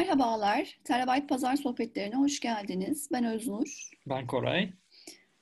Merhabalar, 0.00 0.78
Terabyte 0.84 1.26
Pazar 1.26 1.56
Sohbetlerine 1.56 2.16
hoş 2.16 2.40
geldiniz. 2.40 3.08
Ben 3.12 3.24
Öznur. 3.24 3.90
Ben 4.06 4.26
Koray. 4.26 4.72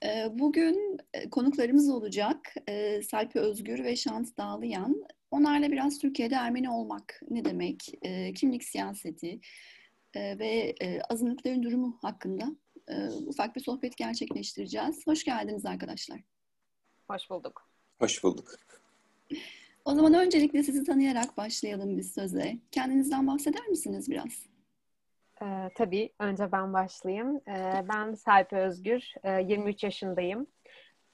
Ee, 0.04 0.26
bugün 0.32 0.98
e, 1.14 1.30
konuklarımız 1.30 1.90
olacak. 1.90 2.54
Ee, 2.68 3.02
Salpi 3.02 3.38
Özgür 3.38 3.84
ve 3.84 3.96
Şant 3.96 4.36
Dağlıyan. 4.36 5.04
Onlarla 5.30 5.72
biraz 5.72 5.98
Türkiye'de 5.98 6.34
Ermeni 6.34 6.70
olmak 6.70 7.20
ne 7.30 7.44
demek, 7.44 7.92
e, 8.02 8.32
kimlik 8.32 8.64
siyaseti 8.64 9.40
e, 10.14 10.38
ve 10.38 10.74
azınlıkların 11.08 11.62
durumu 11.62 11.98
hakkında 12.02 12.46
ufak 13.26 13.56
bir 13.56 13.60
sohbet 13.60 13.96
gerçekleştireceğiz. 13.96 15.06
Hoş 15.06 15.24
geldiniz 15.24 15.66
arkadaşlar. 15.66 16.20
Hoş 17.10 17.30
bulduk. 17.30 17.68
Hoş 17.98 18.24
bulduk. 18.24 18.54
O 19.88 19.94
zaman 19.94 20.14
öncelikle 20.14 20.62
sizi 20.62 20.84
tanıyarak 20.84 21.36
başlayalım 21.36 21.96
biz 21.96 22.14
söze. 22.14 22.58
Kendinizden 22.70 23.26
bahseder 23.26 23.66
misiniz 23.66 24.10
biraz? 24.10 24.46
Ee, 25.42 25.70
tabii. 25.74 26.12
Önce 26.18 26.52
ben 26.52 26.72
başlayayım. 26.72 27.40
Ee, 27.48 27.84
ben 27.88 28.14
Serpi 28.14 28.56
Özgür. 28.56 29.14
Ee, 29.24 29.42
23 29.42 29.84
yaşındayım. 29.84 30.46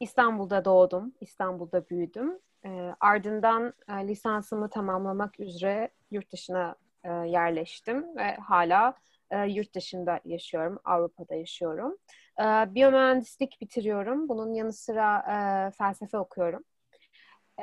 İstanbul'da 0.01 0.65
doğdum. 0.65 1.15
İstanbul'da 1.21 1.89
büyüdüm. 1.89 2.39
Ee, 2.65 2.95
ardından 3.01 3.75
e, 3.89 4.09
lisansımı 4.09 4.71
tamamlamak 4.71 5.41
üzere 5.41 5.91
yurt 6.11 6.33
dışına 6.33 6.75
e, 7.05 7.11
yerleştim 7.11 8.17
ve 8.17 8.37
hala 8.37 8.95
e, 9.31 9.39
yurt 9.39 9.75
dışında 9.75 10.21
yaşıyorum. 10.25 10.79
Avrupa'da 10.85 11.35
yaşıyorum. 11.35 11.97
E, 12.41 12.45
biyomühendislik 12.75 13.61
bitiriyorum. 13.61 14.29
Bunun 14.29 14.55
yanı 14.55 14.73
sıra 14.73 15.19
e, 15.19 15.71
felsefe 15.71 16.19
okuyorum. 16.19 16.65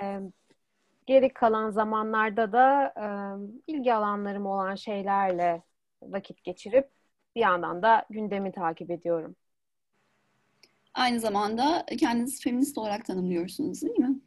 E, 0.01 0.19
geri 1.05 1.33
kalan 1.33 1.69
zamanlarda 1.71 2.51
da 2.51 2.93
e, 3.67 3.73
ilgi 3.73 3.93
alanlarım 3.93 4.45
olan 4.45 4.75
şeylerle 4.75 5.63
vakit 6.01 6.43
geçirip 6.43 6.89
bir 7.35 7.41
yandan 7.41 7.81
da 7.81 8.05
gündemi 8.09 8.51
takip 8.51 8.91
ediyorum. 8.91 9.35
Aynı 10.93 11.19
zamanda 11.19 11.85
kendinizi 11.99 12.41
feminist 12.43 12.77
olarak 12.77 13.05
tanımlıyorsunuz 13.05 13.81
değil 13.81 13.99
mi? 13.99 14.19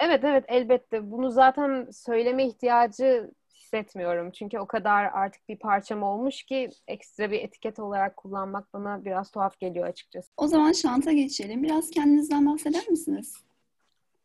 Evet 0.00 0.24
evet 0.24 0.44
elbette. 0.48 1.10
Bunu 1.10 1.30
zaten 1.30 1.88
söyleme 1.92 2.46
ihtiyacı 2.46 3.30
hissetmiyorum. 3.54 4.30
Çünkü 4.30 4.58
o 4.58 4.66
kadar 4.66 5.04
artık 5.04 5.48
bir 5.48 5.58
parçam 5.58 6.02
olmuş 6.02 6.42
ki 6.42 6.68
ekstra 6.88 7.30
bir 7.30 7.40
etiket 7.40 7.78
olarak 7.78 8.16
kullanmak 8.16 8.72
bana 8.72 9.04
biraz 9.04 9.30
tuhaf 9.30 9.58
geliyor 9.60 9.86
açıkçası. 9.86 10.28
O 10.36 10.46
zaman 10.48 10.72
Şant'a 10.72 11.12
geçelim. 11.12 11.62
Biraz 11.62 11.90
kendinizden 11.90 12.46
bahseder 12.46 12.88
misiniz? 12.88 13.34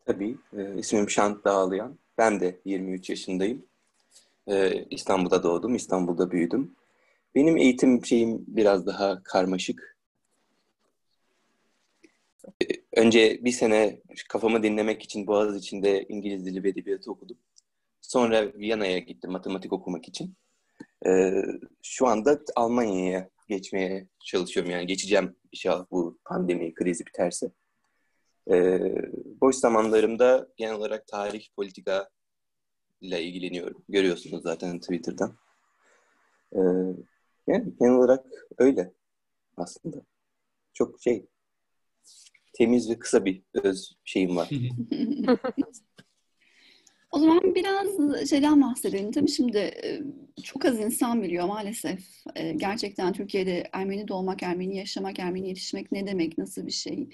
Tabii. 0.08 0.38
E, 0.58 0.78
ismim 0.78 1.10
Şant 1.10 1.46
Dağlayan. 1.46 1.98
Ben 2.18 2.40
de 2.40 2.60
23 2.66 3.10
yaşındayım. 3.10 3.66
E, 4.48 4.86
İstanbul'da 4.90 5.44
doğdum, 5.44 5.76
İstanbul'da 5.76 6.32
büyüdüm. 6.32 6.76
Benim 7.36 7.58
eğitim 7.58 8.06
şeyim 8.06 8.46
biraz 8.48 8.86
daha 8.86 9.24
karmaşık. 9.24 9.98
E, 12.62 12.66
önce 12.96 13.40
bir 13.46 13.52
sene 13.52 14.00
kafamı 14.30 14.64
dinlemek 14.64 15.04
için 15.04 15.28
Boğaziçi'nde 15.28 16.06
İngiliz 16.10 16.46
Dili 16.46 16.64
ve 16.64 16.70
Edebiyatı 16.70 17.12
okudum. 17.12 17.38
Sonra 18.02 18.54
Viyana'ya 18.54 19.00
gittim 19.00 19.32
matematik 19.32 19.74
okumak 19.74 20.08
için. 20.08 20.36
Ee, 21.06 21.44
şu 21.84 22.08
anda 22.08 22.40
Almanya'ya 22.56 23.30
geçmeye 23.48 24.08
çalışıyorum. 24.26 24.72
Yani 24.72 24.88
geçeceğim 24.88 25.36
inşallah 25.52 25.86
bu 25.92 26.18
pandemi 26.26 26.74
krizi 26.74 27.06
biterse. 27.06 27.52
Ee, 28.52 28.96
boş 29.42 29.56
zamanlarımda 29.56 30.48
genel 30.58 30.74
olarak 30.74 31.08
tarih, 31.08 31.48
politika 31.56 32.10
ile 33.02 33.24
ilgileniyorum. 33.24 33.84
Görüyorsunuz 33.90 34.44
zaten 34.44 34.80
Twitter'dan. 34.80 35.38
Ee, 36.54 36.60
yani 37.48 37.74
genel 37.80 37.94
olarak 37.94 38.26
öyle 38.58 38.94
aslında. 39.58 39.98
Çok 40.74 41.02
şey 41.02 41.26
temiz 42.54 42.90
ve 42.90 43.00
kısa 43.00 43.26
bir 43.26 43.44
öz 43.54 43.98
şeyim 44.06 44.38
var. 44.38 44.50
O 47.12 47.20
zaman 47.20 47.56
biraz 47.56 47.88
şeyden 48.30 48.62
bahsedelim. 48.62 49.12
Tabii 49.12 49.30
şimdi 49.30 49.58
e, 49.58 50.02
çok 50.44 50.66
az 50.66 50.80
insan 50.80 51.24
biliyor 51.24 51.48
maalesef. 51.48 52.00
E, 52.36 52.54
gerçekten 52.54 53.14
Türkiye'de 53.14 53.70
Ermeni 53.74 54.08
doğmak, 54.08 54.44
Ermeni 54.44 54.78
yaşamak, 54.78 55.20
Ermeni 55.20 55.48
yetişmek 55.48 55.92
ne 55.92 56.08
demek, 56.08 56.38
nasıl 56.38 56.66
bir 56.66 56.72
şey. 56.72 57.10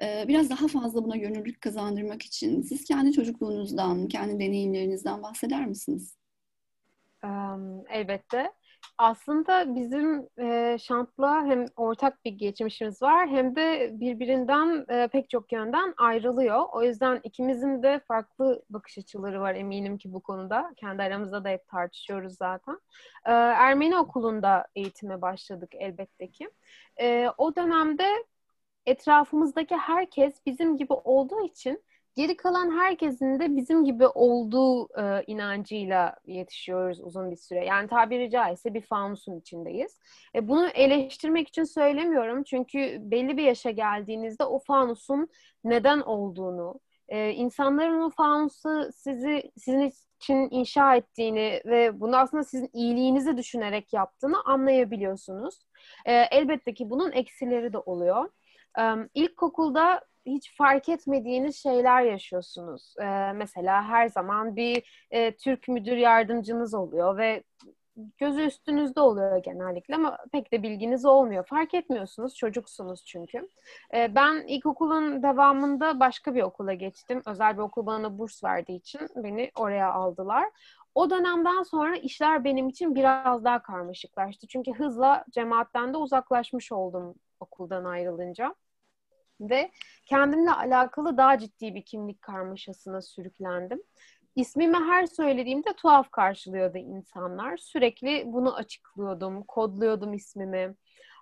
Biraz 0.00 0.50
daha 0.50 0.68
fazla 0.68 1.04
buna 1.04 1.16
gönüllülük 1.16 1.60
kazandırmak 1.60 2.22
için 2.22 2.62
siz 2.62 2.84
kendi 2.84 3.12
çocukluğunuzdan, 3.12 4.08
kendi 4.08 4.34
deneyimlerinizden 4.34 5.22
bahseder 5.22 5.66
misiniz? 5.66 6.16
Elbette. 7.88 8.52
Aslında 8.98 9.74
bizim 9.74 10.28
e, 10.38 10.76
Şant'la 10.80 11.44
hem 11.46 11.66
ortak 11.76 12.24
bir 12.24 12.32
geçmişimiz 12.32 13.02
var 13.02 13.28
hem 13.28 13.56
de 13.56 13.90
birbirinden 13.92 14.84
e, 14.88 15.08
pek 15.08 15.30
çok 15.30 15.52
yönden 15.52 15.94
ayrılıyor. 15.96 16.64
O 16.72 16.82
yüzden 16.82 17.20
ikimizin 17.24 17.82
de 17.82 18.00
farklı 18.08 18.62
bakış 18.70 18.98
açıları 18.98 19.40
var 19.40 19.54
eminim 19.54 19.98
ki 19.98 20.12
bu 20.12 20.20
konuda. 20.20 20.72
Kendi 20.76 21.02
aramızda 21.02 21.44
da 21.44 21.48
hep 21.48 21.68
tartışıyoruz 21.68 22.36
zaten. 22.36 22.80
E, 23.26 23.32
Ermeni 23.32 23.96
okulunda 23.96 24.66
eğitime 24.76 25.22
başladık 25.22 25.70
elbette 25.74 26.30
ki. 26.30 26.50
E, 27.00 27.28
o 27.38 27.56
dönemde 27.56 28.06
etrafımızdaki 28.86 29.76
herkes 29.76 30.46
bizim 30.46 30.76
gibi 30.76 30.92
olduğu 30.92 31.46
için 31.46 31.82
geri 32.16 32.36
kalan 32.36 32.78
herkesin 32.78 33.40
de 33.40 33.56
bizim 33.56 33.84
gibi 33.84 34.06
olduğu 34.06 34.88
e, 35.00 35.24
inancıyla 35.26 36.16
yetişiyoruz 36.26 37.00
uzun 37.00 37.30
bir 37.30 37.36
süre. 37.36 37.64
Yani 37.64 37.88
tabiri 37.88 38.30
caizse 38.30 38.74
bir 38.74 38.80
fanusun 38.80 39.40
içindeyiz. 39.40 40.00
E, 40.34 40.48
bunu 40.48 40.68
eleştirmek 40.68 41.48
için 41.48 41.64
söylemiyorum. 41.64 42.42
Çünkü 42.42 42.98
belli 43.00 43.36
bir 43.36 43.42
yaşa 43.42 43.70
geldiğinizde 43.70 44.44
o 44.44 44.58
fanusun 44.58 45.28
neden 45.64 46.00
olduğunu, 46.00 46.80
e, 47.08 47.30
insanların 47.30 48.00
o 48.00 48.10
fanusu 48.10 48.90
sizi 48.92 49.52
sizin 49.56 49.92
için 50.20 50.48
inşa 50.50 50.96
ettiğini 50.96 51.60
ve 51.64 52.00
bunu 52.00 52.16
aslında 52.16 52.44
sizin 52.44 52.70
iyiliğinizi 52.72 53.36
düşünerek 53.36 53.92
yaptığını 53.92 54.42
anlayabiliyorsunuz. 54.44 55.66
E, 56.06 56.12
elbette 56.12 56.74
ki 56.74 56.90
bunun 56.90 57.12
eksileri 57.12 57.72
de 57.72 57.78
oluyor. 57.78 58.30
İlkokulda 59.14 60.00
hiç 60.26 60.56
fark 60.56 60.88
etmediğiniz 60.88 61.56
şeyler 61.56 62.02
yaşıyorsunuz. 62.02 62.94
Mesela 63.34 63.88
her 63.88 64.08
zaman 64.08 64.56
bir 64.56 65.06
e, 65.10 65.36
Türk 65.36 65.68
müdür 65.68 65.96
yardımcınız 65.96 66.74
oluyor 66.74 67.16
ve 67.16 67.42
gözü 68.18 68.40
üstünüzde 68.40 69.00
oluyor 69.00 69.36
genellikle 69.42 69.94
ama 69.94 70.18
pek 70.32 70.52
de 70.52 70.62
bilginiz 70.62 71.04
olmuyor. 71.04 71.44
Fark 71.46 71.74
etmiyorsunuz, 71.74 72.34
çocuksunuz 72.34 73.04
çünkü. 73.04 73.48
Ee, 73.94 74.14
ben 74.14 74.44
ilkokulun 74.46 75.22
devamında 75.22 76.00
başka 76.00 76.34
bir 76.34 76.42
okula 76.42 76.74
geçtim. 76.74 77.22
Özel 77.26 77.56
bir 77.56 77.62
okul 77.62 77.86
bana 77.86 78.18
burs 78.18 78.44
verdiği 78.44 78.76
için 78.76 79.00
beni 79.16 79.50
oraya 79.56 79.92
aldılar. 79.92 80.44
O 80.94 81.10
dönemden 81.10 81.62
sonra 81.62 81.96
işler 81.96 82.44
benim 82.44 82.68
için 82.68 82.94
biraz 82.94 83.44
daha 83.44 83.62
karmaşıklaştı. 83.62 84.46
Çünkü 84.46 84.72
hızla 84.72 85.24
cemaatten 85.30 85.92
de 85.92 85.96
uzaklaşmış 85.96 86.72
oldum 86.72 87.14
okuldan 87.40 87.84
ayrılınca 87.84 88.54
ve 89.40 89.70
kendimle 90.06 90.52
alakalı 90.52 91.16
daha 91.16 91.38
ciddi 91.38 91.74
bir 91.74 91.84
kimlik 91.84 92.22
karmaşasına 92.22 93.02
sürüklendim. 93.02 93.82
İsmimi 94.36 94.76
her 94.76 95.06
söylediğimde 95.06 95.72
tuhaf 95.76 96.10
karşılıyordu 96.10 96.78
insanlar. 96.78 97.56
Sürekli 97.56 98.22
bunu 98.26 98.54
açıklıyordum, 98.54 99.42
kodluyordum 99.42 100.14
ismimi. 100.14 100.74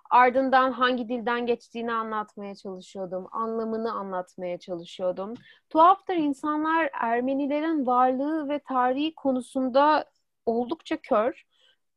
Ardından 0.09 0.71
hangi 0.71 1.09
dilden 1.09 1.45
geçtiğini 1.45 1.93
anlatmaya 1.93 2.55
çalışıyordum. 2.55 3.27
Anlamını 3.31 3.91
anlatmaya 3.91 4.59
çalışıyordum. 4.59 5.33
Tuhaftır 5.69 6.15
insanlar 6.15 6.89
Ermenilerin 7.01 7.85
varlığı 7.85 8.49
ve 8.49 8.59
tarihi 8.59 9.15
konusunda 9.15 10.05
oldukça 10.45 10.97
kör 10.97 11.45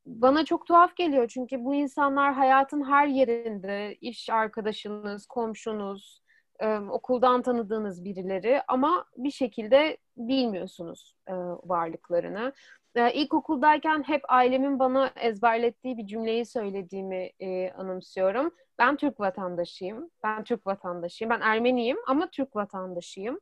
bana 0.08 0.44
çok 0.44 0.66
tuhaf 0.66 0.96
geliyor 0.96 1.28
çünkü 1.28 1.64
bu 1.64 1.74
insanlar 1.74 2.34
hayatın 2.34 2.84
her 2.84 3.06
yerinde 3.06 3.94
iş 4.00 4.30
arkadaşınız, 4.30 5.26
komşunuz, 5.26 6.22
e, 6.60 6.78
okuldan 6.78 7.42
tanıdığınız 7.42 8.04
birileri 8.04 8.62
ama 8.68 9.04
bir 9.16 9.30
şekilde 9.30 9.96
bilmiyorsunuz 10.16 11.16
e, 11.28 11.34
varlıklarını. 11.64 12.52
E, 12.94 13.12
ilkokuldayken 13.12 14.02
hep 14.02 14.22
ailemin 14.28 14.78
bana 14.78 15.10
ezberlettiği 15.16 15.96
bir 15.96 16.06
cümleyi 16.06 16.46
söylediğimi 16.46 17.30
e, 17.40 17.70
anımsıyorum. 17.70 18.54
Ben 18.78 18.96
Türk 18.96 19.20
vatandaşıyım. 19.20 20.10
Ben 20.24 20.44
Türk 20.44 20.66
vatandaşıyım. 20.66 21.30
Ben 21.30 21.40
Ermeniyim 21.40 21.98
ama 22.06 22.30
Türk 22.30 22.56
vatandaşıyım. 22.56 23.40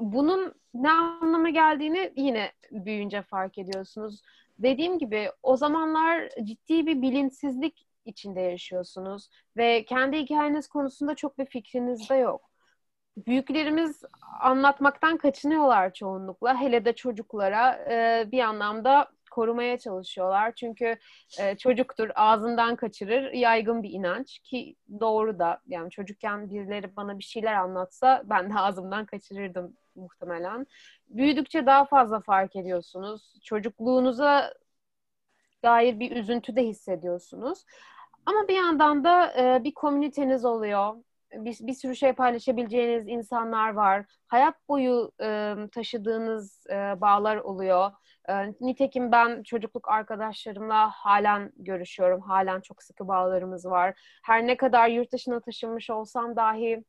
Bunun 0.00 0.54
ne 0.74 0.90
anlama 0.90 1.50
geldiğini 1.50 2.12
yine 2.16 2.52
büyüyünce 2.70 3.22
fark 3.22 3.58
ediyorsunuz 3.58 4.22
dediğim 4.62 4.98
gibi 4.98 5.30
o 5.42 5.56
zamanlar 5.56 6.28
ciddi 6.44 6.86
bir 6.86 7.02
bilinçsizlik 7.02 7.86
içinde 8.04 8.40
yaşıyorsunuz 8.40 9.28
ve 9.56 9.84
kendi 9.84 10.18
hikayeniz 10.18 10.68
konusunda 10.68 11.14
çok 11.14 11.38
bir 11.38 11.46
fikriniz 11.46 12.10
de 12.10 12.14
yok. 12.14 12.50
Büyüklerimiz 13.16 14.02
anlatmaktan 14.40 15.18
kaçınıyorlar 15.18 15.92
çoğunlukla. 15.92 16.60
Hele 16.60 16.84
de 16.84 16.92
çocuklara 16.92 17.72
e, 17.90 18.28
bir 18.32 18.40
anlamda 18.40 19.10
korumaya 19.30 19.78
çalışıyorlar. 19.78 20.52
Çünkü 20.54 20.96
e, 21.40 21.56
çocuktur, 21.56 22.10
ağzından 22.14 22.76
kaçırır, 22.76 23.32
yaygın 23.32 23.82
bir 23.82 23.90
inanç 23.90 24.38
ki 24.38 24.76
doğru 25.00 25.38
da. 25.38 25.60
Yani 25.66 25.90
çocukken 25.90 26.50
birileri 26.50 26.96
bana 26.96 27.18
bir 27.18 27.24
şeyler 27.24 27.54
anlatsa 27.54 28.22
ben 28.24 28.50
de 28.50 28.54
ağzımdan 28.58 29.06
kaçırırdım 29.06 29.76
muhtemelen. 29.94 30.66
Büyüdükçe 31.08 31.66
daha 31.66 31.84
fazla 31.84 32.20
fark 32.20 32.56
ediyorsunuz. 32.56 33.34
Çocukluğunuza 33.44 34.54
dair 35.64 36.00
bir 36.00 36.16
üzüntü 36.16 36.56
de 36.56 36.62
hissediyorsunuz. 36.66 37.64
Ama 38.26 38.48
bir 38.48 38.56
yandan 38.56 39.04
da 39.04 39.32
e, 39.38 39.64
bir 39.64 39.74
komüniteniz 39.74 40.44
oluyor 40.44 40.94
bir, 41.34 41.58
bir 41.60 41.74
sürü 41.74 41.96
şey 41.96 42.12
paylaşabileceğiniz 42.12 43.08
insanlar 43.08 43.70
var. 43.70 44.06
Hayat 44.28 44.68
boyu 44.68 45.12
e, 45.22 45.54
taşıdığınız 45.72 46.66
e, 46.70 47.00
bağlar 47.00 47.36
oluyor. 47.36 47.90
E, 48.28 48.48
nitekim 48.60 49.12
ben 49.12 49.42
çocukluk 49.42 49.88
arkadaşlarımla 49.88 50.90
halen 50.90 51.52
görüşüyorum. 51.56 52.20
Halen 52.20 52.60
çok 52.60 52.82
sıkı 52.82 53.08
bağlarımız 53.08 53.66
var. 53.66 54.00
Her 54.24 54.46
ne 54.46 54.56
kadar 54.56 54.88
yurt 54.88 55.12
dışına 55.12 55.40
taşınmış 55.40 55.90
olsam 55.90 56.36
dahi 56.36 56.84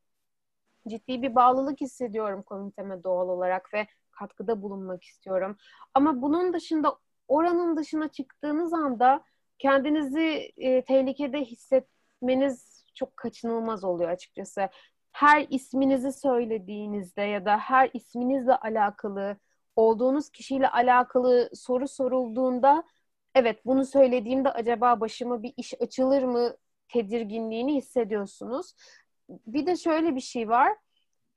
ciddi 0.87 1.21
bir 1.21 1.35
bağlılık 1.35 1.81
hissediyorum 1.81 2.43
komüniteme 2.43 3.03
doğal 3.03 3.29
olarak 3.29 3.73
ve 3.73 3.87
katkıda 4.11 4.61
bulunmak 4.61 5.03
istiyorum. 5.03 5.57
Ama 5.93 6.21
bunun 6.21 6.53
dışında 6.53 6.97
oranın 7.27 7.77
dışına 7.77 8.07
çıktığınız 8.07 8.73
anda 8.73 9.23
kendinizi 9.59 10.51
e, 10.57 10.83
tehlikede 10.85 11.41
hissetmeniz 11.41 12.85
çok 12.95 13.17
kaçınılmaz 13.17 13.83
oluyor 13.83 14.09
açıkçası. 14.09 14.69
Her 15.11 15.47
isminizi 15.49 16.11
söylediğinizde 16.11 17.21
ya 17.21 17.45
da 17.45 17.57
her 17.57 17.89
isminizle 17.93 18.55
alakalı 18.55 19.37
olduğunuz 19.75 20.29
kişiyle 20.29 20.69
alakalı 20.69 21.49
soru 21.53 21.87
sorulduğunda 21.87 22.83
evet 23.35 23.65
bunu 23.65 23.85
söylediğimde 23.85 24.49
acaba 24.49 24.99
başıma 24.99 25.43
bir 25.43 25.53
iş 25.57 25.73
açılır 25.81 26.23
mı 26.23 26.55
tedirginliğini 26.87 27.75
hissediyorsunuz. 27.75 28.73
Bir 29.47 29.65
de 29.65 29.75
şöyle 29.75 30.15
bir 30.15 30.21
şey 30.21 30.49
var. 30.49 30.73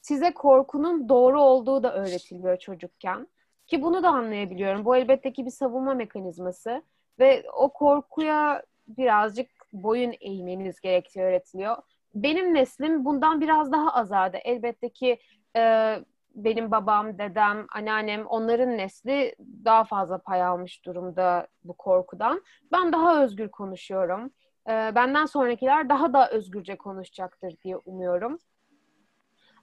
Size 0.00 0.34
korkunun 0.34 1.08
doğru 1.08 1.42
olduğu 1.42 1.82
da 1.82 1.94
öğretiliyor 1.94 2.58
çocukken. 2.58 3.28
Ki 3.66 3.82
bunu 3.82 4.02
da 4.02 4.08
anlayabiliyorum. 4.08 4.84
Bu 4.84 4.96
elbette 4.96 5.32
ki 5.32 5.46
bir 5.46 5.50
savunma 5.50 5.94
mekanizması. 5.94 6.82
Ve 7.18 7.44
o 7.52 7.72
korkuya 7.72 8.62
birazcık 8.88 9.50
boyun 9.72 10.14
eğmeniz 10.20 10.80
gerektiği 10.80 11.22
öğretiliyor. 11.22 11.76
Benim 12.14 12.54
neslim 12.54 13.04
bundan 13.04 13.40
biraz 13.40 13.72
daha 13.72 13.94
azade. 13.94 14.38
Elbette 14.38 14.88
ki 14.88 15.18
e, 15.56 15.96
benim 16.34 16.70
babam, 16.70 17.18
dedem, 17.18 17.66
anneannem 17.74 18.26
onların 18.26 18.78
nesli 18.78 19.34
daha 19.64 19.84
fazla 19.84 20.18
pay 20.18 20.42
almış 20.42 20.84
durumda 20.84 21.46
bu 21.64 21.72
korkudan. 21.72 22.42
Ben 22.72 22.92
daha 22.92 23.22
özgür 23.22 23.48
konuşuyorum. 23.48 24.30
E, 24.68 24.72
benden 24.94 25.26
sonrakiler 25.26 25.88
daha 25.88 26.12
da 26.12 26.30
özgürce 26.30 26.76
konuşacaktır 26.76 27.56
diye 27.64 27.76
umuyorum. 27.76 28.38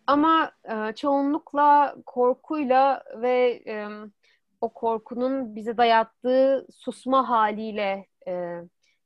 Ama 0.08 0.52
e, 0.64 0.96
çoğunlukla 0.96 1.96
korkuyla 2.06 3.04
ve 3.22 3.64
e, 3.68 3.88
o 4.62 4.70
korkunun 4.70 5.56
bize 5.56 5.78
dayattığı 5.78 6.68
susma 6.74 7.30
haliyle 7.30 8.06
e, 8.28 8.62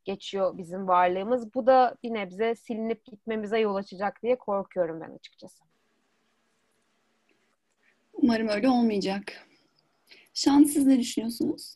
geçiyor 0.05 0.57
bizim 0.57 0.87
varlığımız. 0.87 1.53
Bu 1.53 1.67
da 1.67 1.95
bir 2.03 2.13
nebze 2.13 2.55
silinip 2.55 3.05
gitmemize 3.05 3.59
yol 3.59 3.75
açacak 3.75 4.23
diye 4.23 4.37
korkuyorum 4.37 5.01
ben 5.01 5.15
açıkçası. 5.15 5.63
Umarım 8.13 8.47
öyle 8.47 8.69
olmayacak. 8.69 9.47
Şan 10.33 10.63
siz 10.63 10.85
ne 10.85 10.99
düşünüyorsunuz? 10.99 11.75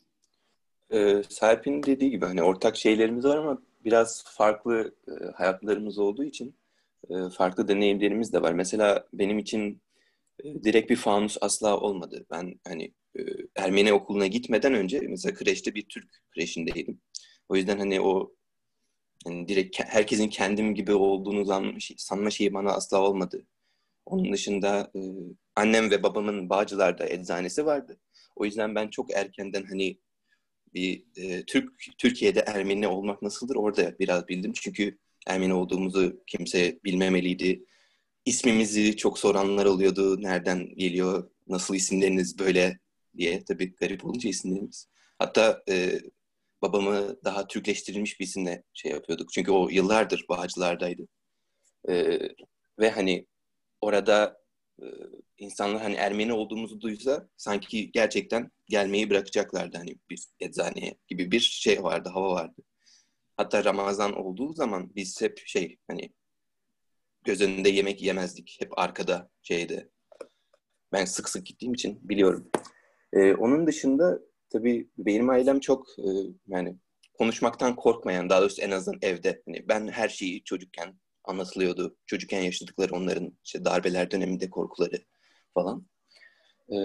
Ee, 0.90 1.22
Serpil'in 1.28 1.82
dediği 1.82 2.10
gibi 2.10 2.26
hani 2.26 2.42
ortak 2.42 2.76
şeylerimiz 2.76 3.24
var 3.24 3.36
ama 3.36 3.58
biraz 3.84 4.24
farklı 4.26 4.94
e, 5.08 5.24
hayatlarımız 5.34 5.98
olduğu 5.98 6.24
için 6.24 6.56
e, 7.10 7.14
farklı 7.36 7.68
deneyimlerimiz 7.68 8.32
de 8.32 8.42
var. 8.42 8.52
Mesela 8.52 9.06
benim 9.12 9.38
için 9.38 9.82
e, 10.44 10.64
direkt 10.64 10.90
bir 10.90 10.96
fanus 10.96 11.36
asla 11.40 11.80
olmadı. 11.80 12.26
Ben 12.30 12.60
hani 12.68 12.94
e, 13.18 13.22
Ermeni 13.56 13.92
okuluna 13.92 14.26
gitmeden 14.26 14.74
önce 14.74 15.00
mesela 15.00 15.34
kreşte 15.34 15.74
bir 15.74 15.88
Türk 15.88 16.22
kreşindeydim. 16.34 17.00
O 17.48 17.56
yüzden 17.56 17.78
hani 17.78 18.00
o 18.00 18.34
yani 19.26 19.48
direkt 19.48 19.80
herkesin 19.80 20.28
kendim 20.28 20.74
gibi 20.74 20.92
olduğunu 20.92 21.76
sanma 21.96 22.30
şeyi 22.30 22.54
bana 22.54 22.72
asla 22.72 23.00
olmadı. 23.02 23.46
Onun 24.06 24.32
dışında 24.32 24.92
annem 25.56 25.90
ve 25.90 26.02
babamın 26.02 26.50
Bağcılar'da 26.50 27.08
eczanesi 27.08 27.66
vardı. 27.66 28.00
O 28.36 28.44
yüzden 28.44 28.74
ben 28.74 28.88
çok 28.88 29.14
erkenden 29.14 29.64
hani 29.64 29.98
bir 30.74 31.04
e, 31.16 31.44
Türk 31.44 31.72
Türkiye'de 31.98 32.40
Ermeni 32.40 32.88
olmak 32.88 33.22
nasıldır 33.22 33.56
orada 33.56 33.98
biraz 33.98 34.28
bildim. 34.28 34.52
Çünkü 34.52 34.98
Ermeni 35.26 35.54
olduğumuzu 35.54 36.22
kimse 36.26 36.80
bilmemeliydi. 36.84 37.64
İsmimizi 38.24 38.96
çok 38.96 39.18
soranlar 39.18 39.66
oluyordu. 39.66 40.22
Nereden 40.22 40.74
geliyor? 40.76 41.30
Nasıl 41.48 41.74
isimleriniz 41.74 42.38
böyle 42.38 42.78
diye. 43.16 43.44
Tabii 43.44 43.74
garip 43.74 44.04
olunca 44.04 44.28
isimlerimiz. 44.28 44.88
Hatta 45.18 45.62
e, 45.68 46.00
babamı 46.62 47.16
daha 47.24 47.46
Türkleştirilmiş 47.46 48.20
bir 48.20 48.24
isimle 48.24 48.62
şey 48.74 48.92
yapıyorduk. 48.92 49.32
Çünkü 49.32 49.50
o 49.50 49.68
yıllardır 49.68 50.24
Bağcılar'daydı. 50.28 51.08
Ee, 51.88 52.18
ve 52.78 52.90
hani 52.90 53.26
orada 53.80 54.39
e, 54.82 54.86
insanlar 55.38 55.82
hani 55.82 55.94
Ermeni 55.94 56.32
olduğumuzu 56.32 56.80
duysa 56.80 57.28
sanki 57.36 57.92
gerçekten 57.92 58.50
gelmeyi 58.68 59.10
bırakacaklardı 59.10 59.76
hani 59.76 59.96
bir 60.10 60.24
eczaneye 60.40 60.94
gibi 61.08 61.32
bir 61.32 61.40
şey 61.40 61.82
vardı, 61.82 62.08
hava 62.08 62.30
vardı. 62.34 62.62
Hatta 63.36 63.64
Ramazan 63.64 64.16
olduğu 64.16 64.52
zaman 64.52 64.94
biz 64.96 65.20
hep 65.20 65.42
şey 65.46 65.76
hani 65.88 66.10
göz 67.24 67.40
önünde 67.40 67.68
yemek 67.68 68.02
yemezdik. 68.02 68.56
Hep 68.60 68.78
arkada 68.78 69.30
şeyde. 69.42 69.88
Ben 70.92 71.04
sık 71.04 71.28
sık 71.28 71.46
gittiğim 71.46 71.74
için 71.74 72.08
biliyorum. 72.08 72.50
Ee, 73.12 73.34
onun 73.34 73.66
dışında 73.66 74.20
tabii 74.50 74.88
benim 74.98 75.30
ailem 75.30 75.60
çok 75.60 75.86
e, 75.98 76.08
yani 76.48 76.76
konuşmaktan 77.14 77.76
korkmayan, 77.76 78.30
daha 78.30 78.40
doğrusu 78.40 78.62
en 78.62 78.70
azından 78.70 78.98
evde. 79.02 79.42
Hani 79.46 79.68
ben 79.68 79.88
her 79.88 80.08
şeyi 80.08 80.44
çocukken 80.44 80.94
anlatılıyordu. 81.30 81.96
Çocukken 82.06 82.42
yaşadıkları 82.42 82.94
onların 82.94 83.38
işte 83.44 83.64
darbeler 83.64 84.10
döneminde 84.10 84.50
korkuları 84.50 85.04
falan. 85.54 85.86
Ee, 86.72 86.76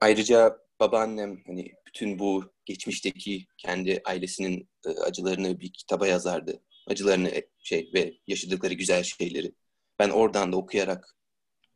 ayrıca 0.00 0.58
babaannem 0.80 1.42
hani 1.46 1.72
bütün 1.86 2.18
bu 2.18 2.52
geçmişteki 2.64 3.46
kendi 3.58 4.00
ailesinin 4.04 4.68
e, 4.86 4.88
acılarını 4.88 5.60
bir 5.60 5.72
kitaba 5.72 6.06
yazardı. 6.06 6.62
Acılarını 6.86 7.28
e, 7.28 7.48
şey 7.58 7.90
ve 7.94 8.14
yaşadıkları 8.26 8.74
güzel 8.74 9.02
şeyleri. 9.02 9.52
Ben 9.98 10.10
oradan 10.10 10.52
da 10.52 10.56
okuyarak 10.56 11.16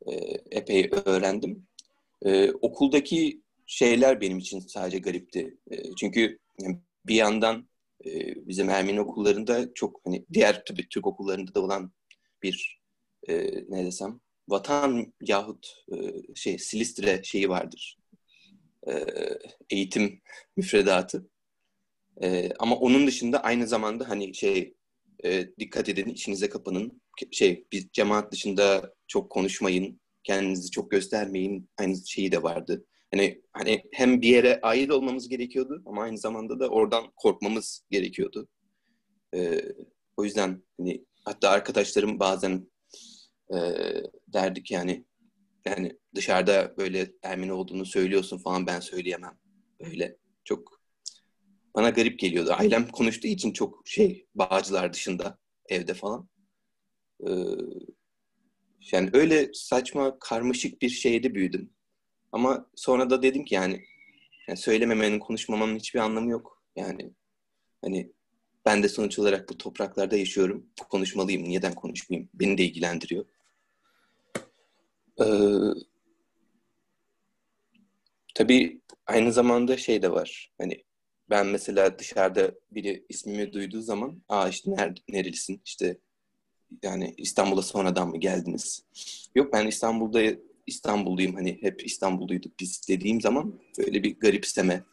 e, 0.07 0.11
epey 0.51 0.89
öğrendim. 1.05 1.67
Ee, 2.25 2.51
okuldaki 2.51 3.41
şeyler 3.65 4.21
benim 4.21 4.37
için 4.37 4.59
sadece 4.59 4.99
garipti. 4.99 5.57
Ee, 5.71 5.95
çünkü 5.99 6.39
bir 7.05 7.15
yandan 7.15 7.69
e, 8.05 8.35
bizim 8.47 8.69
Ermeni 8.69 9.01
okullarında 9.01 9.73
çok 9.73 10.01
hani 10.05 10.25
diğer 10.33 10.65
tabii 10.65 10.89
Türk 10.89 11.07
okullarında 11.07 11.55
da 11.55 11.61
olan 11.61 11.91
bir 12.43 12.81
e, 13.27 13.35
ne 13.69 13.85
desem 13.85 14.19
vatan 14.49 15.13
yahut 15.21 15.85
e, 15.91 15.95
şey 16.35 16.59
Silistre 16.59 17.21
şeyi 17.23 17.49
vardır. 17.49 17.97
E, 18.87 19.05
eğitim 19.69 20.21
müfredatı. 20.57 21.29
E, 22.21 22.49
ama 22.59 22.75
onun 22.75 23.07
dışında 23.07 23.43
aynı 23.43 23.67
zamanda 23.67 24.09
hani 24.09 24.35
şey 24.35 24.75
e, 25.23 25.55
dikkat 25.59 25.89
edin 25.89 26.09
içinize 26.09 26.49
kapanın. 26.49 27.01
Şey 27.31 27.65
biz 27.71 27.87
cemaat 27.93 28.31
dışında 28.31 28.93
çok 29.07 29.29
konuşmayın 29.29 30.01
kendinizi 30.23 30.71
çok 30.71 30.91
göstermeyin 30.91 31.69
aynı 31.77 32.07
şeyi 32.07 32.31
de 32.31 32.43
vardı. 32.43 32.85
Hani 33.13 33.41
hani 33.53 33.83
hem 33.91 34.21
bir 34.21 34.27
yere 34.27 34.59
ait 34.61 34.91
olmamız 34.91 35.29
gerekiyordu 35.29 35.83
ama 35.85 36.03
aynı 36.03 36.17
zamanda 36.17 36.59
da 36.59 36.69
oradan 36.69 37.11
korkmamız 37.15 37.85
gerekiyordu. 37.89 38.47
Ee, 39.35 39.61
o 40.17 40.23
yüzden 40.23 40.63
hani 40.77 41.05
hatta 41.25 41.49
arkadaşlarım 41.49 42.19
bazen 42.19 42.67
e, 43.53 43.57
derdik 44.27 44.71
yani 44.71 45.05
yani 45.65 45.99
dışarıda 46.15 46.77
böyle 46.77 47.11
Ermeni 47.23 47.53
olduğunu 47.53 47.85
söylüyorsun 47.85 48.37
falan 48.37 48.67
ben 48.67 48.79
söyleyemem. 48.79 49.39
Böyle 49.81 50.17
çok 50.43 50.81
bana 51.75 51.89
garip 51.89 52.19
geliyordu. 52.19 52.51
Ailem 52.53 52.87
konuştuğu 52.87 53.27
için 53.27 53.53
çok 53.53 53.81
şey 53.85 54.27
bağcılar 54.35 54.93
dışında 54.93 55.37
evde 55.69 55.93
falan. 55.93 56.29
Ee, 57.27 57.31
yani 58.91 59.09
öyle 59.13 59.49
saçma, 59.53 60.19
karmaşık 60.19 60.81
bir 60.81 60.89
şeyde 60.89 61.35
büyüdüm. 61.35 61.73
Ama 62.31 62.65
sonra 62.75 63.09
da 63.09 63.23
dedim 63.23 63.45
ki 63.45 63.55
yani, 63.55 63.83
yani 64.47 64.57
söylememenin, 64.57 65.19
konuşmamanın 65.19 65.75
hiçbir 65.75 65.99
anlamı 65.99 66.31
yok. 66.31 66.63
Yani 66.75 67.11
hani 67.81 68.11
ben 68.65 68.83
de 68.83 68.89
sonuç 68.89 69.19
olarak 69.19 69.49
bu 69.49 69.57
topraklarda 69.57 70.17
yaşıyorum. 70.17 70.65
Konuşmalıyım. 70.89 71.49
Neden 71.49 71.73
konuşmayayım? 71.75 72.29
Beni 72.33 72.57
de 72.57 72.63
ilgilendiriyor. 72.63 73.25
Ee, 75.21 75.25
tabii 78.35 78.81
aynı 79.07 79.31
zamanda 79.31 79.77
şey 79.77 80.01
de 80.01 80.11
var. 80.11 80.51
Hani 80.57 80.83
ben 81.29 81.47
mesela 81.47 81.99
dışarıda 81.99 82.51
biri 82.71 83.05
ismimi 83.09 83.53
duyduğu 83.53 83.81
zaman 83.81 84.21
aa 84.29 84.49
işte 84.49 84.71
ner 84.71 84.95
nerelisin 85.09 85.61
işte 85.65 85.97
yani 86.83 87.13
İstanbul'a 87.17 87.61
sonradan 87.61 88.09
mı 88.09 88.17
geldiniz? 88.17 88.83
Yok 89.35 89.53
ben 89.53 89.67
İstanbul'da 89.67 90.21
İstanbulluyum 90.71 91.35
hani 91.35 91.57
hep 91.61 91.85
İstanbulluyduk 91.85 92.59
biz 92.59 92.87
dediğim 92.89 93.21
zaman 93.21 93.59
böyle 93.77 94.03
bir 94.03 94.19
garipseme 94.19 94.83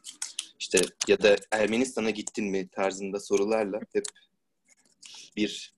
işte 0.58 0.78
ya 1.08 1.22
da 1.22 1.36
Ermenistan'a 1.50 2.10
gittin 2.10 2.44
mi 2.44 2.68
tarzında 2.68 3.20
sorularla 3.20 3.80
hep 3.92 4.04
bir 5.36 5.74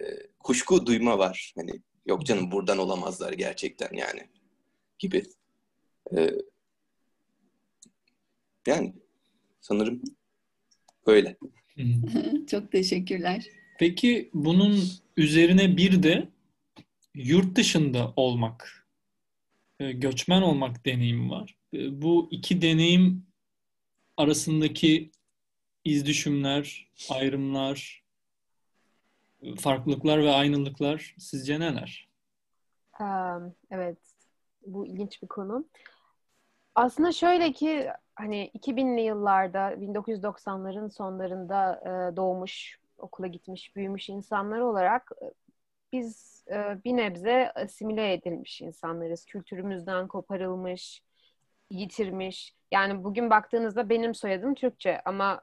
e, 0.00 0.04
kuşku 0.38 0.86
duyma 0.86 1.18
var. 1.18 1.52
Hani 1.56 1.70
yok 2.06 2.26
canım 2.26 2.50
buradan 2.52 2.78
olamazlar 2.78 3.32
gerçekten 3.32 3.96
yani 3.96 4.28
gibi. 4.98 5.22
E, 6.16 6.30
yani 8.66 8.94
sanırım 9.60 10.02
böyle. 11.06 11.36
Çok 12.50 12.72
teşekkürler. 12.72 13.46
Peki 13.78 14.30
bunun 14.34 14.80
üzerine 15.16 15.76
bir 15.76 16.02
de 16.02 16.28
yurt 17.14 17.56
dışında 17.56 18.12
olmak, 18.16 18.81
göçmen 19.90 20.42
olmak 20.42 20.86
deneyimi 20.86 21.30
var. 21.30 21.56
E, 21.74 22.02
bu 22.02 22.28
iki 22.30 22.62
deneyim 22.62 23.26
arasındaki 24.16 25.10
izdüşümler, 25.84 26.88
ayrımlar, 27.10 28.04
farklılıklar 29.58 30.22
ve 30.22 30.30
aynılıklar 30.30 31.14
sizce 31.18 31.60
neler? 31.60 32.08
Evet, 33.70 33.98
bu 34.66 34.86
ilginç 34.86 35.22
bir 35.22 35.28
konu. 35.28 35.64
Aslında 36.74 37.12
şöyle 37.12 37.52
ki 37.52 37.88
hani 38.14 38.50
2000'li 38.58 39.00
yıllarda 39.00 39.72
1990'ların 39.72 40.90
sonlarında 40.90 41.82
doğmuş, 42.16 42.78
okula 42.98 43.26
gitmiş, 43.26 43.76
büyümüş 43.76 44.08
insanlar 44.08 44.58
olarak 44.58 45.12
biz 45.92 46.31
bir 46.84 46.96
nebze 46.96 47.52
asimile 47.54 48.12
edilmiş 48.12 48.60
insanlarız. 48.60 49.24
Kültürümüzden 49.24 50.08
koparılmış, 50.08 51.02
yitirmiş. 51.70 52.54
Yani 52.72 53.04
bugün 53.04 53.30
baktığınızda 53.30 53.88
benim 53.88 54.14
soyadım 54.14 54.54
Türkçe 54.54 55.00
ama 55.04 55.42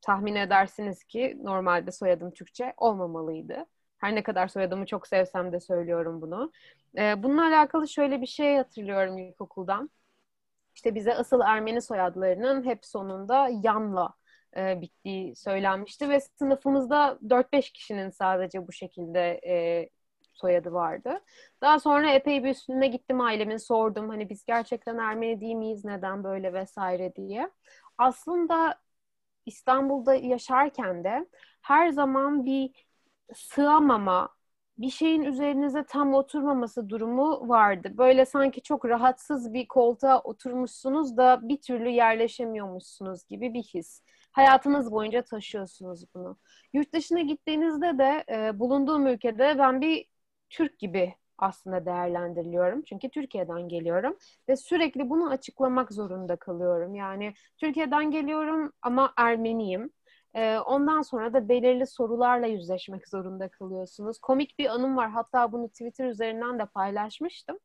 tahmin 0.00 0.34
edersiniz 0.34 1.04
ki 1.04 1.38
normalde 1.42 1.92
soyadım 1.92 2.30
Türkçe 2.30 2.74
olmamalıydı. 2.76 3.66
Her 3.98 4.14
ne 4.14 4.22
kadar 4.22 4.48
soyadımı 4.48 4.86
çok 4.86 5.06
sevsem 5.06 5.52
de 5.52 5.60
söylüyorum 5.60 6.22
bunu. 6.22 6.52
Ee, 6.98 7.22
bununla 7.22 7.46
alakalı 7.48 7.88
şöyle 7.88 8.20
bir 8.20 8.26
şey 8.26 8.56
hatırlıyorum 8.56 9.18
ilkokuldan. 9.18 9.90
İşte 10.74 10.94
bize 10.94 11.14
asıl 11.14 11.40
Ermeni 11.40 11.82
soyadlarının 11.82 12.64
hep 12.64 12.86
sonunda 12.86 13.48
yanla 13.62 14.14
e, 14.56 14.80
bittiği 14.80 15.36
söylenmişti 15.36 16.08
ve 16.08 16.20
sınıfımızda 16.20 17.18
4-5 17.28 17.72
kişinin 17.72 18.10
sadece 18.10 18.68
bu 18.68 18.72
şekilde 18.72 19.40
e, 19.46 19.88
soyadı 20.38 20.72
vardı. 20.72 21.20
Daha 21.60 21.80
sonra 21.80 22.10
epey 22.10 22.44
bir 22.44 22.50
üstüne 22.50 22.88
gittim 22.88 23.20
ailemin 23.20 23.56
sordum 23.56 24.08
hani 24.08 24.30
biz 24.30 24.44
gerçekten 24.44 24.98
Ermeni 24.98 25.40
değil 25.40 25.54
miyiz 25.54 25.84
neden 25.84 26.24
böyle 26.24 26.52
vesaire 26.52 27.14
diye. 27.16 27.50
Aslında 27.98 28.78
İstanbul'da 29.46 30.14
yaşarken 30.14 31.04
de 31.04 31.26
her 31.62 31.88
zaman 31.88 32.46
bir 32.46 32.86
sığamama, 33.34 34.28
bir 34.78 34.90
şeyin 34.90 35.22
üzerinize 35.22 35.84
tam 35.84 36.14
oturmaması 36.14 36.88
durumu 36.88 37.48
vardı. 37.48 37.90
Böyle 37.98 38.24
sanki 38.26 38.62
çok 38.62 38.84
rahatsız 38.84 39.54
bir 39.54 39.68
koltuğa 39.68 40.20
oturmuşsunuz 40.22 41.16
da 41.16 41.40
bir 41.42 41.60
türlü 41.60 41.88
yerleşemiyormuşsunuz 41.88 43.26
gibi 43.26 43.54
bir 43.54 43.62
his. 43.62 44.02
Hayatınız 44.32 44.92
boyunca 44.92 45.22
taşıyorsunuz 45.22 46.04
bunu. 46.14 46.38
Yurt 46.72 46.92
dışına 46.92 47.20
gittiğinizde 47.20 47.98
de 47.98 48.24
e, 48.28 48.58
bulunduğum 48.58 49.06
ülkede 49.06 49.58
ben 49.58 49.80
bir 49.80 50.06
Türk 50.50 50.78
gibi 50.78 51.14
aslında 51.38 51.86
değerlendiriliyorum. 51.86 52.82
Çünkü 52.82 53.10
Türkiye'den 53.10 53.68
geliyorum 53.68 54.16
ve 54.48 54.56
sürekli 54.56 55.10
bunu 55.10 55.30
açıklamak 55.30 55.92
zorunda 55.92 56.36
kalıyorum. 56.36 56.94
Yani 56.94 57.34
Türkiye'den 57.56 58.10
geliyorum 58.10 58.72
ama 58.82 59.12
Ermeniyim. 59.16 59.90
Ee, 60.34 60.58
ondan 60.58 61.02
sonra 61.02 61.32
da 61.32 61.48
belirli 61.48 61.86
sorularla 61.86 62.46
yüzleşmek 62.46 63.08
zorunda 63.08 63.48
kalıyorsunuz. 63.48 64.18
Komik 64.18 64.58
bir 64.58 64.66
anım 64.66 64.96
var. 64.96 65.10
Hatta 65.10 65.52
bunu 65.52 65.68
Twitter 65.68 66.08
üzerinden 66.08 66.58
de 66.58 66.66
paylaşmıştım. 66.66 67.58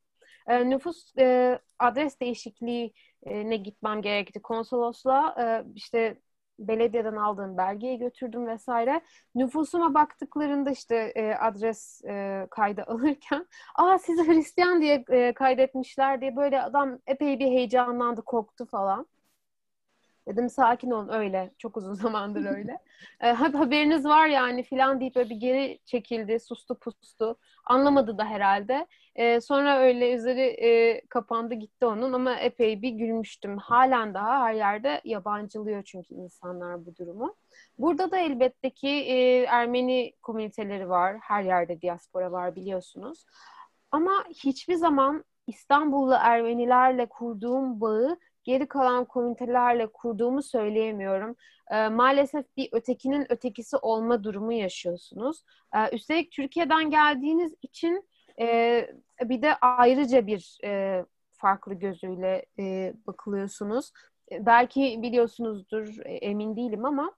Ee, 0.48 0.70
nüfus 0.70 1.18
e, 1.18 1.60
adres 1.80 2.20
değişikliği 2.20 2.94
ne 3.26 3.58
gitmem 3.58 4.02
gerekti 4.02 4.42
konsolosluğa. 4.42 5.36
E, 5.42 5.66
işte 5.76 6.18
belediyeden 6.68 7.16
aldığım 7.16 7.58
belgeyi 7.58 7.98
götürdüm 8.00 8.48
vesaire. 8.48 9.02
Nüfusuma 9.36 9.94
baktıklarında 9.94 10.72
işte 10.72 10.96
e, 11.16 11.36
adres 11.36 12.02
e, 12.06 12.48
kaydı 12.52 12.84
alırken 12.88 13.46
aa 13.76 13.98
sizi 14.00 14.28
Hristiyan 14.28 14.82
diye 14.82 15.04
e, 15.10 15.34
kaydetmişler 15.34 16.22
diye 16.22 16.36
böyle 16.36 16.62
adam 16.62 17.00
epey 17.08 17.40
bir 17.40 17.46
heyecanlandı, 17.48 18.22
korktu 18.22 18.66
falan. 18.66 19.08
Dedim 20.28 20.50
sakin 20.50 20.92
olun 20.92 21.10
öyle. 21.10 21.52
Çok 21.58 21.78
uzun 21.78 21.94
zamandır 22.04 22.46
öyle. 22.46 22.78
e, 23.22 23.32
haberiniz 23.32 24.06
var 24.06 24.28
yani 24.28 24.64
filan 24.64 25.00
deyip 25.00 25.16
böyle 25.16 25.30
bir 25.30 25.36
geri 25.36 25.80
çekildi. 25.86 26.40
Sustu 26.40 26.76
pustu. 26.76 27.38
Anlamadı 27.66 28.18
da 28.18 28.26
herhalde. 28.26 28.88
E, 29.16 29.42
sonra 29.42 29.80
öyle 29.80 30.14
üzeri 30.14 30.42
e, 30.42 31.02
kapandı 31.08 31.54
gitti 31.54 31.86
onun 31.86 32.14
ama 32.14 32.36
epey 32.36 32.82
bir 32.82 32.90
gülmüştüm. 32.90 33.58
Halen 33.58 34.14
daha 34.14 34.46
her 34.46 34.54
yerde 34.54 35.02
yabancılıyor 35.06 35.84
çünkü 35.84 36.14
insanlar 36.16 36.86
bu 36.86 36.96
durumu. 36.96 37.36
Burada 37.78 38.12
da 38.12 38.18
elbette 38.18 38.70
ki 38.70 38.88
e, 38.90 39.44
Ermeni 39.44 40.14
komüniteleri 40.22 40.90
var. 40.90 41.18
Her 41.22 41.44
yerde 41.44 41.82
diaspora 41.82 42.32
var 42.32 42.56
biliyorsunuz. 42.56 43.26
Ama 43.92 44.24
hiçbir 44.30 44.76
zaman 44.76 45.24
İstanbullu 45.48 46.14
Ermenilerle 46.20 47.06
kurduğum 47.06 47.82
bağı 47.82 48.18
geri 48.44 48.68
kalan 48.68 49.06
komünitelerle 49.06 49.88
kurduğumu 49.88 50.44
söyleyemiyorum. 50.44 51.36
E, 51.72 51.90
maalesef 51.90 52.46
bir 52.58 52.70
ötekinin 52.72 53.32
ötekisi 53.32 53.78
olma 53.78 54.24
durumu 54.24 54.54
yaşıyorsunuz. 54.54 55.44
E, 55.76 55.96
üstelik 55.96 56.32
Türkiye'den 56.32 56.90
geldiğiniz 56.90 57.54
için 57.62 58.10
e, 58.40 58.88
bir 59.22 59.42
de 59.42 59.56
ayrıca 59.62 60.28
bir 60.28 60.58
e, 60.64 61.06
farklı 61.32 61.74
gözüyle 61.74 62.46
e, 62.60 62.94
bakılıyorsunuz. 63.08 63.92
Belki 64.32 65.00
biliyorsunuzdur, 65.02 65.98
emin 66.06 66.56
değilim 66.56 66.86
ama 66.86 67.12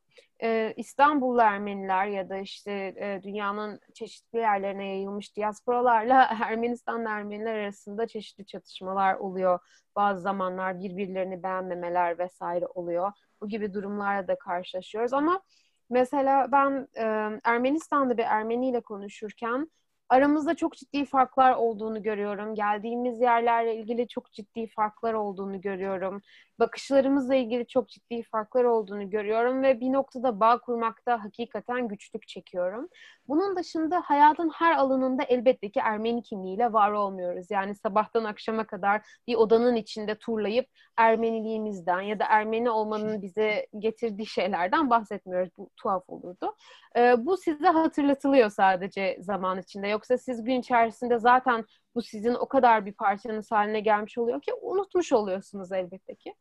e, 0.43 0.73
İstanbullu 0.77 1.41
Ermeniler 1.41 2.05
ya 2.07 2.29
da 2.29 2.37
işte 2.37 2.71
e, 2.71 3.19
dünyanın 3.23 3.79
çeşitli 3.93 4.39
yerlerine 4.39 4.87
yayılmış 4.87 5.35
diasporalarla 5.37 6.29
Ermenistanlı 6.45 7.09
Ermeniler 7.09 7.55
arasında 7.55 8.07
çeşitli 8.07 8.45
çatışmalar 8.45 9.15
oluyor. 9.15 9.59
Bazı 9.95 10.21
zamanlar 10.21 10.79
birbirlerini 10.79 11.43
beğenmemeler 11.43 12.19
vesaire 12.19 12.65
oluyor. 12.65 13.11
Bu 13.41 13.47
gibi 13.47 13.73
durumlarla 13.73 14.27
da 14.27 14.37
karşılaşıyoruz 14.37 15.13
ama 15.13 15.41
mesela 15.89 16.51
ben 16.51 16.87
e, 16.97 17.03
Ermenistan'da 17.43 18.17
bir 18.17 18.23
Ermeni 18.23 18.69
ile 18.69 18.81
konuşurken 18.81 19.69
aramızda 20.09 20.55
çok 20.55 20.73
ciddi 20.73 21.05
farklar 21.05 21.55
olduğunu 21.55 22.03
görüyorum. 22.03 22.55
Geldiğimiz 22.55 23.21
yerlerle 23.21 23.75
ilgili 23.75 24.07
çok 24.07 24.31
ciddi 24.31 24.67
farklar 24.67 25.13
olduğunu 25.13 25.61
görüyorum 25.61 26.21
bakışlarımızla 26.59 27.35
ilgili 27.35 27.67
çok 27.67 27.89
ciddi 27.89 28.23
farklar 28.23 28.63
olduğunu 28.63 29.09
görüyorum 29.09 29.63
ve 29.63 29.79
bir 29.79 29.93
noktada 29.93 30.39
bağ 30.39 30.57
kurmakta 30.57 31.23
hakikaten 31.23 31.87
güçlük 31.87 32.27
çekiyorum. 32.27 32.89
Bunun 33.27 33.55
dışında 33.55 34.01
hayatın 34.05 34.49
her 34.49 34.75
alanında 34.75 35.23
elbette 35.23 35.71
ki 35.71 35.79
Ermeni 35.79 36.23
kimliğiyle 36.23 36.73
var 36.73 36.91
olmuyoruz. 36.91 37.51
Yani 37.51 37.75
sabahtan 37.75 38.23
akşama 38.23 38.67
kadar 38.67 39.01
bir 39.27 39.35
odanın 39.35 39.75
içinde 39.75 40.15
turlayıp 40.15 40.67
Ermeniliğimizden 40.97 42.01
ya 42.01 42.19
da 42.19 42.25
Ermeni 42.29 42.69
olmanın 42.69 43.21
bize 43.21 43.67
getirdiği 43.79 44.25
şeylerden 44.25 44.89
bahsetmiyoruz. 44.89 45.49
Bu 45.57 45.69
tuhaf 45.77 46.03
olurdu. 46.07 46.55
Ee, 46.97 47.25
bu 47.25 47.37
size 47.37 47.67
hatırlatılıyor 47.67 48.49
sadece 48.49 49.17
zaman 49.19 49.59
içinde. 49.59 49.87
Yoksa 49.87 50.17
siz 50.17 50.43
gün 50.43 50.59
içerisinde 50.59 51.19
zaten 51.19 51.65
bu 51.95 52.01
sizin 52.01 52.33
o 52.33 52.47
kadar 52.47 52.85
bir 52.85 52.93
parçanız 52.93 53.51
haline 53.51 53.79
gelmiş 53.79 54.17
oluyor 54.17 54.41
ki 54.41 54.51
unutmuş 54.61 55.13
oluyorsunuz 55.13 55.71
elbette 55.71 56.15
ki. 56.15 56.33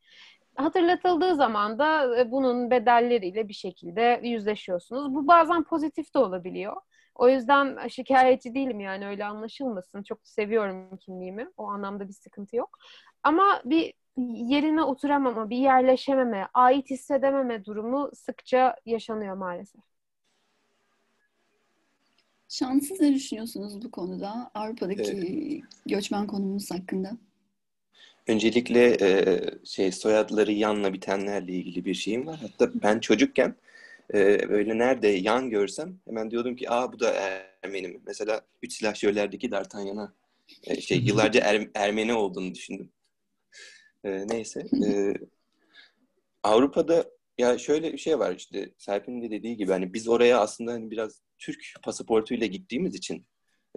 Hatırlatıldığı 0.56 1.34
zaman 1.34 1.78
da 1.78 2.20
e, 2.20 2.30
bunun 2.30 2.70
bedelleriyle 2.70 3.48
bir 3.48 3.54
şekilde 3.54 4.20
yüzleşiyorsunuz. 4.22 5.14
Bu 5.14 5.26
bazen 5.26 5.64
pozitif 5.64 6.14
de 6.14 6.18
olabiliyor. 6.18 6.76
O 7.14 7.28
yüzden 7.28 7.88
şikayetçi 7.88 8.54
değilim 8.54 8.80
yani 8.80 9.06
öyle 9.06 9.24
anlaşılmasın. 9.24 10.02
Çok 10.02 10.18
seviyorum 10.28 10.96
kimliğimi. 10.96 11.50
O 11.56 11.66
anlamda 11.66 12.08
bir 12.08 12.12
sıkıntı 12.12 12.56
yok. 12.56 12.78
Ama 13.22 13.60
bir 13.64 13.92
yerine 14.16 14.82
oturamama, 14.82 15.50
bir 15.50 15.56
yerleşememe, 15.56 16.48
ait 16.54 16.90
hissedememe 16.90 17.64
durumu 17.64 18.10
sıkça 18.14 18.76
yaşanıyor 18.86 19.36
maalesef. 19.36 19.93
Şanssız 22.58 23.00
ne 23.00 23.14
düşünüyorsunuz 23.14 23.82
bu 23.84 23.90
konuda? 23.90 24.50
Avrupa'daki 24.54 25.02
evet. 25.02 25.62
göçmen 25.86 26.26
konumuz 26.26 26.70
hakkında. 26.70 27.16
Öncelikle 28.26 28.96
e, 29.00 29.40
şey 29.64 29.92
soyadları 29.92 30.52
yanla 30.52 30.92
bitenlerle 30.92 31.52
ilgili 31.52 31.84
bir 31.84 31.94
şeyim 31.94 32.26
var. 32.26 32.38
Hatta 32.42 32.82
ben 32.82 33.00
çocukken 33.00 33.54
e, 34.14 34.48
böyle 34.48 34.78
nerede 34.78 35.08
yan 35.08 35.50
görsem 35.50 35.98
hemen 36.04 36.30
diyordum 36.30 36.56
ki 36.56 36.70
aa 36.70 36.92
bu 36.92 37.00
da 37.00 37.12
Ermeni 37.62 37.88
mi? 37.88 38.00
Mesela 38.06 38.40
Üç 38.62 38.72
Silahşörler'deki 38.72 39.50
D'Artagnan'a 39.50 40.12
e, 40.64 40.80
şey 40.80 40.98
yıllarca 41.04 41.40
er, 41.40 41.68
Ermeni 41.74 42.14
olduğunu 42.14 42.54
düşündüm. 42.54 42.88
E, 44.04 44.26
neyse. 44.28 44.66
E, 44.86 45.14
Avrupa'da 46.42 47.13
ya 47.38 47.58
şöyle 47.58 47.92
bir 47.92 47.98
şey 47.98 48.18
var 48.18 48.36
işte 48.36 48.74
Serpil'in 48.78 49.22
de 49.22 49.30
dediği 49.30 49.56
gibi 49.56 49.72
hani 49.72 49.94
biz 49.94 50.08
oraya 50.08 50.40
aslında 50.40 50.72
hani 50.72 50.90
biraz 50.90 51.22
Türk 51.38 51.60
pasaportuyla 51.82 52.46
gittiğimiz 52.46 52.94
için 52.94 53.26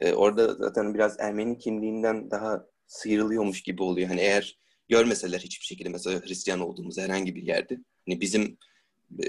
e, 0.01 0.13
orada 0.13 0.53
zaten 0.53 0.93
biraz 0.93 1.19
Ermeni 1.19 1.57
kimliğinden 1.57 2.31
daha 2.31 2.65
sıyrılıyormuş 2.87 3.61
gibi 3.61 3.83
oluyor. 3.83 4.07
Hani 4.07 4.21
eğer 4.21 4.59
görmeseler 4.89 5.39
hiçbir 5.39 5.65
şekilde 5.65 5.89
mesela 5.89 6.21
Hristiyan 6.21 6.59
olduğumuz 6.59 6.97
herhangi 6.97 7.35
bir 7.35 7.43
yerde 7.43 7.77
hani 8.07 8.21
bizim 8.21 8.57
e, 9.23 9.27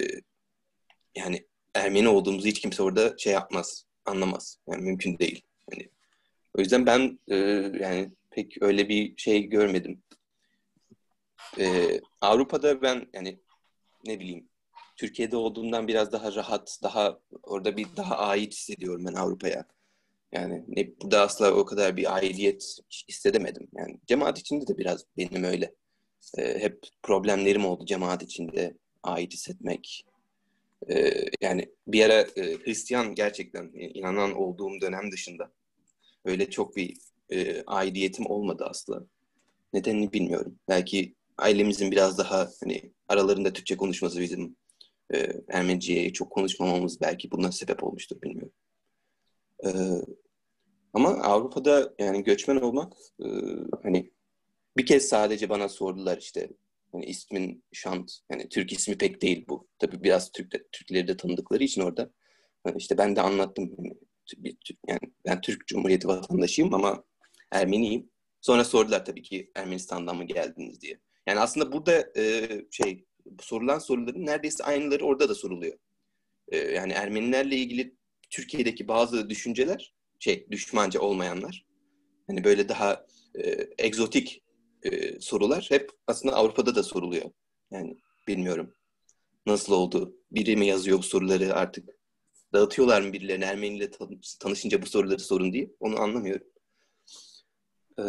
yani 1.17 1.47
Ermeni 1.75 2.09
olduğumuzu 2.09 2.47
hiç 2.47 2.61
kimse 2.61 2.83
orada 2.83 3.15
şey 3.19 3.33
yapmaz, 3.33 3.87
anlamaz. 4.05 4.59
Yani 4.69 4.83
mümkün 4.83 5.19
değil. 5.19 5.43
Yani, 5.73 5.91
o 6.55 6.61
yüzden 6.61 6.87
ben 6.87 7.19
e, 7.29 7.37
yani 7.81 8.13
pek 8.31 8.63
öyle 8.63 8.89
bir 8.89 9.17
şey 9.17 9.43
görmedim. 9.43 10.03
E, 11.59 12.01
Avrupa'da 12.21 12.83
ben 12.83 13.07
yani 13.13 13.41
ne 14.07 14.21
bileyim 14.21 14.49
Türkiye'de 14.97 15.37
olduğundan 15.37 15.89
biraz 15.89 16.13
daha 16.13 16.35
rahat, 16.35 16.79
daha 16.83 17.21
orada 17.43 17.77
bir 17.77 17.87
daha 17.97 18.19
ait 18.19 18.55
hissediyorum 18.55 19.05
ben 19.07 19.15
Avrupa'ya. 19.15 19.65
Yani 20.33 20.65
ne, 20.69 20.91
burada 21.03 21.21
asla 21.21 21.53
o 21.53 21.65
kadar 21.65 21.97
bir 21.97 22.15
aidiyet 22.15 22.79
hissedemedim. 23.09 23.69
Yani 23.77 24.01
cemaat 24.07 24.39
içinde 24.39 24.67
de 24.67 24.79
biraz 24.79 25.05
benim 25.17 25.45
öyle. 25.45 25.75
Ee, 26.39 26.59
hep 26.59 26.87
problemlerim 27.03 27.65
oldu 27.65 27.87
cemaat 27.87 28.23
içinde 28.23 28.77
ait 29.03 29.33
hissetmek. 29.33 30.05
Ee, 30.91 31.13
yani 31.41 31.69
bir 31.87 32.05
ara 32.05 32.21
e, 32.21 32.59
Hristiyan 32.65 33.15
gerçekten 33.15 33.71
inanan 33.75 34.33
olduğum 34.33 34.81
dönem 34.81 35.13
dışında 35.13 35.53
öyle 36.25 36.51
çok 36.51 36.77
bir 36.77 36.97
e, 37.31 37.63
aidiyetim 37.67 38.27
olmadı 38.27 38.65
asla. 38.71 39.05
Nedenini 39.73 40.13
bilmiyorum. 40.13 40.59
Belki 40.69 41.15
ailemizin 41.39 41.91
biraz 41.91 42.19
daha 42.19 42.49
hani 42.61 42.93
aralarında 43.09 43.53
Türkçe 43.53 43.77
konuşması 43.77 44.21
bizim 44.21 44.57
e, 45.15 45.33
Ermenice'ye 45.49 46.13
çok 46.13 46.31
konuşmamamız 46.31 47.01
belki 47.01 47.31
buna 47.31 47.53
sebep 47.53 47.85
olmuştur 47.85 48.23
bilmiyorum. 48.23 48.53
E, 49.65 49.69
ama 50.93 51.09
Avrupa'da 51.09 51.95
yani 51.99 52.25
göçmen 52.25 52.57
olmak 52.57 52.93
e, 53.21 53.27
hani 53.83 54.13
bir 54.77 54.87
kez 54.87 55.09
sadece 55.09 55.49
bana 55.49 55.69
sordular 55.69 56.19
işte 56.19 56.51
hani 56.93 57.05
ismin 57.05 57.65
Şant 57.73 58.13
yani 58.31 58.49
Türk 58.49 58.73
ismi 58.73 58.99
pek 58.99 59.23
değil 59.23 59.45
bu. 59.49 59.69
Tabii 59.79 60.03
biraz 60.03 60.33
Türk 60.33 60.73
Türkleri 60.73 61.09
de 61.09 61.17
tanıdıkları 61.17 61.65
için 61.65 61.83
orada. 61.83 62.11
Yani 62.67 62.77
işte 62.79 62.99
ben 62.99 63.17
de 63.17 63.21
anlattım 63.21 63.77
bir, 64.37 64.57
yani 64.89 65.01
ben 65.27 65.41
Türk 65.41 65.67
Cumhuriyeti 65.67 66.09
vatandaşıyım 66.09 66.75
ama 66.75 67.05
Ermeniyim. 67.53 68.11
Sonra 68.41 68.65
sordular 68.65 69.05
tabii 69.05 69.23
ki 69.23 69.51
Ermenistan'dan 69.55 70.17
mı 70.17 70.25
geldiniz 70.25 70.81
diye. 70.81 71.01
Yani 71.29 71.41
aslında 71.41 71.73
burada 71.73 72.13
e, 72.17 72.49
şey 72.71 73.05
sorulan 73.41 73.79
soruların 73.79 74.27
neredeyse 74.27 74.65
aynıları 74.65 75.05
orada 75.05 75.29
da 75.29 75.35
soruluyor. 75.35 75.79
E, 76.49 76.57
yani 76.57 76.93
Ermenilerle 76.93 77.57
ilgili 77.57 77.97
Türkiye'deki 78.31 78.89
bazı 78.89 79.31
düşünceler 79.31 79.95
şey 80.19 80.47
düşmanca 80.51 81.01
olmayanlar. 81.01 81.67
Hani 82.27 82.45
böyle 82.45 82.69
daha 82.69 83.07
e, 83.35 83.69
egzotik 83.79 84.43
e, 84.83 85.21
sorular 85.21 85.67
hep 85.71 85.91
aslında 86.07 86.37
Avrupa'da 86.37 86.75
da 86.75 86.83
soruluyor. 86.83 87.31
Yani 87.71 87.97
bilmiyorum 88.29 88.75
nasıl 89.47 89.73
oldu. 89.73 90.17
Biri 90.31 90.57
mi 90.57 90.67
yazıyor 90.67 90.99
bu 90.99 91.03
soruları 91.03 91.55
artık? 91.55 91.89
Dağıtıyorlar 92.53 93.03
mı 93.03 93.13
birilerine 93.13 93.45
Ermeniyle 93.45 93.91
tanışınca 94.41 94.83
bu 94.83 94.87
soruları 94.87 95.21
sorun 95.21 95.53
diye? 95.53 95.71
Onu 95.81 96.01
anlamıyorum. 96.01 96.47
Ee, 97.99 98.03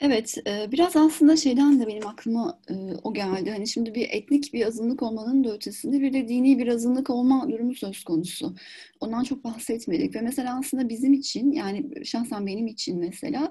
Evet, 0.00 0.36
biraz 0.46 0.96
aslında 0.96 1.36
şeyden 1.36 1.80
de 1.80 1.86
benim 1.86 2.06
aklıma 2.06 2.60
o 3.02 3.14
geldi. 3.14 3.50
Hani 3.50 3.68
şimdi 3.68 3.94
bir 3.94 4.08
etnik 4.10 4.54
bir 4.54 4.66
azınlık 4.66 5.02
olmanın 5.02 5.44
da 5.44 5.54
ötesinde 5.54 6.00
bir 6.00 6.12
de 6.12 6.28
dini 6.28 6.58
bir 6.58 6.68
azınlık 6.68 7.10
olma 7.10 7.48
durumu 7.50 7.74
söz 7.74 8.04
konusu. 8.04 8.54
Ondan 9.00 9.24
çok 9.24 9.44
bahsetmedik 9.44 10.14
ve 10.16 10.20
mesela 10.20 10.58
aslında 10.58 10.88
bizim 10.88 11.12
için 11.12 11.52
yani 11.52 12.04
şahsen 12.04 12.46
benim 12.46 12.66
için 12.66 12.98
mesela 12.98 13.50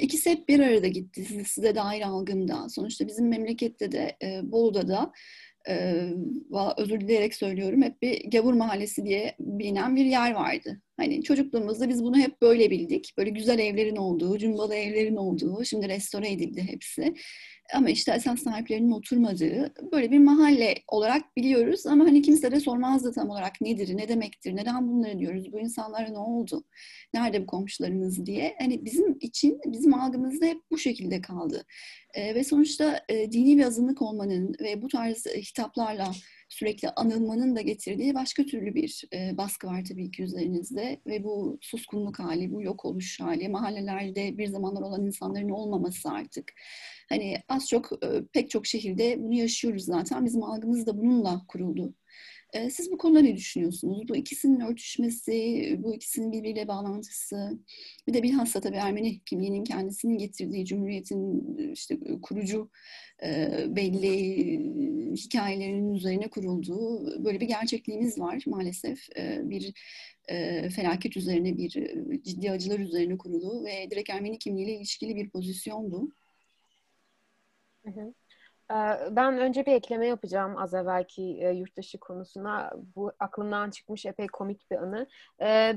ikisi 0.00 0.30
hep 0.30 0.48
bir 0.48 0.60
arada 0.60 0.86
gitti 0.86 1.44
size 1.46 1.74
dair 1.74 2.02
algımda. 2.02 2.68
Sonuçta 2.68 3.06
bizim 3.06 3.28
memlekette 3.28 3.92
de 3.92 4.16
Bolu'da 4.42 4.88
da 4.88 5.12
özür 6.76 7.00
dileyerek 7.00 7.34
söylüyorum 7.34 7.82
hep 7.82 8.02
bir 8.02 8.30
gavur 8.30 8.54
mahallesi 8.54 9.04
diye 9.04 9.34
bilinen 9.40 9.96
bir 9.96 10.04
yer 10.04 10.32
vardı. 10.32 10.80
Hani 10.96 11.22
çocukluğumuzda 11.22 11.88
biz 11.88 12.04
bunu 12.04 12.18
hep 12.18 12.42
böyle 12.42 12.70
bildik. 12.70 13.14
Böyle 13.18 13.30
güzel 13.30 13.58
evlerin 13.58 13.96
olduğu, 13.96 14.38
cumbalı 14.38 14.74
evlerin 14.74 15.16
olduğu, 15.16 15.64
şimdi 15.64 15.88
restore 15.88 16.32
edildi 16.32 16.62
hepsi. 16.70 17.14
Ama 17.74 17.90
işte 17.90 18.12
esas 18.12 18.40
sahiplerinin 18.40 18.90
oturmadığı 18.90 19.74
böyle 19.92 20.10
bir 20.10 20.18
mahalle 20.18 20.74
olarak 20.88 21.36
biliyoruz. 21.36 21.86
Ama 21.86 22.04
hani 22.04 22.22
kimse 22.22 22.52
de 22.52 22.60
sormazdı 22.60 23.12
tam 23.12 23.30
olarak 23.30 23.60
nedir, 23.60 23.96
ne 23.96 24.08
demektir, 24.08 24.56
neden 24.56 24.88
bunları 24.88 25.18
diyoruz, 25.18 25.52
bu 25.52 25.60
insanlara 25.60 26.08
ne 26.08 26.18
oldu, 26.18 26.64
nerede 27.14 27.42
bu 27.42 27.46
komşularımız 27.46 28.26
diye. 28.26 28.56
Hani 28.58 28.84
bizim 28.84 29.18
için, 29.20 29.60
bizim 29.66 29.94
algımızda 29.94 30.46
hep 30.46 30.58
bu 30.70 30.78
şekilde 30.78 31.20
kaldı. 31.20 31.64
E, 32.14 32.34
ve 32.34 32.44
sonuçta 32.44 33.04
e, 33.08 33.32
dini 33.32 33.58
bir 33.58 33.64
azınlık 33.64 34.02
olmanın 34.02 34.54
ve 34.60 34.82
bu 34.82 34.88
tarz 34.88 35.26
hitaplarla 35.26 36.12
sürekli 36.52 36.90
anılmanın 36.90 37.56
da 37.56 37.60
getirdiği 37.60 38.14
başka 38.14 38.44
türlü 38.44 38.74
bir 38.74 39.04
e, 39.14 39.36
baskı 39.36 39.66
var 39.66 39.84
tabii 39.88 40.10
ki 40.10 40.22
üzerinizde 40.22 41.00
ve 41.06 41.24
bu 41.24 41.58
suskunluk 41.60 42.18
hali, 42.18 42.52
bu 42.52 42.62
yok 42.62 42.84
oluş 42.84 43.20
hali, 43.20 43.48
mahallelerde 43.48 44.38
bir 44.38 44.46
zamanlar 44.46 44.82
olan 44.82 45.06
insanların 45.06 45.48
olmaması 45.48 46.10
artık. 46.10 46.52
Hani 47.08 47.36
az 47.48 47.68
çok 47.68 47.92
e, 48.04 48.08
pek 48.32 48.50
çok 48.50 48.66
şehirde 48.66 49.16
bunu 49.18 49.34
yaşıyoruz 49.34 49.84
zaten. 49.84 50.24
Bizim 50.24 50.42
algımız 50.42 50.86
da 50.86 50.98
bununla 50.98 51.42
kuruldu. 51.48 51.94
E, 52.52 52.70
siz 52.70 52.92
bu 52.92 52.98
konuda 52.98 53.20
ne 53.20 53.36
düşünüyorsunuz? 53.36 54.08
Bu 54.08 54.16
ikisinin 54.16 54.60
örtüşmesi, 54.60 55.32
bu 55.78 55.94
ikisinin 55.94 56.32
birbiriyle 56.32 56.68
bağlantısı, 56.68 57.58
bir 58.08 58.14
de 58.14 58.22
bilhassa 58.22 58.60
tabii 58.60 58.76
Ermeni 58.76 59.20
kimliğinin 59.24 59.64
kendisinin 59.64 60.18
getirdiği 60.18 60.66
Cumhuriyet'in 60.66 61.56
işte 61.72 61.98
kurucu 62.22 62.70
e, 63.22 63.50
belli 63.68 64.12
hikayelerinin 65.16 65.94
üzerine 65.94 66.30
kurulduğu 66.30 67.24
böyle 67.24 67.40
bir 67.40 67.48
gerçekliğimiz 67.48 68.18
var 68.18 68.42
maalesef. 68.46 69.08
Bir 69.42 69.72
felaket 70.70 71.16
üzerine, 71.16 71.56
bir 71.56 71.70
ciddi 72.22 72.50
acılar 72.50 72.78
üzerine 72.78 73.18
kurulu 73.18 73.64
ve 73.64 73.90
direkt 73.90 74.10
Ermeni 74.10 74.38
kimliğiyle 74.38 74.74
ilişkili 74.74 75.16
bir 75.16 75.30
pozisyondu. 75.30 76.08
Hı 77.84 77.90
hı. 77.90 78.14
Ben 79.10 79.38
önce 79.38 79.66
bir 79.66 79.72
ekleme 79.72 80.06
yapacağım 80.06 80.56
az 80.58 80.74
evvelki 80.74 81.22
yurt 81.54 81.76
dışı 81.76 81.98
konusuna. 81.98 82.72
Bu 82.96 83.12
aklımdan 83.18 83.70
çıkmış 83.70 84.06
epey 84.06 84.26
komik 84.26 84.70
bir 84.70 84.76
anı. 84.76 85.06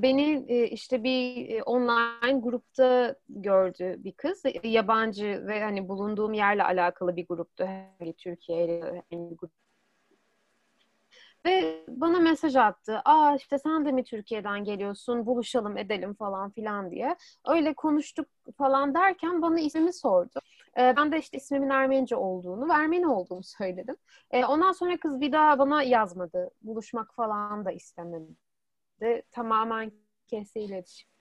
Beni 0.02 0.46
işte 0.68 1.04
bir 1.04 1.62
online 1.62 2.40
grupta 2.40 3.16
gördü 3.30 3.96
bir 3.98 4.12
kız. 4.12 4.44
Yabancı 4.64 5.44
ve 5.48 5.64
hani 5.64 5.90
bulunduğum 5.90 6.34
yerle 6.34 6.64
alakalı 6.64 7.16
bir 7.16 7.28
gruptu. 7.28 7.66
Hani 8.00 8.14
Türkiye 8.14 8.66
ile 8.66 9.04
bir 9.12 9.38
grup 9.38 9.52
ve 11.46 11.86
bana 11.88 12.20
mesaj 12.20 12.56
attı. 12.56 13.02
Aa 13.06 13.36
işte 13.36 13.60
sen 13.60 13.86
de 13.86 13.92
mi 13.92 14.04
Türkiye'den 14.04 14.64
geliyorsun? 14.64 15.26
Buluşalım 15.26 15.78
edelim 15.78 16.14
falan 16.14 16.52
filan 16.52 16.92
diye. 16.92 17.16
Öyle 17.48 17.74
konuştuk 17.74 18.28
falan 18.58 18.94
derken 18.94 19.42
bana 19.42 19.60
ismimi 19.60 19.94
sordu. 19.94 20.40
Ee, 20.78 20.94
ben 20.98 21.12
de 21.12 21.20
işte 21.20 21.38
ismimin 21.38 21.70
Ermenice 21.70 22.16
olduğunu 22.16 22.70
ve 22.70 22.74
Ermeni 22.74 23.08
olduğumu 23.08 23.44
söyledim. 23.44 23.96
Ee, 24.32 24.46
ondan 24.46 24.72
sonra 24.72 24.98
kız 25.00 25.22
bir 25.22 25.32
daha 25.32 25.60
bana 25.60 25.84
yazmadı. 25.84 26.52
Buluşmak 26.62 27.16
falan 27.16 27.66
da 27.66 27.72
istemedi. 27.72 28.36
Tamamen 29.32 29.92
kesti 30.28 30.60
iletişim. 30.60 31.15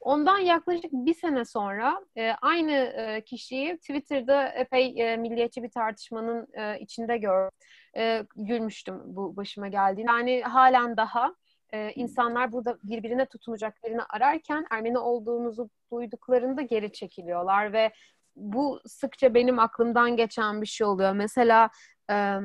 Ondan 0.00 0.38
yaklaşık 0.38 0.92
bir 0.92 1.14
sene 1.14 1.44
sonra 1.44 2.00
e, 2.16 2.32
aynı 2.42 2.72
e, 2.72 3.20
kişiyi 3.24 3.76
Twitter'da 3.76 4.48
epey 4.48 4.94
e, 4.96 5.16
milliyetçi 5.16 5.62
bir 5.62 5.70
tartışmanın 5.70 6.46
e, 6.52 6.80
içinde 6.80 7.18
gör, 7.18 7.50
e, 7.96 8.24
gülmüştüm 8.36 9.00
bu 9.04 9.36
başıma 9.36 9.68
geldiğinde. 9.68 10.10
Yani 10.10 10.42
halen 10.42 10.96
daha 10.96 11.34
e, 11.72 11.92
insanlar 11.92 12.52
burada 12.52 12.78
birbirine 12.82 13.26
tutunacaklarını 13.26 14.06
ararken 14.10 14.66
Ermeni 14.70 14.98
olduğunuzu 14.98 15.70
duyduklarında 15.92 16.62
geri 16.62 16.92
çekiliyorlar 16.92 17.72
ve 17.72 17.92
bu 18.36 18.80
sıkça 18.86 19.34
benim 19.34 19.58
aklımdan 19.58 20.16
geçen 20.16 20.62
bir 20.62 20.66
şey 20.66 20.86
oluyor. 20.86 21.12
Mesela 21.12 21.70
e, 22.10 22.38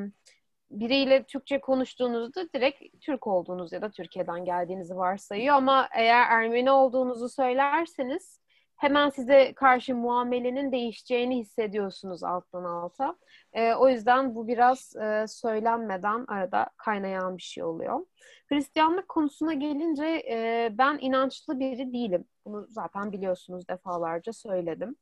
biriyle 0.80 1.24
Türkçe 1.24 1.60
konuştuğunuzda 1.62 2.54
direkt 2.54 3.02
Türk 3.02 3.28
olduğunuz 3.28 3.72
ya 3.74 3.82
da 3.82 3.92
Türkiye'den 3.92 4.46
geldiğinizi 4.46 4.96
varsayıyor 4.96 5.56
ama 5.56 5.90
eğer 5.96 6.26
Ermeni 6.30 6.72
olduğunuzu 6.72 7.30
söylerseniz 7.30 8.40
hemen 8.84 9.10
size 9.10 9.54
karşı 9.54 9.96
muamelenin 9.96 10.72
değişeceğini 10.72 11.40
hissediyorsunuz 11.40 12.24
alttan 12.24 12.64
alta. 12.64 13.16
E, 13.54 13.74
o 13.74 13.90
yüzden 13.90 14.36
bu 14.36 14.48
biraz 14.48 14.96
e, 14.96 15.26
söylenmeden 15.28 16.26
arada 16.28 16.70
kaynayan 16.78 17.38
bir 17.38 17.44
şey 17.44 17.64
oluyor. 17.64 18.06
Hristiyanlık 18.50 19.10
konusuna 19.10 19.54
gelince 19.54 20.06
e, 20.30 20.70
ben 20.78 20.98
inançlı 21.02 21.60
biri 21.60 21.94
değilim. 21.94 22.26
Bunu 22.46 22.66
zaten 22.70 23.12
biliyorsunuz 23.12 23.68
defalarca 23.68 24.34
söyledim. 24.34 24.96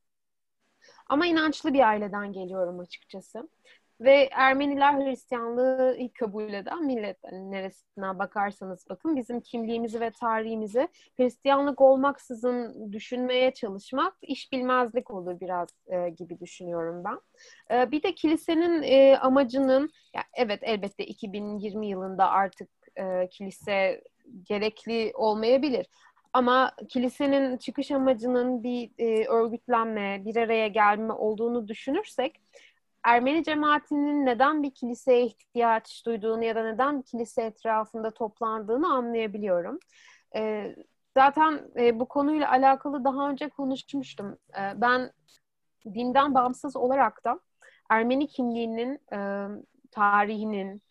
Ama 1.07 1.25
inançlı 1.25 1.73
bir 1.73 1.87
aileden 1.87 2.33
geliyorum 2.33 2.79
açıkçası. 2.79 3.49
Ve 4.01 4.29
Ermeniler 4.31 4.93
Hristiyanlığı 4.93 5.95
ilk 5.99 6.15
kabul 6.15 6.53
eden 6.53 6.85
millet. 6.85 7.17
Yani 7.23 7.51
neresinden 7.51 8.19
bakarsanız 8.19 8.85
bakın 8.89 9.15
bizim 9.15 9.41
kimliğimizi 9.41 9.99
ve 9.99 10.11
tarihimizi 10.11 10.87
Hristiyanlık 11.17 11.81
olmaksızın 11.81 12.91
düşünmeye 12.91 13.53
çalışmak 13.53 14.13
iş 14.21 14.51
bilmezlik 14.51 15.11
olur 15.11 15.39
biraz 15.39 15.69
e, 15.87 16.09
gibi 16.09 16.39
düşünüyorum 16.39 17.03
ben. 17.03 17.19
E, 17.77 17.91
bir 17.91 18.03
de 18.03 18.15
kilisenin 18.15 18.83
e, 18.83 19.17
amacının, 19.17 19.89
ya 20.15 20.23
evet 20.33 20.59
elbette 20.63 21.05
2020 21.05 21.87
yılında 21.87 22.29
artık 22.29 22.69
e, 22.95 23.29
kilise 23.29 24.03
gerekli 24.43 25.11
olmayabilir. 25.15 25.87
Ama 26.33 26.71
kilisenin 26.89 27.57
çıkış 27.57 27.91
amacının 27.91 28.63
bir 28.63 28.91
e, 28.97 29.27
örgütlenme, 29.27 30.21
bir 30.25 30.35
araya 30.35 30.67
gelme 30.67 31.13
olduğunu 31.13 31.67
düşünürsek 31.67 32.41
Ermeni 33.03 33.43
cemaatinin 33.43 34.25
neden 34.25 34.63
bir 34.63 34.71
kiliseye 34.71 35.25
ihtiyaç 35.25 36.05
duyduğunu 36.05 36.43
ya 36.43 36.55
da 36.55 36.63
neden 36.63 36.99
bir 36.99 37.05
kilise 37.05 37.41
etrafında 37.41 38.11
toplandığını 38.11 38.93
anlayabiliyorum. 38.93 39.79
E, 40.35 40.75
zaten 41.17 41.61
e, 41.79 41.99
bu 41.99 42.07
konuyla 42.07 42.51
alakalı 42.51 43.03
daha 43.03 43.29
önce 43.29 43.49
konuşmuştum. 43.49 44.37
E, 44.57 44.81
ben 44.81 45.11
dinden 45.93 46.33
bağımsız 46.33 46.75
olarak 46.75 47.23
da 47.23 47.39
Ermeni 47.89 48.27
kimliğinin, 48.27 48.99
e, 49.13 49.47
tarihinin, 49.91 50.81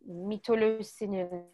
mitolojisinin, 0.00 1.46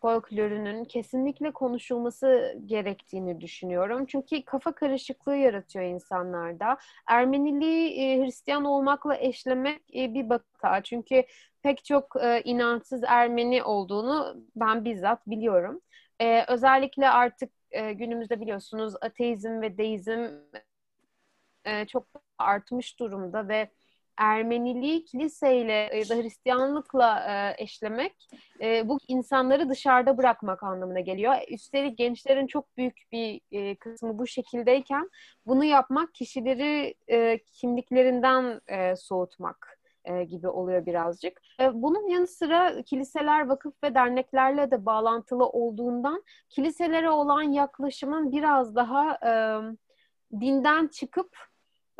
folklorunun 0.00 0.84
kesinlikle 0.84 1.50
konuşulması 1.52 2.54
gerektiğini 2.66 3.40
düşünüyorum. 3.40 4.06
Çünkü 4.06 4.44
kafa 4.44 4.72
karışıklığı 4.74 5.36
yaratıyor 5.36 5.84
insanlarda. 5.84 6.78
Ermeniliği 7.08 8.00
e, 8.00 8.24
Hristiyan 8.24 8.64
olmakla 8.64 9.16
eşlemek 9.16 9.82
e, 9.96 10.14
bir 10.14 10.28
baka. 10.30 10.82
Çünkü 10.82 11.24
pek 11.62 11.84
çok 11.84 12.16
e, 12.22 12.42
inançsız 12.44 13.02
Ermeni 13.06 13.62
olduğunu 13.62 14.36
ben 14.56 14.84
bizzat 14.84 15.26
biliyorum. 15.26 15.80
E, 16.20 16.44
özellikle 16.48 17.08
artık 17.10 17.52
e, 17.70 17.92
günümüzde 17.92 18.40
biliyorsunuz 18.40 18.94
ateizm 19.02 19.60
ve 19.60 19.78
deizm 19.78 20.28
e, 21.64 21.86
çok 21.86 22.06
artmış 22.38 22.98
durumda 23.00 23.48
ve 23.48 23.70
Ermeniliği 24.16 25.04
kiliseyle 25.04 25.72
ya 25.72 26.08
da 26.08 26.14
Hristiyanlıkla 26.14 27.20
e, 27.28 27.62
eşlemek 27.62 28.28
e, 28.60 28.88
bu 28.88 28.98
insanları 29.08 29.68
dışarıda 29.68 30.18
bırakmak 30.18 30.62
anlamına 30.62 31.00
geliyor. 31.00 31.34
Üstelik 31.48 31.98
gençlerin 31.98 32.46
çok 32.46 32.76
büyük 32.76 33.02
bir 33.12 33.40
e, 33.52 33.76
kısmı 33.76 34.18
bu 34.18 34.26
şekildeyken 34.26 35.10
bunu 35.46 35.64
yapmak 35.64 36.14
kişileri 36.14 36.94
e, 37.10 37.38
kimliklerinden 37.38 38.60
e, 38.68 38.96
soğutmak 38.96 39.80
e, 40.04 40.24
gibi 40.24 40.48
oluyor 40.48 40.86
birazcık. 40.86 41.40
E, 41.60 41.82
bunun 41.82 42.08
yanı 42.08 42.26
sıra 42.26 42.82
kiliseler, 42.82 43.46
vakıf 43.46 43.74
ve 43.84 43.94
derneklerle 43.94 44.70
de 44.70 44.86
bağlantılı 44.86 45.46
olduğundan 45.46 46.24
kiliselere 46.48 47.10
olan 47.10 47.42
yaklaşımın 47.42 48.32
biraz 48.32 48.74
daha 48.74 49.18
e, 49.26 49.32
dinden 50.40 50.88
çıkıp 50.88 51.49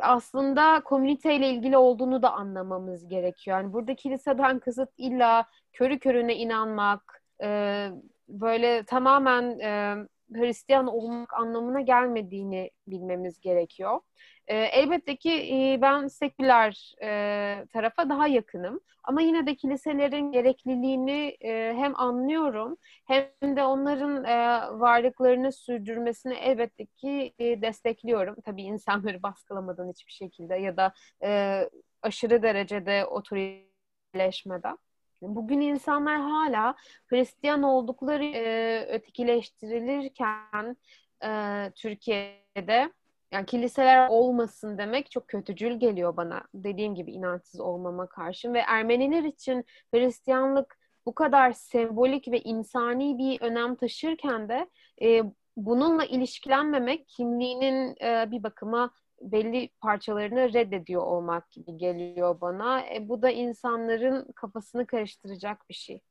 aslında 0.01 0.81
komüniteyle 0.83 1.49
ilgili 1.49 1.77
olduğunu 1.77 2.21
da 2.21 2.33
anlamamız 2.33 3.07
gerekiyor. 3.07 3.57
Yani 3.57 3.73
burada 3.73 3.95
kiliseden 3.95 4.59
kısıt 4.59 4.89
illa 4.97 5.45
körü 5.73 5.99
körüne 5.99 6.35
inanmak, 6.35 7.23
e, 7.43 7.89
böyle 8.29 8.83
tamamen 8.83 9.59
e, 9.59 9.95
Hristiyan 10.33 10.87
olmak 10.87 11.33
anlamına 11.33 11.81
gelmediğini 11.81 12.71
bilmemiz 12.87 13.39
gerekiyor. 13.41 13.99
E, 14.47 14.55
elbette 14.57 15.15
ki 15.15 15.31
e, 15.31 15.81
ben 15.81 16.07
seküler 16.07 16.93
e, 17.03 17.65
tarafa 17.73 18.09
daha 18.09 18.27
yakınım. 18.27 18.79
Ama 19.03 19.21
yine 19.21 19.45
de 19.47 19.55
kiliselerin 19.55 20.31
gerekliliğini 20.31 21.37
e, 21.41 21.73
hem 21.77 21.99
anlıyorum 21.99 22.77
hem 23.07 23.55
de 23.55 23.63
onların 23.63 24.23
e, 24.23 24.37
varlıklarını 24.79 25.51
sürdürmesini 25.51 26.33
elbette 26.33 26.85
ki 26.85 27.33
e, 27.39 27.61
destekliyorum. 27.61 28.35
Tabii 28.45 28.63
insanları 28.63 29.23
baskılamadan 29.23 29.89
hiçbir 29.89 30.11
şekilde 30.11 30.55
ya 30.55 30.77
da 30.77 30.93
e, 31.23 31.61
aşırı 32.01 32.43
derecede 32.43 33.05
otoriteleşmeden. 33.05 34.77
Bugün 35.21 35.61
insanlar 35.61 36.19
hala 36.21 36.75
Hristiyan 37.07 37.63
oldukları 37.63 38.25
e, 38.25 38.85
ötekileştirilirken 38.89 40.77
e, 41.23 41.71
Türkiye'de 41.75 42.91
yani 43.31 43.45
kiliseler 43.45 44.07
olmasın 44.09 44.77
demek 44.77 45.11
çok 45.11 45.27
kötücül 45.27 45.79
geliyor 45.79 46.17
bana. 46.17 46.43
Dediğim 46.53 46.95
gibi 46.95 47.11
inançsız 47.11 47.59
olmama 47.59 48.07
karşın 48.07 48.53
ve 48.53 48.59
Ermeniler 48.59 49.23
için 49.23 49.65
Hristiyanlık 49.93 50.77
bu 51.05 51.15
kadar 51.15 51.51
sembolik 51.51 52.27
ve 52.27 52.41
insani 52.41 53.17
bir 53.17 53.41
önem 53.41 53.75
taşırken 53.75 54.49
de 54.49 54.69
e, 55.01 55.23
bununla 55.57 56.05
ilişkilenmemek 56.05 57.07
kimliğinin 57.07 57.95
e, 58.01 58.31
bir 58.31 58.43
bakıma 58.43 58.91
belli 59.21 59.69
parçalarını 59.81 60.53
reddediyor 60.53 61.01
olmak 61.01 61.51
gibi 61.51 61.77
geliyor 61.77 62.41
bana. 62.41 62.81
E, 62.81 63.09
bu 63.09 63.21
da 63.21 63.31
insanların 63.31 64.31
kafasını 64.35 64.87
karıştıracak 64.87 65.69
bir 65.69 65.73
şey. 65.73 66.01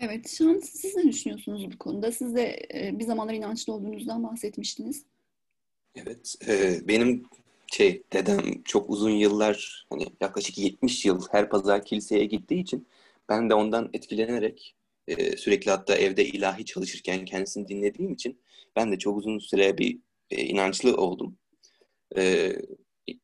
Evet, 0.00 0.28
Şan 0.28 0.58
siz 0.58 0.96
ne 0.96 1.04
düşünüyorsunuz 1.04 1.72
bu 1.72 1.78
konuda? 1.78 2.12
Siz 2.12 2.34
de 2.34 2.68
e, 2.74 2.98
bir 2.98 3.04
zamanlar 3.04 3.34
inançlı 3.34 3.72
olduğunuzdan 3.72 4.24
bahsetmiştiniz. 4.24 5.04
Evet, 5.94 6.34
e, 6.48 6.78
benim 6.88 7.22
şey 7.66 8.02
dedem 8.12 8.62
çok 8.62 8.90
uzun 8.90 9.10
yıllar 9.10 9.86
hani 9.90 10.06
yaklaşık 10.20 10.58
70 10.58 11.04
yıl 11.04 11.26
her 11.30 11.48
pazar 11.48 11.84
kiliseye 11.84 12.24
gittiği 12.24 12.60
için 12.60 12.86
ben 13.28 13.50
de 13.50 13.54
ondan 13.54 13.90
etkilenerek 13.92 14.74
e, 15.08 15.36
sürekli 15.36 15.70
hatta 15.70 15.94
evde 15.94 16.24
ilahi 16.24 16.64
çalışırken 16.64 17.24
kendisini 17.24 17.68
dinlediğim 17.68 18.12
için 18.12 18.38
ben 18.76 18.92
de 18.92 18.98
çok 18.98 19.16
uzun 19.18 19.38
süre 19.38 19.78
bir 19.78 19.98
e, 20.30 20.42
inançlı 20.42 20.96
oldum. 20.96 21.38
E, 22.16 22.52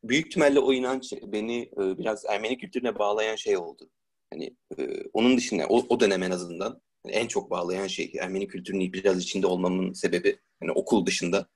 büyük 0.03 0.27
ihtimalle 0.27 0.59
o 0.59 0.73
inanç 0.73 1.13
beni 1.23 1.61
e, 1.61 1.97
biraz 1.97 2.25
Ermeni 2.25 2.57
kültürüne 2.57 2.99
bağlayan 2.99 3.35
şey 3.35 3.57
oldu. 3.57 3.89
Hani 4.33 4.55
e, 4.77 5.03
onun 5.13 5.37
dışında 5.37 5.67
o, 5.67 5.85
o 5.89 5.99
dönem 5.99 6.23
en 6.23 6.31
azından 6.31 6.81
yani 7.05 7.15
en 7.15 7.27
çok 7.27 7.51
bağlayan 7.51 7.87
şey 7.87 8.13
Ermeni 8.19 8.47
kültürünü 8.47 8.93
biraz 8.93 9.23
içinde 9.23 9.47
olmamın 9.47 9.93
sebebi 9.93 10.39
hani 10.59 10.71
okul 10.71 11.05
dışında 11.05 11.49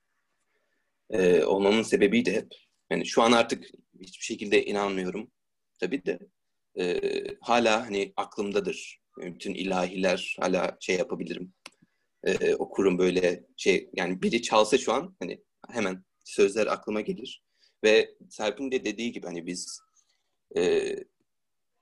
e, 1.10 1.44
olmamın 1.44 1.84
sebebi 1.84 2.26
de 2.26 2.34
hep 2.34 2.48
yani 2.90 3.06
şu 3.06 3.22
an 3.22 3.32
artık 3.32 3.66
hiçbir 4.00 4.26
şekilde 4.26 4.66
inanmıyorum 4.66 5.32
tabii 5.80 6.06
de 6.06 6.20
e, 6.80 7.02
hala 7.42 7.86
hani 7.86 8.14
aklımdadır. 8.16 9.02
bütün 9.18 9.54
ilahiler 9.54 10.36
hala 10.40 10.78
şey 10.80 10.98
yapabilirim. 10.98 11.54
E, 12.24 12.56
okurum 12.56 12.98
böyle 12.98 13.46
şey 13.58 13.90
yani 13.94 14.22
biri 14.22 14.42
çalsa 14.42 14.78
şu 14.78 14.94
an 14.94 15.16
hani 15.20 15.42
hemen 15.70 16.04
sözler 16.24 16.68
aklıma 16.68 17.02
gelir. 17.02 17.44
Ve 17.84 18.16
Serp'in 18.30 18.72
de 18.72 18.86
dediği 18.86 19.12
gibi 19.12 19.26
hani 19.26 19.48
biz 19.48 19.80
e, 20.58 20.96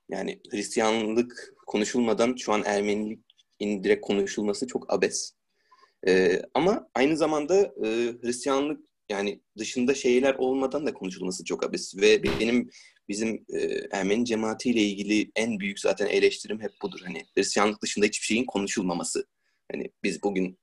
yani 0.08 0.40
Hristiyanlık 0.50 1.54
konuşulmadan 1.66 2.36
şu 2.36 2.52
an 2.52 2.62
Ermenilik 2.64 3.24
direkt 3.60 4.06
konuşulması 4.06 4.66
çok 4.66 4.92
abes. 4.92 5.34
Ee, 6.06 6.42
ama 6.54 6.88
aynı 6.94 7.16
zamanda 7.16 7.60
e, 7.60 7.88
Hristiyanlık 8.22 8.80
yani 9.08 9.40
dışında 9.58 9.94
şeyler 9.94 10.34
olmadan 10.34 10.86
da 10.86 10.94
konuşulması 10.94 11.44
çok 11.44 11.64
abes. 11.66 11.96
Ve 11.96 12.22
benim 12.22 12.70
bizim 13.08 13.44
e, 13.54 13.58
Ermeni 13.90 14.24
cemaatiyle 14.24 14.80
ilgili 14.80 15.30
en 15.36 15.60
büyük 15.60 15.80
zaten 15.80 16.06
eleştirim 16.06 16.60
hep 16.60 16.72
budur. 16.82 17.00
Hani 17.04 17.24
Hristiyanlık 17.34 17.82
dışında 17.82 18.06
hiçbir 18.06 18.26
şeyin 18.26 18.44
konuşulmaması. 18.44 19.26
Hani 19.72 19.90
biz 20.02 20.22
bugün 20.22 20.58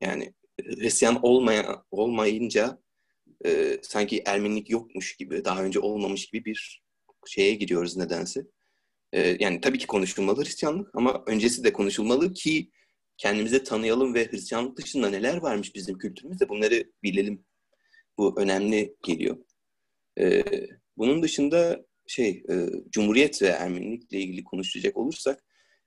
yani 0.00 0.34
Hristiyan 0.62 1.18
olmaya, 1.22 1.84
olmayınca 1.90 2.78
e, 3.46 3.78
sanki 3.82 4.22
Ermenilik 4.26 4.70
yokmuş 4.70 5.16
gibi, 5.16 5.44
daha 5.44 5.62
önce 5.62 5.80
olmamış 5.80 6.26
gibi 6.26 6.44
bir 6.44 6.82
şeye 7.26 7.54
giriyoruz 7.54 7.96
nedense. 7.96 8.46
E, 9.12 9.36
yani 9.40 9.60
tabii 9.60 9.78
ki 9.78 9.86
konuşulmalı 9.86 10.44
Hristiyanlık 10.44 10.94
ama 10.94 11.22
öncesi 11.26 11.64
de 11.64 11.72
konuşulmalı 11.72 12.32
ki 12.32 12.70
kendimize 13.16 13.64
tanıyalım 13.64 14.14
ve 14.14 14.30
Hristiyanlık 14.30 14.76
dışında 14.76 15.10
neler 15.10 15.36
varmış 15.36 15.74
bizim 15.74 15.98
kültürümüzde 15.98 16.48
bunları 16.48 16.92
bilelim. 17.02 17.44
Bu 18.18 18.40
önemli 18.40 18.96
geliyor. 19.02 19.36
E, 20.20 20.44
bunun 20.96 21.22
dışında 21.22 21.86
şey 22.06 22.44
e, 22.50 22.54
Cumhuriyet 22.90 23.42
ve 23.42 23.46
Ermenilikle 23.46 24.18
ilgili 24.18 24.44
konuşacak 24.44 24.96
olursak 24.96 25.44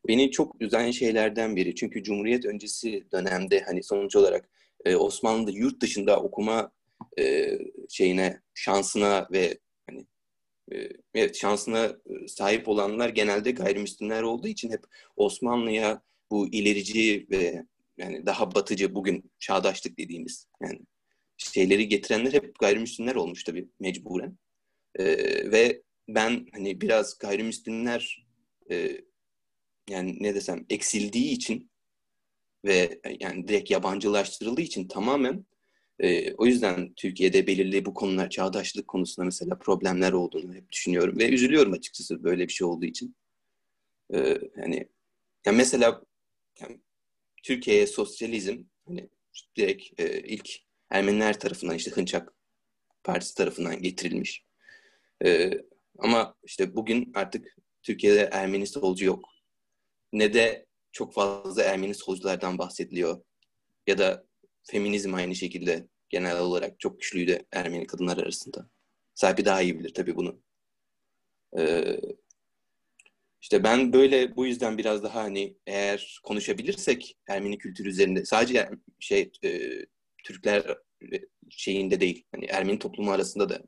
beni 0.08 0.32
çok 0.32 0.62
üzen 0.62 0.92
şeylerden 0.92 1.56
biri. 1.56 1.76
Çünkü 1.76 2.04
Cumhuriyet 2.04 2.46
öncesi 2.46 3.06
dönemde 3.12 3.60
hani 3.60 3.84
sonuç 3.84 4.16
olarak 4.16 4.50
e, 4.86 4.96
Osmanlı'da 4.96 5.52
yurt 5.52 5.82
dışında 5.82 6.22
okuma 6.22 6.72
e, 7.20 7.58
şeyine, 7.90 8.42
şansına 8.54 9.28
ve 9.32 9.58
hani 9.90 10.06
e, 10.74 10.90
evet 11.16 11.36
şansına 11.36 11.86
e, 11.86 12.28
sahip 12.28 12.68
olanlar 12.68 13.10
genelde 13.10 13.52
gayrimüslimler 13.52 14.24
olduğu 14.24 14.48
için 14.48 14.72
hep 14.72 14.84
Osmanlı'ya 15.16 16.02
bu 16.32 16.48
ilerici 16.48 17.28
ve 17.32 17.66
yani 17.98 18.26
daha 18.26 18.56
batıcı 18.56 18.96
bugün 18.96 19.32
çağdaşlık 19.40 19.98
dediğimiz 19.98 20.48
yani 20.62 20.80
şeyleri 21.38 21.88
getirenler 21.88 22.34
hep 22.34 22.60
gayrimüslimler 22.60 23.16
olmuş 23.16 23.44
tabii 23.44 23.70
mecburen. 23.80 24.38
E, 24.96 25.06
ve 25.52 25.82
ben 26.08 26.48
hani 26.54 26.82
biraz 26.82 27.18
gayrimüslimler 27.18 28.26
e, 28.72 29.02
yani 29.90 30.18
ne 30.20 30.36
desem 30.36 30.66
eksildiği 30.70 31.32
için 31.32 31.72
ve 32.66 33.02
yani 33.20 33.48
direkt 33.48 33.72
yabancılaştırıldığı 33.72 34.62
için 34.62 34.88
tamamen 34.88 35.46
e, 36.00 36.34
o 36.34 36.46
yüzden 36.46 36.94
Türkiye'de 36.94 37.48
belirli 37.48 37.86
bu 37.86 37.94
konular 37.94 38.30
çağdaşlık 38.30 38.88
konusunda 38.88 39.26
mesela 39.26 39.60
problemler 39.60 40.12
olduğunu 40.12 40.54
hep 40.54 40.72
düşünüyorum 40.72 41.20
ve 41.20 41.30
üzülüyorum 41.30 41.74
açıkçası 41.74 42.24
böyle 42.24 42.48
bir 42.48 42.54
şey 42.54 42.68
olduğu 42.68 42.86
için. 42.86 43.16
E, 44.14 44.38
yani 44.58 44.88
mesela 45.46 46.02
yani, 46.62 46.80
Türkiye'ye 47.44 47.88
sosyalizm 47.88 48.64
hani 48.88 49.10
direkt 49.56 50.00
e, 50.00 50.22
ilk 50.22 50.50
Ermeniler 50.90 51.40
tarafından 51.40 51.76
işte 51.76 51.92
Hınçak 51.92 52.34
Partisi 53.04 53.36
tarafından 53.36 53.82
getirilmiş. 53.82 54.46
E, 55.26 55.52
ama 56.00 56.36
işte 56.44 56.76
bugün 56.76 57.12
artık 57.16 57.58
Türkiye'de 57.84 58.30
Ermeni 58.32 58.68
solcu 58.68 59.06
yok. 59.06 59.31
Ne 60.14 60.34
de 60.34 60.66
çok 60.92 61.14
fazla 61.14 61.64
Ermeni 61.64 61.96
solculardan 61.96 62.58
bahsediliyor. 62.58 63.22
Ya 63.88 63.98
da 63.98 64.26
feminizm 64.64 65.14
aynı 65.14 65.36
şekilde 65.36 65.88
genel 66.10 66.40
olarak 66.40 66.80
çok 66.80 67.00
güçlüydü 67.00 67.46
Ermeni 67.52 67.88
kadınlar 67.88 68.18
arasında. 68.18 68.70
Sahibi 69.14 69.46
daha 69.46 69.62
iyi 69.62 69.80
bilir 69.80 69.94
tabii 69.94 70.16
bunu. 70.16 70.42
Ee, 71.58 72.02
işte 73.42 73.64
ben 73.64 73.94
böyle 73.94 74.36
bu 74.36 74.46
yüzden 74.46 74.78
biraz 74.78 75.04
daha 75.04 75.24
hani 75.24 75.58
eğer 75.68 76.20
konuşabilirsek 76.24 77.18
Ermeni 77.28 77.58
kültürü 77.58 77.90
üzerinde 77.90 78.26
sadece 78.26 78.70
şey 79.00 79.32
e, 79.44 79.60
Türkler 80.24 80.78
şeyinde 81.50 82.00
değil. 82.00 82.26
Hani 82.32 82.46
Ermeni 82.46 82.80
toplumu 82.80 83.12
arasında 83.12 83.50
da 83.50 83.62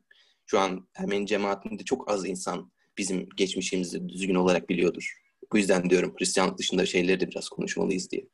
şu 0.46 0.58
an 0.58 0.88
Ermeni 0.94 1.26
cemaatinde 1.26 1.84
çok 1.84 2.10
az 2.10 2.26
insan 2.26 2.72
bizim 2.98 3.28
geçmişimizi 3.36 4.08
düzgün 4.08 4.34
olarak 4.34 4.68
biliyordur. 4.68 5.23
Bu 5.52 5.58
yüzden 5.58 5.90
diyorum 5.90 6.14
Hristiyanlık 6.18 6.58
dışında 6.58 6.86
şeyleri 6.86 7.20
de 7.20 7.28
biraz 7.28 7.48
konuşmalıyız 7.48 8.10
diye. 8.10 8.26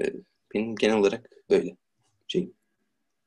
Ee, 0.00 0.12
benim 0.54 0.76
genel 0.76 0.96
olarak 0.96 1.30
böyle 1.50 1.76
şey. 2.28 2.50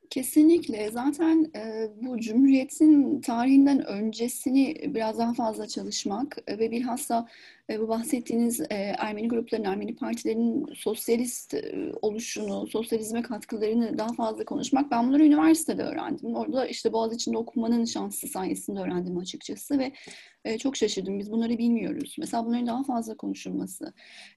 Kesinlikle. 0.10 0.92
Zaten 0.92 1.52
e, 1.56 1.90
bu 2.02 2.20
Cumhuriyet'in 2.20 3.22
tarihinden 3.22 3.86
öncesini 3.86 4.94
biraz 4.96 5.18
daha 5.18 5.34
fazla 5.34 5.68
çalışmak 5.68 6.38
ve 6.48 6.72
bilhassa 6.72 7.28
bu 7.78 7.88
bahsettiğiniz 7.88 8.62
e, 8.62 8.76
Ermeni 8.98 9.28
grupların, 9.28 9.64
Ermeni 9.64 9.96
partilerin 9.96 10.66
sosyalist 10.76 11.54
e, 11.54 11.92
oluşunu, 12.02 12.68
sosyalizme 12.68 13.22
katkılarını 13.22 13.98
daha 13.98 14.14
fazla 14.14 14.46
konuşmak. 14.46 14.92
Ben 14.92 15.08
bunları 15.08 15.24
üniversitede 15.26 15.84
öğrendim. 15.84 16.36
Orada 16.36 16.68
işte 16.68 16.94
Boğaziçi'nde 16.94 17.38
okumanın 17.38 17.86
şansı 17.86 18.28
sayesinde 18.28 18.80
öğrendim 18.80 19.18
açıkçası 19.18 19.80
ve 19.80 19.92
e, 20.46 20.58
çok 20.58 20.78
şaşırdım. 20.78 21.20
Biz 21.20 21.32
bunları 21.32 21.58
bilmiyoruz. 21.58 22.16
Mesela 22.20 22.46
bunların 22.46 22.68
daha 22.68 22.84
fazla 22.84 23.18
konuşulması, 23.18 23.94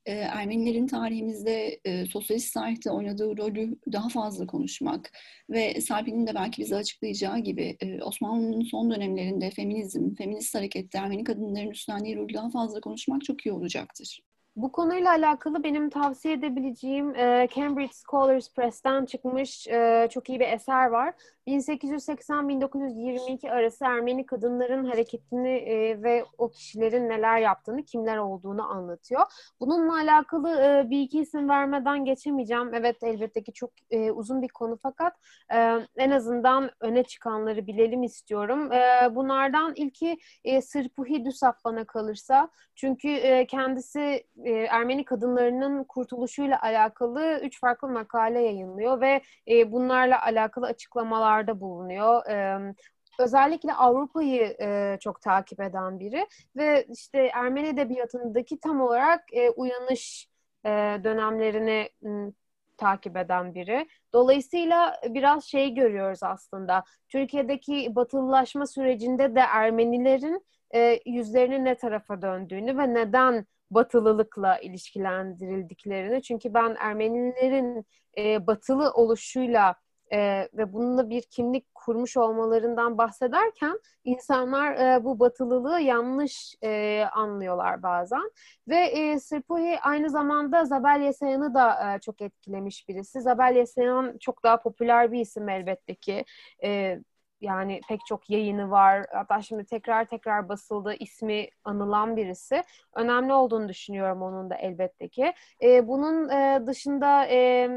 Ermenilerin 0.07 0.87
tarihimizde, 0.87 1.81
sosyalist 2.11 2.55
tarihte 2.55 2.91
oynadığı 2.91 3.37
rolü 3.37 3.77
daha 3.93 4.09
fazla 4.09 4.47
konuşmak 4.47 5.11
ve 5.51 5.81
Serpil'in 5.81 6.27
de 6.27 6.35
belki 6.35 6.63
bize 6.63 6.77
açıklayacağı 6.77 7.39
gibi 7.39 7.77
Osmanlı'nın 8.03 8.63
son 8.63 8.91
dönemlerinde 8.91 9.51
feminizm, 9.51 10.15
feminist 10.15 10.55
harekette 10.55 10.99
Ermeni 10.99 11.25
kadınların 11.25 11.71
üstlendiği 11.71 12.17
rolü 12.17 12.35
daha 12.35 12.51
fazla 12.51 12.81
konuşmak 12.81 13.22
çok 13.23 13.47
iyi 13.47 13.53
olacaktır. 13.53 14.21
Bu 14.57 14.73
konuyla 14.73 15.11
alakalı 15.11 15.65
benim 15.65 15.91
tavsiye 15.91 16.35
edebileceğim 16.35 17.15
e, 17.15 17.49
Cambridge 17.55 17.93
Scholars 17.93 18.55
Press'ten 18.55 19.05
çıkmış 19.05 19.69
e, 19.69 20.09
çok 20.11 20.29
iyi 20.29 20.41
bir 20.41 20.49
eser 20.49 20.87
var. 20.87 21.15
1880-1922 21.47 23.51
arası 23.51 23.85
Ermeni 23.85 24.27
kadınların 24.27 24.85
hareketini 24.85 25.49
e, 25.49 26.03
ve 26.03 26.25
o 26.39 26.51
kişilerin 26.51 27.09
neler 27.09 27.39
yaptığını, 27.39 27.85
kimler 27.85 28.17
olduğunu 28.17 28.71
anlatıyor. 28.71 29.23
Bununla 29.61 29.95
alakalı 29.95 30.51
e, 30.51 30.91
bir 30.91 31.01
iki 31.01 31.21
isim 31.21 31.49
vermeden 31.49 32.05
geçemeyeceğim. 32.05 32.75
Evet 32.75 33.03
elbette 33.03 33.43
ki 33.43 33.53
çok 33.53 33.71
e, 33.91 34.11
uzun 34.11 34.43
bir 34.43 34.49
konu 34.49 34.79
fakat 34.83 35.15
e, 35.55 35.79
en 35.97 36.11
azından 36.11 36.71
öne 36.81 37.05
çıkanları 37.05 37.67
bilelim 37.67 38.03
istiyorum. 38.03 38.73
E, 38.73 39.15
bunlardan 39.15 39.73
ilki 39.77 40.19
e, 40.45 40.63
Sırpuhi 40.63 41.25
Dusaf 41.25 41.65
bana 41.65 41.85
kalırsa. 41.85 42.49
Çünkü 42.75 43.09
e, 43.09 43.47
kendisi 43.47 44.25
e, 44.45 44.51
Ermeni 44.51 45.05
kadınlarının 45.05 45.85
kurtuluşuyla 45.85 46.63
alakalı 46.63 47.41
üç 47.43 47.61
farklı 47.61 47.89
makale 47.89 48.41
yayınlıyor 48.41 49.01
ve 49.01 49.23
e, 49.49 49.73
bunlarla 49.73 50.23
alakalı 50.23 50.67
açıklamalarda 50.67 51.61
bulunuyor. 51.61 52.27
E, 52.27 52.59
özellikle 53.19 53.73
Avrupa'yı 53.73 54.57
e, 54.61 54.97
çok 55.01 55.23
takip 55.23 55.61
eden 55.61 56.01
biri 56.01 56.27
ve 56.57 56.87
işte 56.89 57.31
Ermeni 57.35 57.69
edebiyatındaki 57.69 58.61
tam 58.61 58.81
olarak 58.81 59.25
e, 59.33 59.51
uyanış 59.51 60.29
e, 60.65 60.69
dönemlerini 61.05 61.89
m, 62.03 62.33
takip 62.77 63.17
eden 63.17 63.55
biri. 63.55 63.89
Dolayısıyla 64.13 65.01
biraz 65.09 65.45
şey 65.45 65.75
görüyoruz 65.75 66.23
aslında. 66.23 66.85
Türkiye'deki 67.09 67.95
batılılaşma 67.95 68.67
sürecinde 68.67 69.35
de 69.35 69.41
Ermenilerin 69.41 70.47
e, 70.75 71.01
yüzlerinin 71.07 71.65
ne 71.65 71.75
tarafa 71.75 72.23
döndüğünü 72.23 72.79
ve 72.79 72.95
neden 72.95 73.47
batılılıkla 73.75 74.59
ilişkilendirildiklerini. 74.59 76.23
Çünkü 76.23 76.55
ben 76.55 76.77
Ermenilerin 76.81 77.87
e, 78.19 78.47
batılı 78.47 78.91
oluşuyla 78.93 79.75
e, 80.13 80.49
ve 80.55 80.73
bununla 80.73 81.11
bir 81.11 81.23
kimlik 81.23 81.75
kurmuş 81.75 82.17
olmalarından 82.17 82.99
bahsederken 82.99 83.81
insanlar 84.05 84.73
e, 84.73 85.05
bu 85.05 85.21
batılılığı 85.21 85.81
yanlış 85.81 86.55
e, 86.63 87.05
anlıyorlar 87.13 87.83
bazen. 87.83 88.31
Ve 88.69 88.77
e, 88.77 89.21
Sirpohi 89.21 89.79
aynı 89.83 90.11
zamanda 90.11 90.65
Zabel 90.65 91.01
Yesayan'ı 91.01 91.55
da 91.55 91.95
e, 91.95 92.01
çok 92.01 92.23
etkilemiş 92.23 92.89
birisi. 92.89 93.21
Zabel 93.21 93.57
Yesayan 93.57 94.19
çok 94.21 94.45
daha 94.45 94.63
popüler 94.63 95.13
bir 95.13 95.21
isim 95.21 95.49
elbette 95.49 95.95
ki. 95.95 96.25
E, 96.65 97.01
yani 97.43 97.81
pek 97.89 98.01
çok 98.07 98.31
yayını 98.31 98.71
var. 98.71 99.07
Hatta 99.13 99.43
şimdi 99.43 99.65
tekrar 99.65 100.05
tekrar 100.05 100.49
basıldı. 100.49 100.95
ismi 101.01 101.49
anılan 101.65 102.17
birisi. 102.17 102.63
Önemli 102.95 103.33
olduğunu 103.33 103.69
düşünüyorum 103.69 104.23
onun 104.23 104.51
da 104.51 104.55
elbette 104.57 105.09
ki. 105.09 105.33
E, 105.63 105.89
bunun 105.89 106.29
e, 106.29 106.67
dışında 106.67 107.27
e, 107.27 107.69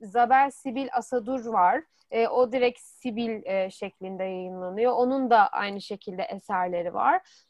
Zabel 0.00 0.50
Sibil 0.50 0.88
Asadur 0.92 1.46
var. 1.46 1.82
E, 2.10 2.28
o 2.28 2.52
direkt 2.52 2.80
Sibil 2.80 3.42
e, 3.46 3.70
şeklinde 3.70 4.24
yayınlanıyor. 4.24 4.92
Onun 4.92 5.30
da 5.30 5.48
aynı 5.48 5.80
şekilde 5.80 6.22
eserleri 6.22 6.94
var. 6.94 7.45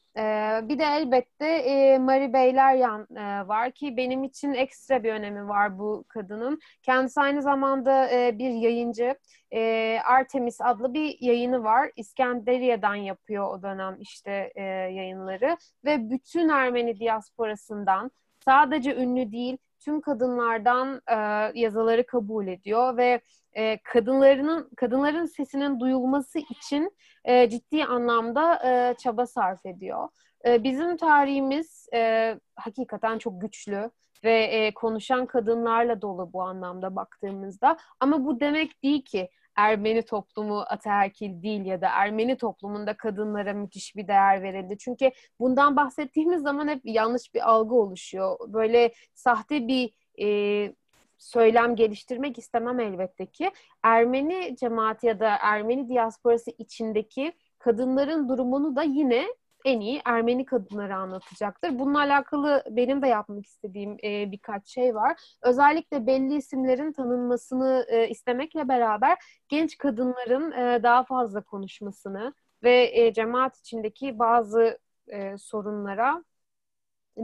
Bir 0.63 0.79
de 0.79 0.85
elbette 0.85 1.99
Marie 1.99 2.33
Beyleryan 2.33 3.07
var 3.49 3.71
ki 3.71 3.97
benim 3.97 4.25
için 4.25 4.55
ekstra 4.55 5.03
bir 5.03 5.13
önemi 5.13 5.49
var 5.49 5.79
bu 5.79 6.05
kadının. 6.09 6.59
Kendisi 6.83 7.21
aynı 7.21 7.43
zamanda 7.43 8.09
bir 8.39 8.51
yayıncı. 8.51 9.17
Artemis 10.05 10.61
adlı 10.61 10.95
bir 10.95 11.17
yayını 11.21 11.65
var. 11.65 11.91
İskenderiye'den 11.97 12.95
yapıyor 12.95 13.59
o 13.59 13.63
dönem 13.63 13.97
işte 14.01 14.53
yayınları. 14.93 15.57
Ve 15.85 16.11
bütün 16.11 16.49
Ermeni 16.49 17.01
diasporasından 17.01 18.11
sadece 18.45 18.97
ünlü 18.97 19.33
değil 19.33 19.59
tüm 19.87 20.01
kadınlardan 20.01 21.01
e, 21.11 21.17
yazıları 21.61 22.07
kabul 22.07 22.47
ediyor 22.47 22.97
ve 22.97 23.21
e, 23.53 23.79
kadınlarının 23.83 24.71
kadınların 24.77 25.25
sesinin 25.27 25.81
duyulması 25.81 26.39
için 26.39 26.91
e, 27.25 27.51
ciddi 27.51 27.85
anlamda 27.85 28.55
e, 28.65 28.95
çaba 28.95 29.27
sarf 29.27 29.67
ediyor. 29.67 30.09
E, 30.47 30.65
bizim 30.65 30.97
tarihimiz 30.97 31.87
e, 31.95 32.35
hakikaten 32.57 33.19
çok 33.19 33.41
güçlü 33.41 33.91
ve 34.25 34.45
e, 34.45 34.75
konuşan 34.75 35.27
kadınlarla 35.27 36.03
dolu 36.03 36.33
bu 36.33 36.43
anlamda 36.43 36.97
baktığımızda. 36.97 37.77
Ama 38.01 38.25
bu 38.25 38.41
demek 38.41 38.83
değil 38.83 39.05
ki 39.05 39.29
Ermeni 39.57 40.03
toplumu 40.03 40.61
ataerkil 40.61 41.43
değil 41.43 41.65
ya 41.65 41.81
da 41.81 41.89
Ermeni 41.89 42.37
toplumunda 42.37 42.97
kadınlara 42.97 43.53
müthiş 43.53 43.97
bir 43.97 44.09
değer 44.09 44.43
verildi. 44.43 44.79
Çünkü 44.79 45.11
bundan 45.41 45.77
bahsettiğimiz 45.77 46.43
zaman 46.43 46.69
hep 46.69 46.81
yanlış 46.85 47.35
bir 47.35 47.51
algı 47.51 47.75
oluşuyor. 47.75 48.37
Böyle 48.49 48.93
sahte 49.15 49.69
bir 49.69 49.93
e, 50.23 50.75
söylem 51.19 51.77
geliştirmek 51.77 52.39
istemem 52.39 52.81
elbette 52.81 53.27
ki. 53.27 53.51
Ermeni 53.83 54.57
cemaati 54.57 55.07
ya 55.07 55.21
da 55.21 55.37
Ermeni 55.41 55.89
diasporası 55.89 56.51
içindeki 56.59 57.33
kadınların 57.59 58.29
durumunu 58.29 58.77
da 58.77 58.83
yine 58.83 59.27
en 59.67 59.81
iyi 59.81 60.03
Ermeni 60.05 60.45
kadınları 60.45 60.97
anlatacaktır. 60.97 61.79
Bununla 61.79 61.99
alakalı 61.99 62.65
benim 62.71 63.03
de 63.03 63.07
yapmak 63.07 63.47
istediğim 63.47 63.97
e, 64.05 64.33
birkaç 64.33 64.69
şey 64.69 64.95
var. 64.95 65.21
Özellikle 65.43 66.07
belli 66.07 66.35
isimlerin 66.35 66.93
tanınmasını 66.93 67.87
e, 67.89 68.09
istemekle 68.09 68.69
beraber 68.69 69.19
genç 69.49 69.79
kadınların 69.79 70.53
e, 70.53 70.83
daha 70.83 71.05
fazla 71.05 71.43
konuşmasını 71.43 72.35
ve 72.63 72.91
e, 72.93 73.13
cemaat 73.13 73.59
içindeki 73.59 74.19
bazı 74.19 74.79
e, 75.09 75.39
sorunlara 75.39 76.25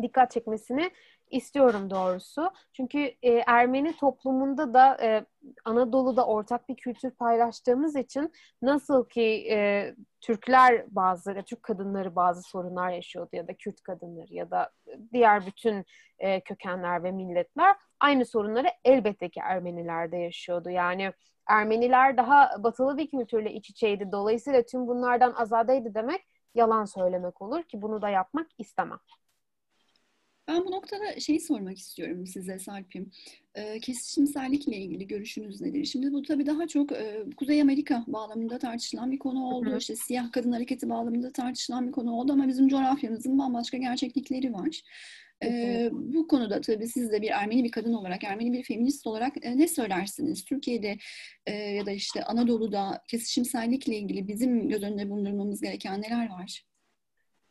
dikkat 0.02 0.30
çekmesini 0.30 0.90
istiyorum 1.32 1.90
doğrusu. 1.90 2.50
Çünkü 2.72 2.98
e, 3.22 3.32
Ermeni 3.46 3.96
toplumunda 3.96 4.74
da 4.74 4.96
e, 5.02 5.26
Anadolu'da 5.64 6.26
ortak 6.26 6.68
bir 6.68 6.76
kültür 6.76 7.10
paylaştığımız 7.10 7.96
için 7.96 8.32
nasıl 8.62 9.08
ki 9.08 9.46
e, 9.50 9.94
Türkler 10.20 10.84
bazı, 10.88 11.34
Türk 11.46 11.62
kadınları 11.62 12.16
bazı 12.16 12.42
sorunlar 12.42 12.90
yaşıyordu 12.90 13.30
ya 13.32 13.48
da 13.48 13.54
Kürt 13.54 13.80
kadınları 13.82 14.34
ya 14.34 14.50
da 14.50 14.70
diğer 15.12 15.46
bütün 15.46 15.84
e, 16.18 16.40
kökenler 16.40 17.04
ve 17.04 17.12
milletler 17.12 17.76
aynı 18.00 18.26
sorunları 18.26 18.68
elbette 18.84 19.28
ki 19.28 19.40
Ermeniler 19.40 20.12
de 20.12 20.16
yaşıyordu. 20.16 20.70
Yani 20.70 21.12
Ermeniler 21.46 22.16
daha 22.16 22.50
batılı 22.58 22.98
bir 22.98 23.10
kültürle 23.10 23.52
iç 23.52 23.70
içeydi. 23.70 24.12
Dolayısıyla 24.12 24.62
tüm 24.62 24.86
bunlardan 24.86 25.32
azadeydi 25.32 25.94
demek 25.94 26.26
yalan 26.54 26.84
söylemek 26.84 27.42
olur 27.42 27.62
ki 27.62 27.82
bunu 27.82 28.02
da 28.02 28.08
yapmak 28.08 28.46
istemem. 28.58 28.98
Ben 30.48 30.64
bu 30.64 30.70
noktada 30.70 31.20
şeyi 31.20 31.40
sormak 31.40 31.78
istiyorum 31.78 32.26
size 32.26 32.58
Sarp'im. 32.58 33.10
E, 33.54 33.80
kesişimsellikle 33.80 34.76
ilgili 34.76 35.06
görüşünüz 35.06 35.60
nedir? 35.60 35.84
Şimdi 35.84 36.12
bu 36.12 36.22
tabii 36.22 36.46
daha 36.46 36.66
çok 36.66 36.92
e, 36.92 37.24
Kuzey 37.36 37.62
Amerika 37.62 38.04
bağlamında 38.06 38.58
tartışılan 38.58 39.12
bir 39.12 39.18
konu 39.18 39.44
oldu. 39.44 39.70
Hı 39.70 39.74
hı. 39.74 39.78
İşte 39.78 39.96
siyah 39.96 40.32
kadın 40.32 40.52
hareketi 40.52 40.88
bağlamında 40.88 41.32
tartışılan 41.32 41.86
bir 41.86 41.92
konu 41.92 42.12
oldu 42.12 42.32
ama 42.32 42.48
bizim 42.48 42.68
coğrafyamızın 42.68 43.38
bambaşka 43.38 43.76
gerçeklikleri 43.76 44.52
var. 44.52 44.82
Ee, 45.44 45.88
bu 45.92 46.28
konuda 46.28 46.60
tabii 46.60 46.88
siz 46.88 47.12
de 47.12 47.22
bir 47.22 47.30
Ermeni 47.30 47.64
bir 47.64 47.70
kadın 47.70 47.92
olarak, 47.92 48.24
Ermeni 48.24 48.52
bir 48.52 48.62
feminist 48.62 49.06
olarak 49.06 49.46
e, 49.46 49.58
ne 49.58 49.68
söylersiniz? 49.68 50.44
Türkiye'de 50.44 50.96
e, 51.46 51.54
ya 51.54 51.86
da 51.86 51.90
işte 51.90 52.24
Anadolu'da 52.24 53.02
kesişimsellikle 53.08 53.96
ilgili 53.96 54.28
bizim 54.28 54.68
göz 54.68 54.82
önünde 54.82 55.10
bulundurmamız 55.10 55.60
gereken 55.60 56.02
neler 56.02 56.28
var? 56.28 56.64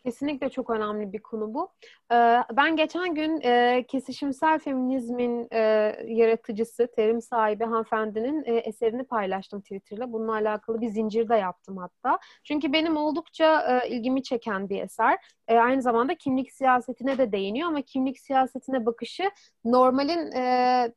Kesinlikle 0.05 0.49
çok 0.49 0.69
önemli 0.69 1.13
bir 1.13 1.19
konu 1.19 1.53
bu. 1.53 1.71
Ee, 2.11 2.43
ben 2.57 2.75
geçen 2.75 3.15
gün 3.15 3.41
e, 3.41 3.85
kesişimsel 3.87 4.59
feminizmin 4.59 5.47
e, 5.51 5.59
yaratıcısı, 6.07 6.87
terim 6.95 7.21
sahibi 7.21 7.63
hanımefendinin 7.63 8.43
e, 8.45 8.55
eserini 8.57 9.03
paylaştım 9.03 9.61
Twitter'da. 9.61 10.13
Bununla 10.13 10.33
alakalı 10.33 10.81
bir 10.81 10.87
zincir 10.87 11.29
de 11.29 11.35
yaptım 11.35 11.77
hatta. 11.77 12.19
Çünkü 12.43 12.73
benim 12.73 12.97
oldukça 12.97 13.81
ilgimi 13.83 14.23
çeken 14.23 14.69
bir 14.69 14.83
eser. 14.83 15.17
Aynı 15.47 15.81
zamanda 15.81 16.15
kimlik 16.15 16.51
siyasetine 16.51 17.17
de 17.17 17.31
değiniyor 17.31 17.67
ama 17.67 17.81
kimlik 17.81 18.19
siyasetine 18.19 18.85
bakışı 18.85 19.23
normalin 19.65 20.31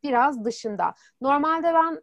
biraz 0.03 0.45
dışında. 0.45 0.95
Normalde 1.21 1.75
ben 1.75 2.01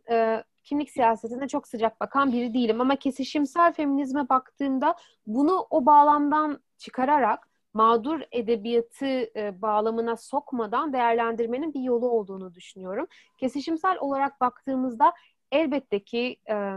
kimlik 0.71 0.91
siyasetine 0.91 1.47
çok 1.47 1.67
sıcak 1.67 2.01
bakan 2.01 2.31
biri 2.31 2.53
değilim 2.53 2.81
ama 2.81 2.95
kesişimsel 2.95 3.73
feminizme 3.73 4.29
baktığımda 4.29 4.95
bunu 5.27 5.67
o 5.69 5.85
bağlamdan 5.85 6.59
çıkararak 6.77 7.49
mağdur 7.73 8.19
edebiyatı 8.31 9.05
e, 9.39 9.61
bağlamına 9.61 10.17
sokmadan 10.17 10.93
değerlendirmenin 10.93 11.73
bir 11.73 11.81
yolu 11.81 12.09
olduğunu 12.09 12.53
düşünüyorum. 12.53 13.07
Kesişimsel 13.37 13.97
olarak 13.99 14.41
baktığımızda 14.41 15.13
elbette 15.51 16.03
ki 16.03 16.37
e, 16.49 16.75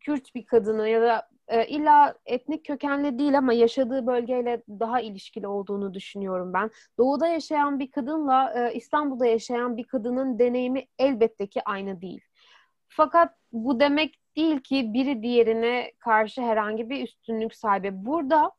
Kürt 0.00 0.34
bir 0.34 0.46
kadını 0.46 0.88
ya 0.88 1.02
da 1.02 1.28
e, 1.48 1.66
illa 1.66 2.14
etnik 2.26 2.64
kökenli 2.64 3.18
değil 3.18 3.38
ama 3.38 3.52
yaşadığı 3.52 4.06
bölgeyle 4.06 4.62
daha 4.68 5.00
ilişkili 5.00 5.46
olduğunu 5.46 5.94
düşünüyorum 5.94 6.52
ben. 6.52 6.70
Doğuda 6.98 7.26
yaşayan 7.26 7.78
bir 7.78 7.90
kadınla 7.90 8.52
e, 8.54 8.74
İstanbul'da 8.74 9.26
yaşayan 9.26 9.76
bir 9.76 9.84
kadının 9.84 10.38
deneyimi 10.38 10.86
elbette 10.98 11.46
ki 11.46 11.62
aynı 11.64 12.00
değil. 12.00 12.29
Fakat 12.92 13.34
bu 13.52 13.80
demek 13.80 14.14
değil 14.36 14.60
ki 14.60 14.94
biri 14.94 15.22
diğerine 15.22 15.92
karşı 15.98 16.42
herhangi 16.42 16.90
bir 16.90 17.04
üstünlük 17.04 17.54
sahibi. 17.54 17.90
Burada 17.92 18.52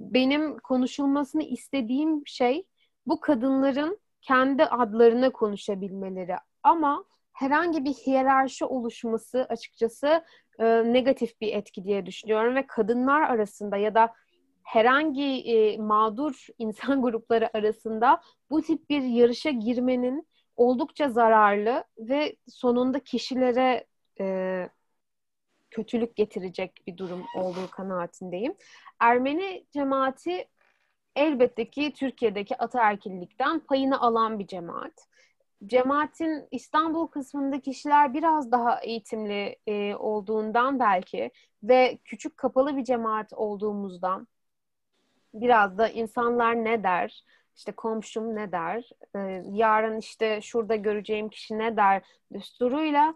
benim 0.00 0.58
konuşulmasını 0.58 1.42
istediğim 1.42 2.26
şey 2.26 2.66
bu 3.06 3.20
kadınların 3.20 3.98
kendi 4.20 4.64
adlarına 4.64 5.30
konuşabilmeleri. 5.30 6.34
Ama 6.62 7.04
herhangi 7.32 7.84
bir 7.84 7.92
hiyerarşi 7.92 8.64
oluşması 8.64 9.46
açıkçası 9.48 10.24
e, 10.58 10.64
negatif 10.92 11.40
bir 11.40 11.54
etki 11.54 11.84
diye 11.84 12.06
düşünüyorum 12.06 12.54
ve 12.54 12.66
kadınlar 12.66 13.22
arasında 13.22 13.76
ya 13.76 13.94
da 13.94 14.12
herhangi 14.62 15.40
e, 15.40 15.76
mağdur 15.76 16.46
insan 16.58 17.02
grupları 17.02 17.56
arasında 17.56 18.20
bu 18.50 18.62
tip 18.62 18.90
bir 18.90 19.02
yarışa 19.02 19.50
girmenin 19.50 20.28
oldukça 20.58 21.10
zararlı 21.10 21.84
ve 21.98 22.36
sonunda 22.48 23.00
kişilere 23.00 23.86
e, 24.20 24.68
kötülük 25.70 26.16
getirecek 26.16 26.82
bir 26.86 26.96
durum 26.96 27.24
olduğu 27.36 27.70
kanaatindeyim. 27.70 28.54
Ermeni 29.00 29.66
cemaati 29.72 30.48
elbette 31.16 31.70
ki 31.70 31.92
Türkiye'deki 31.96 32.56
ataerkillikten 32.56 33.60
payını 33.60 34.00
alan 34.00 34.38
bir 34.38 34.46
cemaat. 34.46 35.08
Cemaatin 35.66 36.48
İstanbul 36.50 37.06
kısmında 37.06 37.60
kişiler 37.60 38.14
biraz 38.14 38.52
daha 38.52 38.80
eğitimli 38.80 39.56
e, 39.66 39.94
olduğundan 39.94 40.80
belki 40.80 41.30
ve 41.62 41.98
küçük 42.04 42.36
kapalı 42.36 42.76
bir 42.76 42.84
cemaat 42.84 43.32
olduğumuzdan 43.32 44.28
biraz 45.34 45.78
da 45.78 45.88
insanlar 45.88 46.54
ne 46.64 46.82
der, 46.82 47.24
işte 47.58 47.72
komşum 47.72 48.36
ne 48.36 48.52
der, 48.52 48.90
e, 49.16 49.42
yarın 49.52 49.98
işte 49.98 50.40
şurada 50.40 50.76
göreceğim 50.76 51.28
kişi 51.28 51.58
ne 51.58 51.76
der 51.76 52.02
düsturuyla 52.34 53.14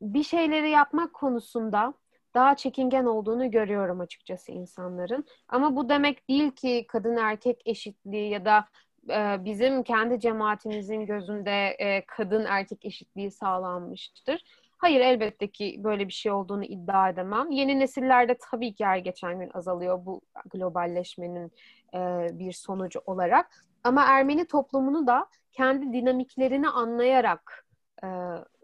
bir 0.00 0.22
şeyleri 0.22 0.70
yapmak 0.70 1.14
konusunda 1.14 1.94
daha 2.34 2.56
çekingen 2.56 3.04
olduğunu 3.04 3.50
görüyorum 3.50 4.00
açıkçası 4.00 4.52
insanların. 4.52 5.24
Ama 5.48 5.76
bu 5.76 5.88
demek 5.88 6.28
değil 6.28 6.50
ki 6.50 6.86
kadın 6.88 7.16
erkek 7.16 7.62
eşitliği 7.66 8.30
ya 8.30 8.44
da 8.44 8.64
e, 9.10 9.44
bizim 9.44 9.82
kendi 9.82 10.20
cemaatimizin 10.20 11.06
gözünde 11.06 11.76
e, 11.78 12.06
kadın 12.06 12.44
erkek 12.44 12.84
eşitliği 12.84 13.30
sağlanmıştır. 13.30 14.44
Hayır 14.84 15.00
elbette 15.00 15.50
ki 15.50 15.80
böyle 15.84 16.08
bir 16.08 16.12
şey 16.12 16.32
olduğunu 16.32 16.64
iddia 16.64 17.08
edemem. 17.08 17.50
Yeni 17.50 17.78
nesillerde 17.78 18.38
tabii 18.50 18.74
ki 18.74 18.84
her 18.84 18.98
geçen 18.98 19.40
gün 19.40 19.50
azalıyor 19.54 20.06
bu 20.06 20.20
globalleşmenin 20.52 21.52
e, 21.94 22.28
bir 22.38 22.52
sonucu 22.52 23.00
olarak. 23.06 23.64
Ama 23.84 24.04
Ermeni 24.04 24.46
toplumunu 24.46 25.06
da 25.06 25.26
kendi 25.52 25.92
dinamiklerini 25.92 26.68
anlayarak 26.68 27.66
e, 28.02 28.08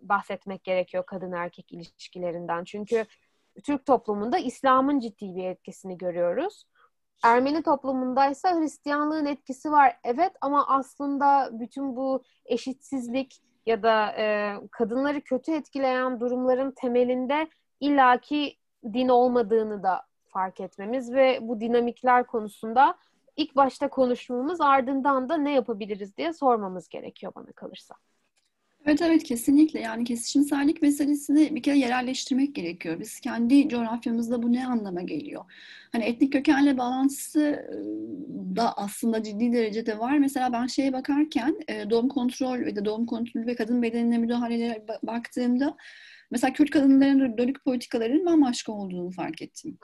bahsetmek 0.03 0.65
gerekiyor 0.65 1.07
kadın 1.07 1.33
erkek 1.33 1.73
ilişkilerinden. 1.73 2.65
Çünkü 2.65 3.05
Türk 3.65 3.87
toplumunda 3.87 4.39
İslam'ın 4.39 5.01
ciddi 5.01 5.37
bir 5.37 5.45
etkisini 5.45 5.99
görüyoruz. 5.99 6.65
Ermeni 7.25 7.63
toplumundaysa 7.63 8.61
Hristiyanlığın 8.61 9.27
etkisi 9.27 9.73
var 9.73 9.97
evet 10.05 10.33
ama 10.41 10.67
aslında 10.69 11.51
bütün 11.53 11.97
bu 11.97 12.23
eşitsizlik 12.45 13.43
ya 13.67 13.83
da 13.83 14.13
e, 14.19 14.55
kadınları 14.71 15.21
kötü 15.21 15.53
etkileyen 15.53 16.21
durumların 16.21 16.71
temelinde 16.71 17.49
illaki 17.81 18.57
din 18.85 19.09
olmadığını 19.09 19.83
da 19.83 20.03
fark 20.27 20.61
etmemiz 20.61 21.13
ve 21.13 21.39
bu 21.43 21.61
dinamikler 21.61 22.27
konusunda 22.27 22.99
ilk 23.37 23.57
başta 23.57 23.89
konuşmamız 23.89 24.61
ardından 24.61 25.29
da 25.29 25.37
ne 25.37 25.55
yapabiliriz 25.55 26.17
diye 26.17 26.33
sormamız 26.33 26.89
gerekiyor 26.89 27.33
bana 27.35 27.53
kalırsa. 27.53 27.95
Evet 28.87 29.03
evet 29.03 29.23
kesinlikle 29.25 29.81
yani 29.81 30.05
kesişimsellik 30.05 30.83
meselesini 30.83 31.55
bir 31.55 31.63
kere 31.63 31.79
yerelleştirmek 31.79 32.55
gerekiyor. 32.55 33.01
Biz 33.01 33.21
kendi 33.21 33.69
coğrafyamızda 33.69 34.43
bu 34.43 34.53
ne 34.53 34.67
anlama 34.67 35.03
geliyor? 35.03 35.45
Hani 35.93 36.05
etnik 36.05 36.33
kökenle 36.33 36.79
bağlantısı 36.79 37.71
da 38.57 38.73
aslında 38.77 39.23
ciddi 39.23 39.53
derecede 39.53 39.99
var. 39.99 40.19
Mesela 40.19 40.53
ben 40.53 40.67
şeye 40.67 40.93
bakarken 40.93 41.57
doğum 41.91 42.09
kontrol 42.09 42.59
ve 42.61 42.77
de 42.77 42.85
doğum 42.85 43.07
kontrolü 43.07 43.47
ve 43.47 43.55
kadın 43.55 43.83
bedenine 43.83 44.19
müdahalelere 44.19 44.87
baktığımda 45.03 45.77
Mesela 46.31 46.53
Kürt 46.53 46.71
kadınların 46.71 47.39
dönük 47.39 47.65
politikaların 47.65 48.27
bambaşka 48.27 48.73
olduğunu 48.73 49.11
fark 49.11 49.43
ettim. 49.43 49.79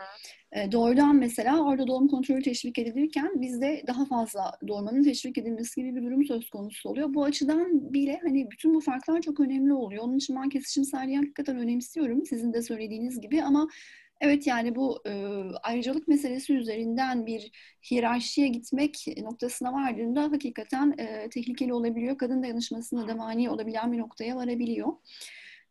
E, 0.53 0.73
doğrudan 0.73 1.17
mesela 1.17 1.65
orada 1.65 1.87
doğum 1.87 2.09
kontrolü 2.09 2.43
teşvik 2.43 2.79
edilirken 2.79 3.41
bizde 3.41 3.85
daha 3.87 4.05
fazla 4.05 4.53
doğurmanın 4.69 5.03
teşvik 5.03 5.39
edilmesi 5.39 5.81
gibi 5.81 5.97
bir 5.97 6.03
durum 6.03 6.25
söz 6.25 6.51
konusu 6.51 6.89
oluyor. 6.89 7.15
Bu 7.15 7.25
açıdan 7.25 7.93
bile 7.95 8.21
hani 8.23 8.51
bütün 8.51 8.75
bu 8.75 8.81
farklar 8.81 9.21
çok 9.21 9.41
önemli 9.41 9.73
oluyor. 9.73 10.05
Onun 10.05 10.17
için 10.17 10.37
ben 10.37 10.49
kesişimselliği 10.49 11.17
hakikaten 11.17 11.59
önemsiyorum. 11.59 12.27
Sizin 12.27 12.53
de 12.53 12.63
söylediğiniz 12.63 13.21
gibi 13.21 13.43
ama 13.43 13.69
Evet 14.21 14.47
yani 14.47 14.77
bu 14.77 15.03
e, 15.07 15.13
ayrıcalık 15.63 16.09
meselesi 16.09 16.55
üzerinden 16.55 17.27
bir 17.27 17.51
hiyerarşiye 17.91 18.49
gitmek 18.49 19.07
noktasına 19.23 19.73
vardığında 19.73 20.23
hakikaten 20.23 20.95
e, 20.99 21.29
tehlikeli 21.31 21.73
olabiliyor. 21.73 22.19
Kadın 22.19 22.43
dayanışmasına 22.43 23.09
da 23.09 23.15
mani 23.15 23.51
olabilen 23.51 23.93
bir 23.93 23.99
noktaya 23.99 24.37
varabiliyor. 24.37 24.89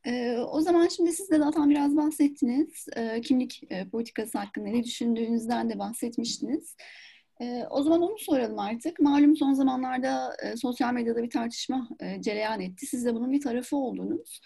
Ee, 0.05 0.37
o 0.37 0.61
zaman 0.61 0.87
şimdi 0.87 1.13
siz 1.13 1.29
de 1.31 1.37
zaten 1.37 1.69
biraz 1.69 1.97
bahsettiniz. 1.97 2.87
Ee, 2.97 3.21
kimlik 3.21 3.61
e, 3.69 3.89
politikası 3.89 4.37
hakkında 4.37 4.69
ne 4.69 4.83
düşündüğünüzden 4.83 5.69
de 5.69 5.79
bahsetmiştiniz. 5.79 6.75
Ee, 7.41 7.63
o 7.69 7.83
zaman 7.83 8.01
onu 8.01 8.19
soralım 8.19 8.59
artık. 8.59 8.99
Malum 8.99 9.35
son 9.35 9.53
zamanlarda 9.53 10.35
e, 10.43 10.57
sosyal 10.57 10.93
medyada 10.93 11.23
bir 11.23 11.29
tartışma 11.29 11.89
e, 11.99 12.21
cereyan 12.21 12.61
etti. 12.61 12.85
Siz 12.85 13.05
de 13.05 13.15
bunun 13.15 13.31
bir 13.31 13.41
tarafı 13.41 13.75
oldunuz. 13.77 14.41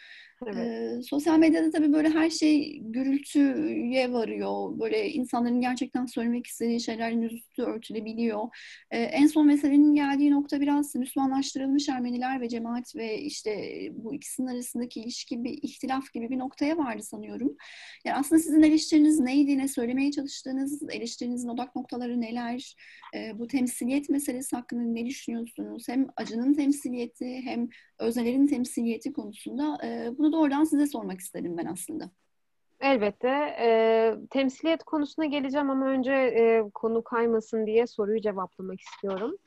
Evet. 0.48 1.06
Sosyal 1.06 1.38
medyada 1.38 1.72
tabii 1.72 1.94
böyle 1.94 2.10
her 2.10 2.30
şey 2.30 2.80
gürültüye 2.82 4.12
varıyor. 4.14 4.80
Böyle 4.80 5.10
insanların 5.10 5.62
gerçekten 5.62 6.06
söylemek 6.06 6.48
istediği 6.48 6.80
şeylerin 6.82 7.22
üstü 7.22 7.62
örtülebiliyor. 7.62 8.40
En 8.92 9.28
son 9.28 9.48
meselenin 9.48 9.96
geldiği 9.96 10.32
nokta 10.32 10.62
biraz 10.62 10.96
Müslümanlaştırılmış 10.96 11.90
Ermeniler 11.90 12.42
ve 12.42 12.50
cemaat 12.50 12.96
ve 12.96 13.22
işte 13.22 13.52
bu 13.94 14.14
ikisinin 14.14 14.48
arasındaki 14.48 15.00
ilişki 15.00 15.44
bir 15.44 15.60
ihtilaf 15.64 16.14
gibi 16.14 16.30
bir 16.30 16.40
noktaya 16.40 16.78
vardı 16.78 17.04
sanıyorum. 17.04 17.58
Yani 18.06 18.18
aslında 18.18 18.42
sizin 18.42 18.64
eleştiriniz 18.64 19.20
neydi, 19.20 19.58
ne 19.58 19.68
söylemeye 19.68 20.12
çalıştığınız, 20.12 20.84
eleştirinizin 20.90 21.50
odak 21.50 21.76
noktaları 21.76 22.22
neler? 22.22 22.76
Bu 23.34 23.48
temsiliyet 23.48 24.10
meselesi 24.10 24.56
hakkında 24.56 24.84
ne 24.84 25.06
düşünüyorsunuz? 25.06 25.88
Hem 25.88 26.08
acının 26.16 26.54
temsiliyeti 26.54 27.42
hem 27.42 27.70
öznelerin 28.00 28.48
temsiliyeti 28.48 29.14
konusunda 29.14 29.80
e, 29.84 30.18
bunu 30.18 30.32
doğrudan 30.32 30.64
size 30.64 30.86
sormak 30.86 31.20
istedim 31.20 31.58
ben 31.58 31.66
aslında. 31.66 32.10
Elbette. 32.80 33.28
E, 33.60 34.16
temsiliyet 34.30 34.84
konusuna 34.84 35.26
geleceğim 35.26 35.70
ama 35.70 35.88
önce 35.88 36.14
e, 36.14 36.64
konu 36.74 37.04
kaymasın 37.04 37.66
diye 37.66 37.88
soruyu 37.88 38.22
cevaplamak 38.22 38.80
istiyorum. 38.80 39.38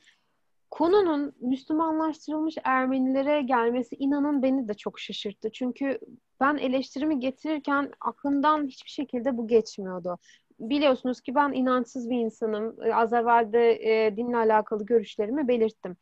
Konunun 0.71 1.33
Müslümanlaştırılmış 1.41 2.55
Ermenilere 2.63 3.41
gelmesi 3.41 3.95
inanın 3.95 4.43
beni 4.43 4.67
de 4.67 4.73
çok 4.73 4.99
şaşırttı. 4.99 5.51
Çünkü 5.51 5.99
ben 6.39 6.57
eleştirimi 6.57 7.19
getirirken 7.19 7.91
aklımdan 8.01 8.67
hiçbir 8.67 8.89
şekilde 8.89 9.37
bu 9.37 9.47
geçmiyordu. 9.47 10.17
Biliyorsunuz 10.59 11.21
ki 11.21 11.35
ben 11.35 11.51
inançsız 11.53 12.09
bir 12.09 12.17
insanım. 12.17 12.75
Az 12.93 13.13
evvel 13.13 13.53
de 13.53 13.71
e, 13.71 14.17
dinle 14.17 14.37
alakalı 14.37 14.85
görüşlerimi 14.85 15.47
belirttim. 15.47 15.97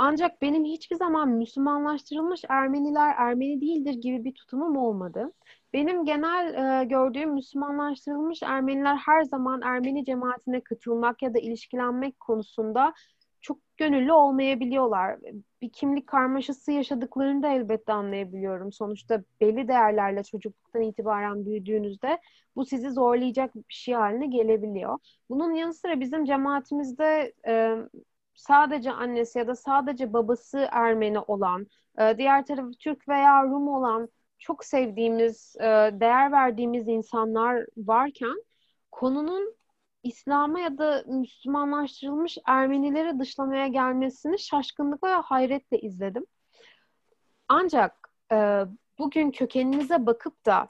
Ancak 0.00 0.42
benim 0.42 0.64
hiçbir 0.64 0.96
zaman 0.96 1.28
Müslümanlaştırılmış 1.28 2.44
Ermeniler 2.48 3.14
Ermeni 3.18 3.60
değildir 3.60 3.92
gibi 3.94 4.24
bir 4.24 4.34
tutumum 4.34 4.76
olmadı. 4.76 5.32
Benim 5.72 6.04
genel 6.04 6.80
e, 6.80 6.84
gördüğüm 6.84 7.34
Müslümanlaştırılmış 7.34 8.42
Ermeniler 8.42 8.96
her 8.96 9.22
zaman 9.22 9.60
Ermeni 9.62 10.04
cemaatine 10.04 10.60
katılmak 10.60 11.22
ya 11.22 11.34
da 11.34 11.38
ilişkilenmek 11.38 12.20
konusunda 12.20 12.94
çok 13.40 13.58
gönüllü 13.76 14.12
olmayabiliyorlar. 14.12 15.18
Bir 15.62 15.70
kimlik 15.72 16.06
karmaşası 16.06 16.72
yaşadıklarını 16.72 17.42
da 17.42 17.48
elbette 17.48 17.92
anlayabiliyorum. 17.92 18.72
Sonuçta 18.72 19.22
belli 19.40 19.68
değerlerle 19.68 20.22
çocukluktan 20.22 20.82
itibaren 20.82 21.46
büyüdüğünüzde 21.46 22.18
bu 22.56 22.64
sizi 22.66 22.90
zorlayacak 22.90 23.54
bir 23.54 23.64
şey 23.68 23.94
haline 23.94 24.26
gelebiliyor. 24.26 24.98
Bunun 25.30 25.54
yanı 25.54 25.74
sıra 25.74 26.00
bizim 26.00 26.24
cemaatimizde 26.24 27.32
e, 27.46 27.76
sadece 28.38 28.92
annesi 28.92 29.38
ya 29.38 29.46
da 29.46 29.54
sadece 29.54 30.12
babası 30.12 30.68
Ermeni 30.72 31.18
olan, 31.18 31.66
e, 31.98 32.18
diğer 32.18 32.46
tarafı 32.46 32.70
Türk 32.70 33.08
veya 33.08 33.44
Rum 33.44 33.68
olan 33.68 34.08
çok 34.38 34.64
sevdiğimiz, 34.64 35.56
e, 35.60 35.64
değer 35.92 36.32
verdiğimiz 36.32 36.88
insanlar 36.88 37.66
varken 37.76 38.42
konunun 38.90 39.54
İslam'a 40.02 40.60
ya 40.60 40.78
da 40.78 41.04
Müslümanlaştırılmış 41.06 42.38
Ermenileri 42.46 43.18
dışlamaya 43.18 43.66
gelmesini 43.66 44.38
şaşkınlıkla 44.38 45.08
ve 45.08 45.22
hayretle 45.22 45.78
izledim. 45.78 46.26
Ancak 47.48 48.10
e, 48.32 48.64
bugün 48.98 49.30
kökeninize 49.30 50.06
bakıp 50.06 50.46
da 50.46 50.68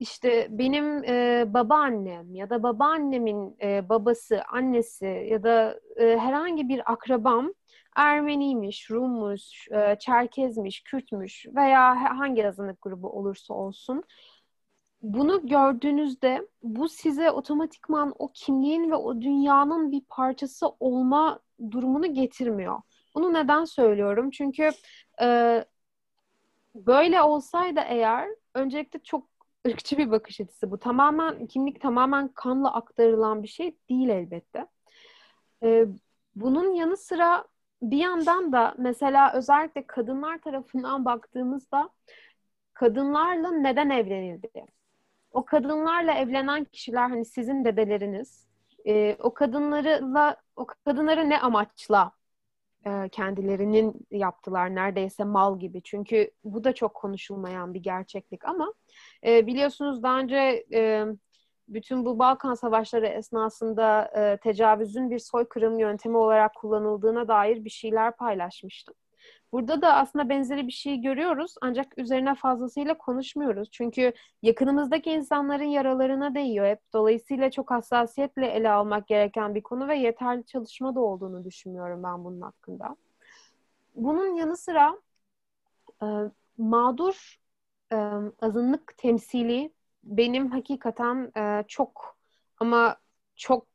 işte 0.00 0.46
benim 0.50 1.04
e, 1.04 1.44
babaannem 1.54 2.34
ya 2.34 2.50
da 2.50 2.62
babaannemin 2.62 3.56
e, 3.62 3.88
babası, 3.88 4.42
annesi 4.52 5.26
ya 5.30 5.42
da 5.42 5.80
e, 5.96 6.18
herhangi 6.18 6.68
bir 6.68 6.92
akrabam 6.92 7.52
Ermeniymiş, 7.96 8.90
Rummuş, 8.90 9.68
e, 9.70 9.96
Çerkezmiş, 10.00 10.82
Kürtmüş 10.82 11.46
veya 11.56 12.18
hangi 12.18 12.48
azınlık 12.48 12.82
grubu 12.82 13.08
olursa 13.10 13.54
olsun 13.54 14.04
bunu 15.02 15.46
gördüğünüzde 15.46 16.48
bu 16.62 16.88
size 16.88 17.30
otomatikman 17.30 18.14
o 18.18 18.32
kimliğin 18.34 18.90
ve 18.90 18.94
o 18.94 19.20
dünyanın 19.20 19.92
bir 19.92 20.02
parçası 20.08 20.68
olma 20.80 21.40
durumunu 21.70 22.14
getirmiyor. 22.14 22.82
Bunu 23.14 23.32
neden 23.32 23.64
söylüyorum? 23.64 24.30
Çünkü 24.30 24.70
e, 25.22 25.64
böyle 26.74 27.22
olsaydı 27.22 27.80
eğer 27.86 28.28
öncelikle 28.54 28.98
çok 29.02 29.29
ırkçı 29.66 29.98
bir 29.98 30.10
bakış 30.10 30.40
açısı 30.40 30.70
bu. 30.70 30.78
Tamamen 30.78 31.46
kimlik 31.46 31.80
tamamen 31.80 32.28
kanla 32.28 32.74
aktarılan 32.74 33.42
bir 33.42 33.48
şey 33.48 33.76
değil 33.90 34.08
elbette. 34.08 34.66
E, 35.62 35.86
bunun 36.34 36.74
yanı 36.74 36.96
sıra 36.96 37.44
bir 37.82 37.98
yandan 37.98 38.52
da 38.52 38.74
mesela 38.78 39.32
özellikle 39.34 39.86
kadınlar 39.86 40.38
tarafından 40.38 41.04
baktığımızda 41.04 41.90
kadınlarla 42.74 43.50
neden 43.50 43.90
evlenildi? 43.90 44.66
O 45.32 45.44
kadınlarla 45.44 46.14
evlenen 46.14 46.64
kişiler 46.64 47.08
hani 47.08 47.24
sizin 47.24 47.64
dedeleriniz. 47.64 48.46
E, 48.86 49.16
o 49.20 49.34
kadınlarla 49.34 50.36
o 50.56 50.66
kadınları 50.66 51.30
ne 51.30 51.40
amaçla 51.40 52.12
e, 52.86 53.08
kendilerinin 53.08 54.06
yaptılar 54.10 54.74
neredeyse 54.74 55.24
mal 55.24 55.58
gibi. 55.58 55.82
Çünkü 55.82 56.30
bu 56.44 56.64
da 56.64 56.74
çok 56.74 56.94
konuşulmayan 56.94 57.74
bir 57.74 57.82
gerçeklik 57.82 58.44
ama 58.44 58.74
e, 59.26 59.46
biliyorsunuz 59.46 60.02
daha 60.02 60.18
önce 60.18 60.64
e, 60.72 61.04
bütün 61.68 62.04
bu 62.04 62.18
Balkan 62.18 62.54
Savaşları 62.54 63.06
esnasında 63.06 64.10
e, 64.16 64.36
tecavüzün 64.36 65.10
bir 65.10 65.18
soykırım 65.18 65.78
yöntemi 65.78 66.16
olarak 66.16 66.54
kullanıldığına 66.54 67.28
dair 67.28 67.64
bir 67.64 67.70
şeyler 67.70 68.16
paylaşmıştım. 68.16 68.94
Burada 69.52 69.82
da 69.82 69.94
aslında 69.94 70.28
benzeri 70.28 70.66
bir 70.66 70.72
şey 70.72 71.00
görüyoruz 71.00 71.54
ancak 71.60 71.98
üzerine 71.98 72.34
fazlasıyla 72.34 72.98
konuşmuyoruz. 72.98 73.70
Çünkü 73.70 74.12
yakınımızdaki 74.42 75.10
insanların 75.10 75.64
yaralarına 75.64 76.34
değiyor 76.34 76.66
hep. 76.66 76.80
Dolayısıyla 76.92 77.50
çok 77.50 77.70
hassasiyetle 77.70 78.46
ele 78.46 78.70
almak 78.70 79.06
gereken 79.06 79.54
bir 79.54 79.62
konu 79.62 79.88
ve 79.88 79.96
yeterli 79.96 80.44
çalışma 80.46 80.94
da 80.94 81.00
olduğunu 81.00 81.44
düşünmüyorum 81.44 82.02
ben 82.02 82.24
bunun 82.24 82.40
hakkında. 82.40 82.96
Bunun 83.94 84.34
yanı 84.34 84.56
sıra 84.56 84.98
e, 86.02 86.06
mağdur 86.58 87.40
azınlık 88.40 88.96
temsili 88.96 89.72
benim 90.04 90.50
hakikaten 90.50 91.32
e, 91.36 91.64
çok 91.68 92.18
ama 92.58 92.96
çok 93.36 93.66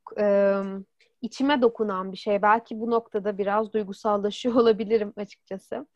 içime 1.21 1.61
dokunan 1.61 2.11
bir 2.11 2.17
şey. 2.17 2.41
Belki 2.41 2.79
bu 2.79 2.91
noktada 2.91 3.37
biraz 3.37 3.73
duygusallaşıyor 3.73 4.55
olabilirim 4.61 5.13
açıkçası. 5.17 5.87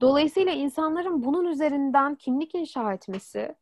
Dolayısıyla 0.00 0.52
insanların 0.52 1.24
bunun 1.24 1.44
üzerinden 1.44 2.14
kimlik 2.14 2.54
inşa 2.54 2.94
etmesi 2.94 3.54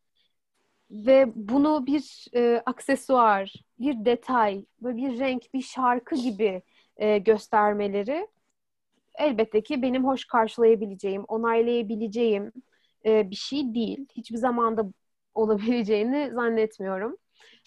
ve 0.90 1.32
bunu 1.34 1.86
bir 1.86 2.26
e, 2.34 2.62
aksesuar, 2.66 3.52
bir 3.78 4.05
detay, 4.05 4.64
ve 4.82 4.96
bir 4.96 5.18
renk, 5.18 5.55
bir 5.55 5.62
şarkı 5.62 6.14
gibi 6.14 6.62
e, 6.96 7.18
göstermeleri 7.18 8.28
elbette 9.14 9.62
ki 9.62 9.82
benim 9.82 10.05
hoş 10.05 10.24
karşılayabileceğim, 10.24 11.24
onaylayabileceğim 11.24 12.52
e, 13.07 13.30
bir 13.30 13.36
şey 13.36 13.74
değil. 13.74 14.07
Hiçbir 14.16 14.36
zamanda 14.36 14.86
olabileceğini 15.34 16.30
zannetmiyorum. 16.34 17.16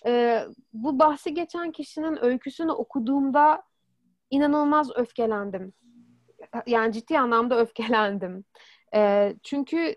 E, 0.05 0.43
bu 0.73 0.99
bahsi 0.99 1.33
geçen 1.33 1.71
kişinin 1.71 2.23
öyküsünü 2.23 2.71
okuduğumda 2.71 3.63
inanılmaz 4.29 4.91
öfkelendim. 4.95 5.73
Yani 6.67 6.93
ciddi 6.93 7.19
anlamda 7.19 7.59
öfkelendim. 7.59 8.45
E, 8.95 9.33
çünkü 9.43 9.95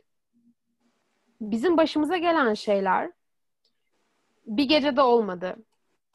bizim 1.41 1.77
başımıza 1.77 2.17
gelen 2.17 2.55
şeyler 2.55 3.13
bir 4.47 4.65
gecede 4.65 5.03
olmadı. 5.03 5.57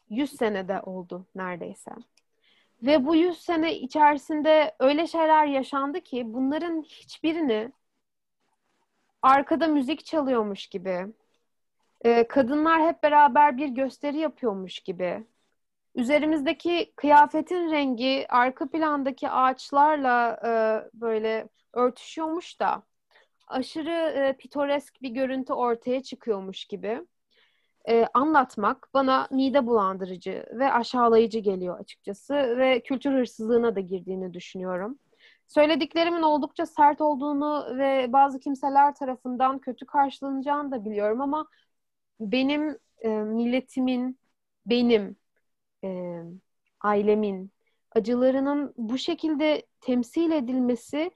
Yüz 0.09 0.31
senede 0.31 0.81
oldu 0.81 1.25
neredeyse. 1.35 1.91
Ve 2.81 3.05
bu 3.05 3.15
yüz 3.15 3.37
sene 3.37 3.75
içerisinde 3.79 4.75
öyle 4.79 5.07
şeyler 5.07 5.45
yaşandı 5.45 6.01
ki 6.01 6.23
bunların 6.25 6.81
hiçbirini 6.81 7.71
arkada 9.25 9.67
müzik 9.67 10.05
çalıyormuş 10.05 10.67
gibi, 10.67 11.07
e, 12.01 12.27
kadınlar 12.27 12.81
hep 12.87 13.03
beraber 13.03 13.57
bir 13.57 13.67
gösteri 13.67 14.17
yapıyormuş 14.17 14.79
gibi. 14.79 15.23
Üzerimizdeki 15.95 16.93
kıyafetin 16.95 17.71
rengi 17.71 18.25
arka 18.29 18.69
plandaki 18.69 19.29
ağaçlarla 19.29 20.39
e, 20.45 20.49
böyle 20.93 21.49
örtüşüyormuş 21.73 22.59
da 22.59 22.83
aşırı 23.47 23.91
e, 23.91 24.37
pitoresk 24.37 25.01
bir 25.01 25.09
görüntü 25.09 25.53
ortaya 25.53 26.03
çıkıyormuş 26.03 26.65
gibi 26.65 27.01
e, 27.89 28.07
anlatmak 28.13 28.89
bana 28.93 29.27
mide 29.31 29.67
bulandırıcı 29.67 30.45
ve 30.51 30.73
aşağılayıcı 30.73 31.39
geliyor 31.39 31.79
açıkçası 31.79 32.33
ve 32.33 32.79
kültür 32.83 33.11
hırsızlığına 33.11 33.75
da 33.75 33.79
girdiğini 33.79 34.33
düşünüyorum. 34.33 34.99
Söylediklerimin 35.47 36.21
oldukça 36.21 36.65
sert 36.65 37.01
olduğunu 37.01 37.77
ve 37.77 38.13
bazı 38.13 38.39
kimseler 38.39 38.95
tarafından 38.95 39.59
kötü 39.59 39.85
karşılanacağını 39.85 40.71
da 40.71 40.85
biliyorum 40.85 41.21
ama 41.21 41.47
benim 42.19 42.77
e, 42.99 43.09
milletimin, 43.09 44.19
benim 44.65 45.15
e, 45.83 46.21
ailemin 46.81 47.51
acılarının 47.95 48.73
bu 48.77 48.97
şekilde 48.97 49.65
temsil 49.81 50.31
edilmesi 50.31 51.11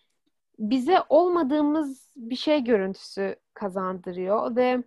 bize 0.59 1.03
olmadığımız 1.09 2.13
bir 2.15 2.35
şey 2.35 2.63
görüntüsü 2.63 3.35
kazandırıyor 3.53 4.55
ve 4.55 4.83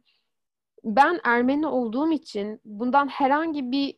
ben 0.84 1.20
Ermeni 1.24 1.66
olduğum 1.66 2.12
için 2.12 2.60
bundan 2.64 3.08
herhangi 3.08 3.70
bir 3.70 3.96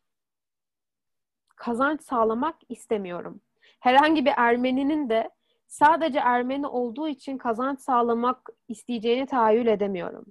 kazanç 1.57 2.03
sağlamak 2.03 2.57
istemiyorum. 2.69 3.41
Herhangi 3.81 4.25
bir 4.25 4.33
Ermeninin 4.37 5.09
de 5.09 5.31
sadece 5.75 6.19
Ermeni 6.19 6.67
olduğu 6.67 7.09
için 7.09 7.39
kazanç 7.39 7.81
sağlamak 7.81 8.49
isteyeceğini 8.69 9.27
tahayyül 9.27 9.67
edemiyorum. 9.67 10.25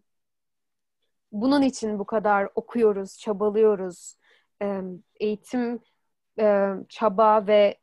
Bunun 1.31 1.61
için 1.61 1.99
bu 1.99 2.05
kadar 2.05 2.49
okuyoruz, 2.55 3.17
çabalıyoruz. 3.19 4.15
Eğitim, 5.19 5.79
çaba 6.89 7.47
ve 7.47 7.77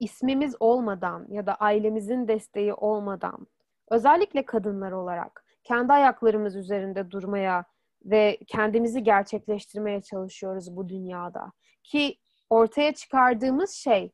ismimiz 0.00 0.56
olmadan 0.60 1.26
ya 1.30 1.46
da 1.46 1.54
ailemizin 1.54 2.28
desteği 2.28 2.74
olmadan 2.74 3.46
özellikle 3.90 4.46
kadınlar 4.46 4.92
olarak 4.92 5.44
kendi 5.64 5.92
ayaklarımız 5.92 6.56
üzerinde 6.56 7.10
durmaya 7.10 7.64
ve 8.04 8.38
kendimizi 8.46 9.02
gerçekleştirmeye 9.02 10.02
çalışıyoruz 10.02 10.76
bu 10.76 10.88
dünyada. 10.88 11.52
Ki 11.82 12.16
ortaya 12.50 12.94
çıkardığımız 12.94 13.70
şey 13.70 14.12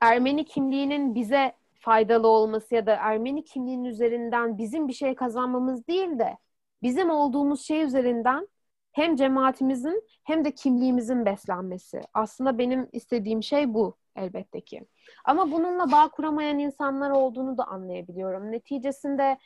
Ermeni 0.00 0.44
kimliğinin 0.44 1.14
bize 1.14 1.52
faydalı 1.80 2.28
olması 2.28 2.74
ya 2.74 2.86
da 2.86 2.94
Ermeni 2.94 3.44
kimliğinin 3.44 3.84
üzerinden 3.84 4.58
bizim 4.58 4.88
bir 4.88 4.92
şey 4.92 5.14
kazanmamız 5.14 5.86
değil 5.88 6.18
de 6.18 6.38
bizim 6.82 7.10
olduğumuz 7.10 7.60
şey 7.60 7.82
üzerinden 7.82 8.48
hem 8.92 9.16
cemaatimizin 9.16 10.04
hem 10.24 10.44
de 10.44 10.50
kimliğimizin 10.54 11.24
beslenmesi. 11.26 12.00
Aslında 12.14 12.58
benim 12.58 12.88
istediğim 12.92 13.42
şey 13.42 13.74
bu 13.74 13.96
elbette 14.16 14.60
ki. 14.60 14.86
Ama 15.24 15.52
bununla 15.52 15.92
bağ 15.92 16.08
kuramayan 16.08 16.58
insanlar 16.58 17.10
olduğunu 17.10 17.58
da 17.58 17.64
anlayabiliyorum. 17.64 18.52
Neticesinde 18.52 19.38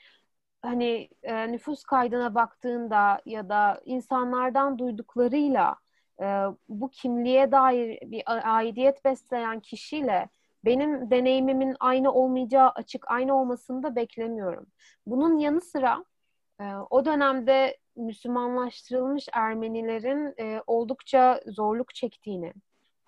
hani 0.62 1.08
e, 1.22 1.52
nüfus 1.52 1.84
kaydına 1.84 2.34
baktığında 2.34 3.22
ya 3.26 3.48
da 3.48 3.80
insanlardan 3.84 4.78
duyduklarıyla 4.78 5.76
e, 6.20 6.24
bu 6.68 6.90
kimliğe 6.90 7.52
dair 7.52 8.10
bir 8.10 8.22
aidiyet 8.56 9.04
besleyen 9.04 9.60
kişiyle 9.60 10.28
benim 10.64 11.10
deneyimimin 11.10 11.76
aynı 11.80 12.12
olmayacağı 12.12 12.70
açık 12.70 13.10
aynı 13.10 13.40
olmasını 13.40 13.82
da 13.82 13.96
beklemiyorum. 13.96 14.66
Bunun 15.06 15.38
yanı 15.38 15.60
sıra 15.60 16.04
e, 16.60 16.64
o 16.90 17.04
dönemde 17.04 17.78
Müslümanlaştırılmış 17.96 19.28
Ermenilerin 19.32 20.34
e, 20.40 20.62
oldukça 20.66 21.40
zorluk 21.46 21.94
çektiğini, 21.94 22.52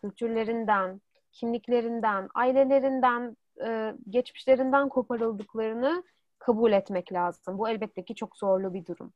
kültürlerinden, 0.01 1.01
kimliklerinden, 1.33 2.29
ailelerinden, 2.35 3.37
e, 3.65 3.95
geçmişlerinden 4.11 4.89
koparıldıklarını 4.89 6.05
kabul 6.39 6.73
etmek 6.73 7.13
lazım. 7.13 7.59
Bu 7.59 7.69
elbette 7.69 8.05
ki 8.05 8.15
çok 8.15 8.37
zorlu 8.37 8.75
bir 8.75 8.87
durum. 8.87 9.13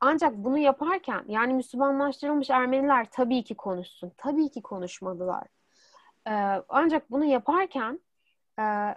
Ancak 0.00 0.36
bunu 0.36 0.58
yaparken 0.58 1.24
yani 1.28 1.54
Müslümanlaştırılmış 1.54 2.50
Ermeniler 2.50 3.06
tabii 3.10 3.44
ki 3.44 3.54
konuşsun. 3.54 4.12
Tabii 4.16 4.50
ki 4.50 4.62
konuşmalılar. 4.62 5.57
Ee, 6.28 6.62
ancak 6.68 7.10
bunu 7.10 7.24
yaparken 7.24 8.00
e, 8.58 8.94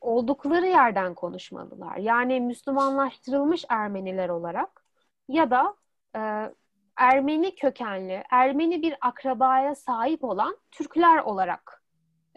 oldukları 0.00 0.66
yerden 0.66 1.14
konuşmalılar. 1.14 1.96
Yani 1.96 2.40
Müslümanlaştırılmış 2.40 3.64
Ermeniler 3.68 4.28
olarak 4.28 4.84
ya 5.28 5.50
da 5.50 5.74
e, 6.16 6.52
Ermeni 6.96 7.54
kökenli, 7.54 8.24
Ermeni 8.30 8.82
bir 8.82 8.94
akrabaya 9.00 9.74
sahip 9.74 10.24
olan 10.24 10.56
Türkler 10.70 11.18
olarak 11.18 11.84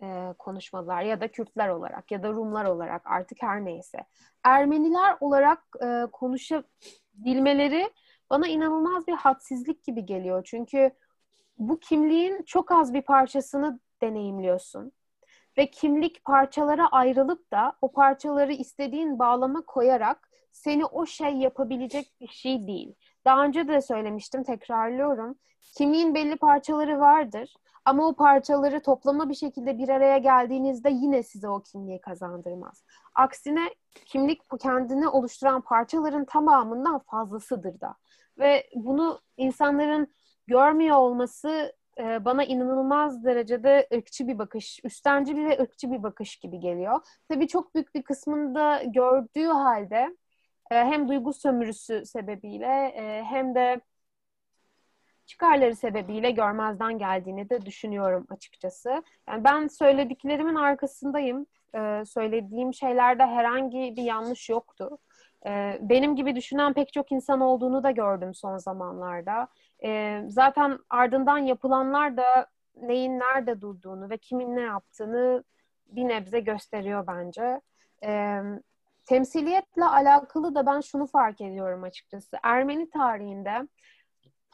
e, 0.02 0.34
konuşmalılar 0.40 1.02
ya 1.02 1.22
da 1.22 1.28
Kürtler 1.28 1.70
olarak 1.70 2.12
ya 2.12 2.24
da 2.24 2.30
Rumlar 2.30 2.66
olarak 2.66 3.02
artık 3.06 3.42
her 3.42 3.66
neyse. 3.66 4.06
Ermeniler 4.44 5.18
olarak 5.20 5.64
e, 5.84 6.06
konuşabilmeleri 6.12 7.90
bana 8.30 8.48
inanılmaz 8.48 9.08
bir 9.08 9.14
hadsizlik 9.14 9.84
gibi 9.84 10.06
geliyor. 10.06 10.44
Çünkü 10.46 10.92
bu 11.58 11.80
kimliğin 11.80 12.44
çok 12.44 12.72
az 12.72 12.94
bir 12.94 13.02
parçasını 13.02 13.80
deneyimliyorsun. 14.02 14.92
Ve 15.58 15.72
kimlik 15.72 16.26
parçalara 16.26 16.88
ayrılıp 16.88 17.52
da 17.52 17.74
o 17.82 17.92
parçaları 17.92 18.54
istediğin 18.54 19.20
bağlama 19.20 19.62
koyarak 19.62 20.30
seni 20.52 20.86
o 20.86 21.06
şey 21.06 21.34
yapabilecek 21.34 22.14
bir 22.22 22.28
şey 22.28 22.68
değil. 22.68 22.96
Daha 23.26 23.44
önce 23.44 23.68
de 23.68 23.82
söylemiştim, 23.82 24.44
tekrarlıyorum. 24.44 25.36
Kimliğin 25.78 26.16
belli 26.16 26.36
parçaları 26.36 27.00
vardır 27.00 27.54
ama 27.86 28.08
o 28.08 28.16
parçaları 28.16 28.82
toplama 28.82 29.30
bir 29.30 29.36
şekilde 29.36 29.78
bir 29.78 29.90
araya 29.90 30.18
geldiğinizde 30.18 30.90
yine 30.90 31.24
size 31.24 31.50
o 31.50 31.62
kimliği 31.62 32.02
kazandırmaz. 32.02 32.84
Aksine 33.16 33.70
kimlik 34.06 34.42
kendini 34.60 35.08
oluşturan 35.08 35.62
parçaların 35.62 36.26
tamamından 36.26 37.00
fazlasıdır 37.00 37.82
da. 37.82 37.96
Ve 38.38 38.70
bunu 38.76 39.20
insanların 39.38 40.16
görmüyor 40.48 40.96
olması 40.98 41.74
e, 42.00 42.26
bana 42.26 42.44
inanılmaz 42.44 43.26
derecede 43.26 43.88
ırkçı 43.94 44.28
bir 44.28 44.38
bakış, 44.38 44.80
üstenci 44.84 45.38
bir 45.38 45.46
ve 45.46 45.60
ırkçı 45.62 45.92
bir 45.92 46.04
bakış 46.04 46.36
gibi 46.36 46.60
geliyor. 46.60 47.00
Tabii 47.30 47.48
çok 47.48 47.76
büyük 47.76 47.96
bir 47.96 48.04
kısmında 48.04 48.84
gördüğü 48.86 49.48
halde 49.48 50.18
e, 50.72 50.76
hem 50.76 51.08
duygu 51.08 51.34
sömürüsü 51.34 52.06
sebebiyle 52.06 52.94
e, 52.96 53.24
hem 53.24 53.56
de 53.56 53.82
çıkarları 55.26 55.76
sebebiyle 55.76 56.32
görmezden 56.32 56.98
geldiğini 56.98 57.50
de 57.50 57.66
düşünüyorum 57.66 58.28
açıkçası. 58.30 59.04
Yani 59.30 59.44
ben 59.44 59.68
söylediklerimin 59.68 60.56
arkasındayım. 60.56 61.46
Söylediğim 62.06 62.74
şeylerde 62.74 63.26
herhangi 63.26 63.94
bir 63.98 64.04
yanlış 64.04 64.50
yoktu. 64.50 64.98
Benim 65.80 66.16
gibi 66.16 66.36
düşünen 66.36 66.74
pek 66.74 66.94
çok 66.94 67.12
insan 67.12 67.42
olduğunu 67.42 67.84
da 67.84 67.92
gördüm 67.92 68.34
son 68.34 68.58
zamanlarda. 68.58 69.48
Ee, 69.86 70.24
zaten 70.28 70.80
ardından 70.90 71.38
yapılanlar 71.38 72.18
da 72.18 72.48
neyin 72.82 73.20
nerede 73.20 73.62
durduğunu 73.62 74.10
ve 74.10 74.18
kimin 74.18 74.56
ne 74.56 74.62
yaptığını 74.62 75.44
bir 75.88 76.08
nebze 76.08 76.40
gösteriyor 76.40 77.08
bence. 77.08 77.62
Ee, 78.04 78.42
temsiliyetle 79.06 79.86
alakalı 79.86 80.56
da 80.56 80.66
ben 80.66 80.82
şunu 80.82 81.08
fark 81.08 81.42
ediyorum 81.42 81.84
açıkçası. 81.84 82.38
Ermeni 82.44 82.90
tarihinde 82.90 83.68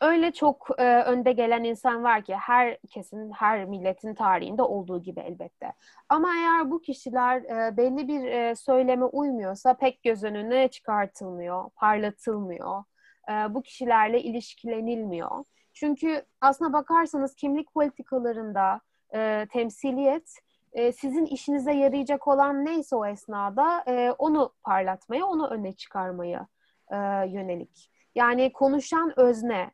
öyle 0.01 0.31
çok 0.31 0.67
e, 0.77 0.83
önde 0.83 1.31
gelen 1.31 1.63
insan 1.63 2.03
var 2.03 2.23
ki 2.23 2.35
herkesin, 2.35 3.31
her 3.31 3.65
milletin 3.65 4.13
tarihinde 4.13 4.61
olduğu 4.61 5.03
gibi 5.03 5.19
elbette. 5.19 5.73
Ama 6.09 6.29
eğer 6.35 6.71
bu 6.71 6.81
kişiler 6.81 7.41
e, 7.41 7.77
belli 7.77 8.07
bir 8.07 8.23
e, 8.23 8.55
söyleme 8.55 9.05
uymuyorsa 9.05 9.73
pek 9.73 10.03
göz 10.03 10.23
önüne 10.23 10.67
çıkartılmıyor, 10.67 11.69
parlatılmıyor. 11.69 12.83
E, 13.31 13.53
bu 13.53 13.61
kişilerle 13.61 14.21
ilişkilenilmiyor. 14.21 15.43
Çünkü 15.73 16.25
aslına 16.41 16.73
bakarsanız 16.73 17.35
kimlik 17.35 17.73
politikalarında 17.73 18.81
e, 19.13 19.47
temsiliyet 19.51 20.33
e, 20.73 20.91
sizin 20.91 21.25
işinize 21.25 21.71
yarayacak 21.73 22.27
olan 22.27 22.65
neyse 22.65 22.95
o 22.95 23.05
esnada 23.05 23.83
e, 23.87 24.11
onu 24.11 24.53
parlatmaya, 24.63 25.25
onu 25.25 25.47
öne 25.47 25.73
çıkarmaya 25.73 26.47
e, 26.91 26.95
yönelik. 27.27 27.91
Yani 28.15 28.53
konuşan 28.53 29.19
özne, 29.19 29.71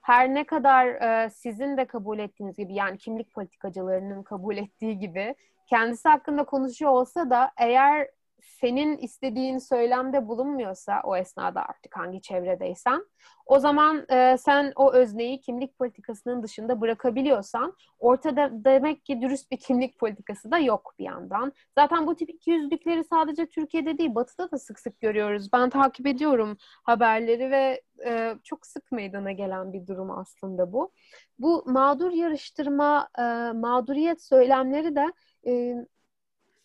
her 0.00 0.34
ne 0.34 0.44
kadar 0.44 0.86
e, 0.86 1.30
sizin 1.30 1.76
de 1.76 1.84
kabul 1.84 2.18
ettiğiniz 2.18 2.56
gibi 2.56 2.74
yani 2.74 2.98
kimlik 2.98 3.34
politikacılarının 3.34 4.22
kabul 4.22 4.56
ettiği 4.56 4.98
gibi 4.98 5.34
kendisi 5.66 6.08
hakkında 6.08 6.44
konuşuyor 6.44 6.90
olsa 6.92 7.30
da 7.30 7.50
eğer 7.56 8.08
senin 8.40 8.96
istediğin 8.96 9.58
söylemde 9.58 10.28
bulunmuyorsa 10.28 11.00
o 11.04 11.16
esnada 11.16 11.62
artık 11.62 11.96
hangi 11.96 12.20
çevredeysen 12.20 13.04
o 13.46 13.58
zaman 13.58 14.06
e, 14.10 14.36
sen 14.38 14.72
o 14.76 14.92
özneyi 14.92 15.40
kimlik 15.40 15.78
politikasının 15.78 16.42
dışında 16.42 16.80
bırakabiliyorsan 16.80 17.74
ortada 17.98 18.50
demek 18.64 19.04
ki 19.04 19.20
dürüst 19.20 19.50
bir 19.50 19.56
kimlik 19.56 19.98
politikası 19.98 20.50
da 20.50 20.58
yok 20.58 20.94
bir 20.98 21.04
yandan. 21.04 21.52
Zaten 21.74 22.06
bu 22.06 22.16
tip 22.16 22.30
iki 22.30 22.50
yüzlükleri 22.50 23.04
sadece 23.04 23.46
Türkiye'de 23.46 23.98
değil 23.98 24.14
Batı'da 24.14 24.50
da 24.50 24.58
sık 24.58 24.80
sık 24.80 25.00
görüyoruz. 25.00 25.48
Ben 25.52 25.70
takip 25.70 26.06
ediyorum 26.06 26.56
haberleri 26.82 27.50
ve 27.50 27.82
e, 28.06 28.34
çok 28.44 28.66
sık 28.66 28.92
meydana 28.92 29.32
gelen 29.32 29.72
bir 29.72 29.86
durum 29.86 30.10
aslında 30.10 30.72
bu. 30.72 30.92
Bu 31.38 31.64
mağdur 31.66 32.10
yarıştırma, 32.10 33.08
e, 33.18 33.22
mağduriyet 33.52 34.22
söylemleri 34.22 34.96
de 34.96 35.12
e, 35.46 35.74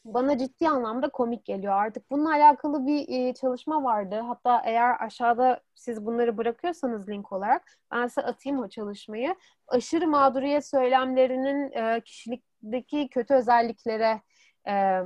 bana 0.06 0.38
ciddi 0.38 0.70
anlamda 0.70 1.10
komik 1.10 1.46
geliyor 1.46 1.74
artık. 1.74 2.12
Bununla 2.12 2.32
alakalı 2.32 2.88
bir 2.88 3.06
e, 3.10 3.34
çalışma 3.34 3.84
vardı. 3.84 4.20
Hatta 4.28 4.62
eğer 4.66 5.06
aşağıda 5.06 5.60
siz 5.76 6.06
bunları 6.06 6.38
bırakıyorsanız 6.38 7.10
link 7.10 7.32
olarak 7.32 7.78
ben 7.92 8.08
size 8.08 8.22
atayım 8.22 8.60
o 8.60 8.70
çalışmayı. 8.70 9.36
Aşırı 9.68 10.08
mağduriyet 10.08 10.68
söylemlerinin 10.68 11.72
e, 11.72 12.02
kişilik 12.02 12.44
kişilikteki 12.64 13.10
kötü 13.10 13.34
özelliklere 13.34 14.22
e, 14.68 15.02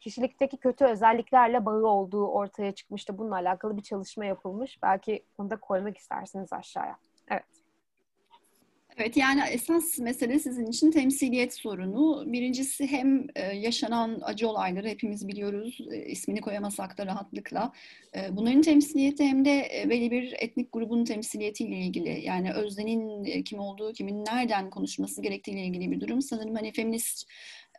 kişilikteki 0.00 0.56
kötü 0.56 0.84
özelliklerle 0.84 1.66
bağı 1.66 1.86
olduğu 1.86 2.26
ortaya 2.26 2.72
çıkmıştı. 2.72 3.18
Bununla 3.18 3.34
alakalı 3.34 3.76
bir 3.76 3.82
çalışma 3.82 4.24
yapılmış. 4.24 4.82
Belki 4.82 5.24
onu 5.38 5.50
da 5.50 5.56
koymak 5.56 5.98
istersiniz 5.98 6.52
aşağıya. 6.52 6.96
Evet. 7.30 7.63
Evet 8.98 9.16
yani 9.16 9.40
esas 9.50 9.98
mesele 9.98 10.38
sizin 10.38 10.66
için 10.66 10.90
temsiliyet 10.90 11.54
sorunu. 11.54 12.32
Birincisi 12.32 12.86
hem 12.86 13.26
e, 13.34 13.42
yaşanan 13.42 14.18
acı 14.22 14.48
olayları 14.48 14.88
hepimiz 14.88 15.28
biliyoruz 15.28 15.78
e, 15.92 16.06
ismini 16.06 16.40
koyamasak 16.40 16.98
da 16.98 17.06
rahatlıkla. 17.06 17.72
E, 18.16 18.36
bunların 18.36 18.62
temsiliyeti 18.62 19.24
hem 19.24 19.44
de 19.44 19.84
belli 19.90 20.10
bir 20.10 20.34
etnik 20.38 20.72
grubun 20.72 21.04
temsiliyetiyle 21.04 21.76
ilgili. 21.76 22.24
Yani 22.24 22.52
Özden'in 22.52 23.24
kim 23.42 23.58
olduğu, 23.58 23.92
kimin 23.92 24.24
nereden 24.24 24.70
konuşması 24.70 25.22
gerektiğiyle 25.22 25.64
ilgili 25.64 25.90
bir 25.90 26.00
durum. 26.00 26.22
Sanırım 26.22 26.54
hani 26.54 26.72
feminist 26.72 27.28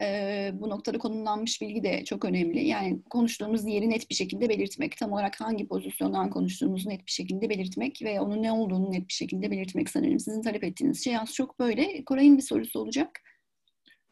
e, 0.02 0.52
bu 0.54 0.70
noktada 0.70 0.98
konumlanmış 0.98 1.62
bilgi 1.62 1.84
de 1.84 2.04
çok 2.06 2.26
önemli. 2.26 2.68
Yani 2.68 3.04
konuştuğumuz 3.10 3.68
yeri 3.68 3.90
net 3.90 4.10
bir 4.10 4.16
şekilde 4.16 4.50
belirtmek, 4.50 4.98
tam 4.98 5.12
olarak 5.12 5.42
hangi 5.42 5.68
pozisyondan 5.68 6.30
konuştuğumuzu 6.30 6.90
net 6.90 7.06
bir 7.06 7.12
şekilde 7.12 7.50
belirtmek 7.50 8.02
ve 8.02 8.22
onun 8.22 8.44
ne 8.44 8.52
olduğunu 8.52 8.92
net 8.92 9.08
bir 9.08 9.14
şekilde 9.14 9.52
belirtmek 9.52 9.90
sanırım 9.90 10.20
sizin 10.20 10.42
talep 10.42 10.64
ettiğiniz 10.64 11.04
şey 11.04 11.18
az 11.18 11.34
çok 11.34 11.60
böyle. 11.60 12.04
Koray'ın 12.06 12.38
bir 12.38 12.42
sorusu 12.42 12.80
olacak. 12.80 13.22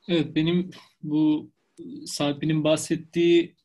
Evet, 0.08 0.36
benim 0.36 0.70
bu 1.04 1.52
Sarp'in 2.06 2.64
bahsettiği 2.64 3.56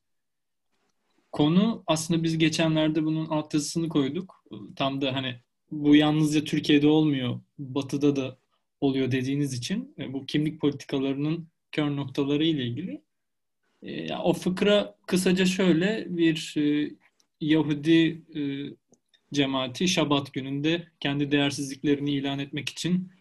konu 1.32 1.84
aslında 1.86 2.22
biz 2.22 2.38
geçenlerde 2.38 3.04
bunun 3.04 3.26
alt 3.26 3.54
yazısını 3.54 3.88
koyduk. 3.88 4.44
Tam 4.76 5.00
da 5.00 5.14
hani 5.14 5.34
bu 5.70 5.96
yalnızca 5.96 6.44
Türkiye'de 6.44 6.86
olmuyor, 6.86 7.40
Batı'da 7.58 8.16
da 8.16 8.38
oluyor 8.80 9.10
dediğiniz 9.10 9.52
için 9.52 9.94
e, 9.98 10.12
bu 10.12 10.26
kimlik 10.26 10.60
politikalarının 10.60 11.48
kör 11.72 11.96
noktaları 11.96 12.44
ile 12.44 12.64
ilgili. 12.64 13.02
E, 13.82 14.14
o 14.14 14.32
fıkra 14.32 14.94
kısaca 15.06 15.46
şöyle 15.46 16.06
bir 16.08 16.54
e, 16.56 16.90
Yahudi 17.40 18.22
e, 18.36 18.42
cemaati 19.32 19.88
Şabat 19.88 20.32
gününde 20.32 20.88
kendi 21.00 21.30
değersizliklerini 21.30 22.10
ilan 22.10 22.38
etmek 22.38 22.68
için 22.68 23.12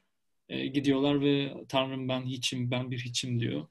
e, 0.50 0.68
gidiyorlar 0.68 1.22
ve 1.22 1.54
Tanrım 1.70 2.10
ben 2.10 2.22
hiçim, 2.22 2.72
ben 2.72 2.92
bir 2.92 3.00
hiçim 3.00 3.40
diyor. 3.40 3.68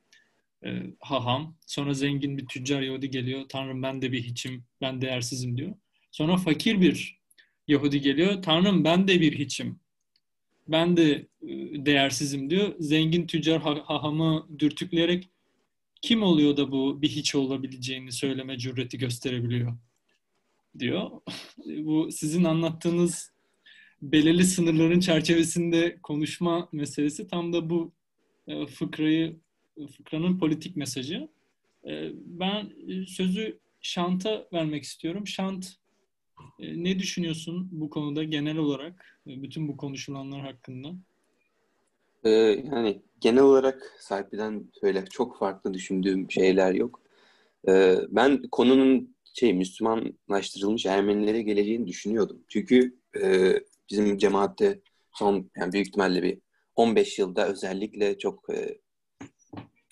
E, 0.64 0.82
haham. 1.00 1.56
Sonra 1.66 1.94
zengin 1.94 2.38
bir 2.38 2.46
tüccar 2.46 2.82
Yahudi 2.82 3.10
geliyor. 3.10 3.48
Tanrım 3.48 3.82
ben 3.82 4.02
de 4.02 4.12
bir 4.12 4.22
hiçim, 4.22 4.64
ben 4.80 5.00
değersizim 5.00 5.56
diyor. 5.56 5.74
Sonra 6.10 6.36
fakir 6.36 6.80
bir 6.80 7.18
Yahudi 7.68 8.00
geliyor. 8.00 8.42
Tanrım 8.42 8.84
ben 8.84 9.08
de 9.08 9.20
bir 9.20 9.38
hiçim, 9.38 9.80
ben 10.68 10.96
de 10.96 11.26
e, 11.42 11.86
değersizim 11.86 12.50
diyor. 12.50 12.74
Zengin 12.78 13.26
tüccar 13.26 13.60
hahamı 13.60 14.46
dürtükleyerek 14.58 15.28
kim 16.02 16.22
oluyor 16.22 16.56
da 16.56 16.72
bu 16.72 17.02
bir 17.02 17.08
hiç 17.08 17.34
olabileceğini 17.34 18.12
söyleme 18.12 18.58
cüreti 18.58 18.98
gösterebiliyor 18.98 19.76
diyor. 20.78 21.10
bu 21.66 22.08
sizin 22.12 22.44
anlattığınız 22.44 23.32
belirli 24.02 24.44
sınırların 24.44 25.00
çerçevesinde 25.00 25.98
konuşma 26.02 26.68
meselesi 26.72 27.28
tam 27.28 27.52
da 27.52 27.70
bu 27.70 27.92
e, 28.48 28.66
fıkrayı 28.66 29.36
fıkranın 29.96 30.38
politik 30.38 30.76
mesajı. 30.76 31.28
E, 31.88 32.10
ben 32.14 32.72
sözü 33.06 33.58
Şant'a 33.80 34.48
vermek 34.52 34.82
istiyorum. 34.82 35.26
Şant 35.26 35.76
ne 36.58 36.98
düşünüyorsun 36.98 37.68
bu 37.72 37.90
konuda 37.90 38.24
genel 38.24 38.56
olarak? 38.56 39.15
Bütün 39.26 39.68
bu 39.68 39.76
konuşulanlar 39.76 40.40
hakkında? 40.40 40.88
Ee, 42.24 42.30
yani 42.72 43.02
genel 43.20 43.42
olarak 43.42 43.96
Sarpi'den 44.00 44.64
böyle 44.82 45.04
çok 45.06 45.38
farklı 45.38 45.74
düşündüğüm 45.74 46.30
şeyler 46.30 46.74
yok. 46.74 47.02
Ee, 47.68 47.96
ben 48.08 48.42
konunun 48.52 49.16
şey 49.34 49.54
Müslümanlaştırılmış 49.54 50.86
Ermenilere 50.86 51.42
geleceğini 51.42 51.86
düşünüyordum. 51.86 52.44
Çünkü 52.48 52.98
e, 53.22 53.54
bizim 53.90 54.18
cemaatte 54.18 54.80
son 55.12 55.50
yani 55.56 55.72
büyük 55.72 55.86
ihtimalle 55.86 56.22
bir 56.22 56.38
15 56.76 57.18
yılda 57.18 57.48
özellikle 57.48 58.18
çok 58.18 58.50
e, 58.50 58.78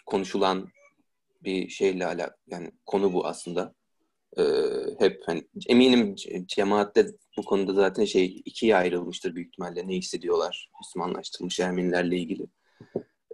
konuşulan 0.07 0.69
bir 1.45 1.69
şeyle 1.69 2.07
ala 2.07 2.37
yani 2.47 2.71
konu 2.87 3.13
bu 3.13 3.27
aslında. 3.27 3.75
Ee, 4.39 4.43
hep 4.99 5.23
hani 5.27 5.45
eminim 5.69 6.15
cemaatte 6.47 7.07
bu 7.37 7.45
konuda 7.45 7.73
zaten 7.73 8.05
şey 8.05 8.43
ikiye 8.45 8.77
ayrılmıştır 8.77 9.35
büyük 9.35 9.49
ihtimalle 9.49 9.89
ne 9.89 9.95
hissediyorlar 9.95 10.71
Müslümanlaştırılmış 10.81 11.61
Ermenilerle 11.61 12.17
ilgili. 12.17 12.47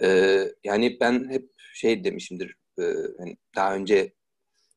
Ee, 0.02 0.44
yani 0.64 0.96
ben 1.00 1.30
hep 1.30 1.50
şey 1.74 2.04
demişimdir 2.04 2.56
e, 2.78 2.82
hani 3.18 3.36
daha 3.56 3.74
önce 3.74 4.12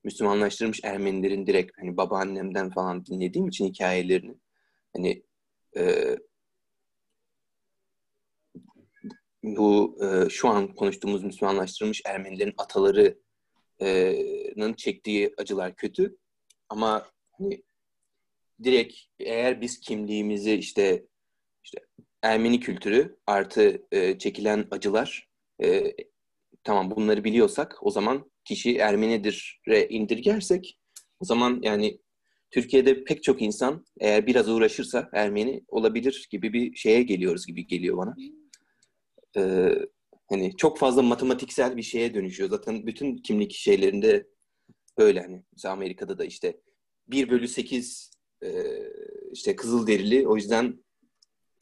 Müslümanlaştırılmış 0.03 0.79
Ermenilerin 0.83 1.47
direkt 1.47 1.71
hani 1.79 1.97
babaannemden 1.97 2.69
falan 2.69 3.05
dinlediğim 3.05 3.47
için 3.47 3.65
hikayelerini 3.65 4.35
hani 4.93 5.23
e, 5.77 6.15
bu 9.43 9.97
e, 10.03 10.29
şu 10.29 10.49
an 10.49 10.75
konuştuğumuz 10.75 11.23
Müslümanlaştırılmış 11.23 12.01
Ermenilerin 12.05 12.53
atalarının 13.79 14.73
çektiği 14.73 15.33
acılar 15.37 15.75
kötü 15.75 16.17
ama 16.69 17.07
hani 17.31 17.63
direkt 18.63 18.95
eğer 19.19 19.61
biz 19.61 19.79
kimliğimizi 19.79 20.53
işte 20.53 21.05
işte 21.63 21.79
Ermeni 22.21 22.59
kültürü 22.59 23.17
artı 23.27 23.87
e, 23.91 24.17
çekilen 24.17 24.67
acılar 24.71 25.29
e, 25.63 25.93
tamam 26.63 26.91
bunları 26.91 27.23
biliyorsak 27.23 27.77
o 27.81 27.91
zaman 27.91 28.31
kişi 28.45 28.77
Ermenidir 28.77 29.61
re 29.67 29.87
indirgersek 29.87 30.79
o 31.19 31.25
zaman 31.25 31.59
yani 31.63 31.99
Türkiye'de 32.51 33.03
pek 33.03 33.23
çok 33.23 33.41
insan 33.41 33.85
eğer 33.99 34.27
biraz 34.27 34.49
uğraşırsa 34.49 35.09
Ermeni 35.13 35.63
olabilir 35.67 36.27
gibi 36.31 36.53
bir 36.53 36.75
şeye 36.75 37.03
geliyoruz 37.03 37.45
gibi 37.45 37.67
geliyor 37.67 37.97
bana. 37.97 38.15
Ee, 39.37 39.75
hani 40.33 40.57
çok 40.57 40.77
fazla 40.79 41.01
matematiksel 41.01 41.77
bir 41.77 41.81
şeye 41.83 42.13
dönüşüyor. 42.13 42.49
Zaten 42.49 42.87
bütün 42.87 43.17
kimlik 43.17 43.51
şeylerinde 43.51 44.27
böyle 44.97 45.21
hani. 45.21 45.43
Mesela 45.53 45.73
Amerika'da 45.73 46.17
da 46.17 46.25
işte 46.25 46.61
1 47.07 47.29
bölü 47.29 47.47
8 47.47 48.11
e, 48.43 48.49
işte 49.31 49.55
kızıl 49.55 49.87
derili 49.87 50.27
o 50.27 50.35
yüzden 50.35 50.83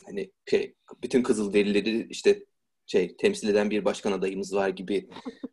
hani 0.06 0.32
şey, 0.50 0.76
bütün 1.04 1.24
kızıl 1.24 1.54
derileri 1.54 2.08
işte 2.10 2.46
şey 2.86 3.18
temsil 3.18 3.48
eden 3.48 3.70
bir 3.70 3.86
başkan 3.86 4.12
adayımız 4.12 4.56
var 4.56 4.70
gibi 4.70 5.10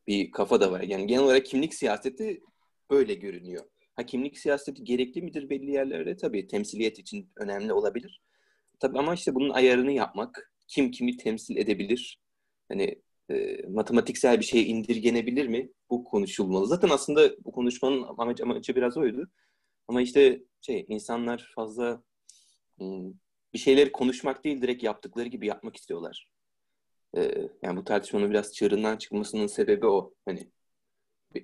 bir 0.06 0.30
kafa 0.30 0.60
da 0.60 0.72
var. 0.72 0.80
Yani 0.80 1.06
genel 1.06 1.22
olarak 1.22 1.46
kimlik 1.46 1.74
siyaseti 1.74 2.40
böyle 2.90 3.14
görünüyor. 3.14 3.64
Ha 3.96 4.06
kimlik 4.06 4.38
siyaseti 4.38 4.84
gerekli 4.84 5.22
midir 5.22 5.50
belli 5.50 5.70
yerlerde? 5.70 6.16
Tabii 6.16 6.46
temsiliyet 6.46 6.98
için 6.98 7.30
önemli 7.36 7.72
olabilir. 7.72 8.22
Tabii 8.80 8.98
ama 8.98 9.14
işte 9.14 9.34
bunun 9.34 9.50
ayarını 9.50 9.92
yapmak, 9.92 10.52
kim 10.68 10.90
kimi 10.90 11.16
temsil 11.16 11.56
edebilir? 11.56 12.20
Hani 12.68 13.02
e, 13.30 13.62
matematiksel 13.68 14.40
bir 14.40 14.44
şeye 14.44 14.64
indirgenebilir 14.64 15.46
mi? 15.46 15.70
Bu 15.90 16.04
konuşulmalı. 16.04 16.66
Zaten 16.66 16.88
aslında 16.88 17.44
bu 17.44 17.52
konuşmanın 17.52 18.02
amacı, 18.02 18.42
amacı 18.42 18.76
biraz 18.76 18.96
oydu. 18.96 19.30
Ama 19.88 20.02
işte 20.02 20.42
şey 20.60 20.84
insanlar 20.88 21.52
fazla 21.54 22.02
hmm, 22.78 23.12
bir 23.54 23.58
şeyleri 23.58 23.92
konuşmak 23.92 24.44
değil 24.44 24.62
direkt 24.62 24.82
yaptıkları 24.82 25.28
gibi 25.28 25.46
yapmak 25.46 25.76
istiyorlar. 25.76 26.30
Ee, 27.16 27.48
yani 27.62 27.76
bu 27.76 27.84
tartışmanın 27.84 28.30
biraz 28.30 28.54
çığırından 28.54 28.96
çıkmasının 28.96 29.46
sebebi 29.46 29.86
o. 29.86 30.14
Hani 30.24 30.50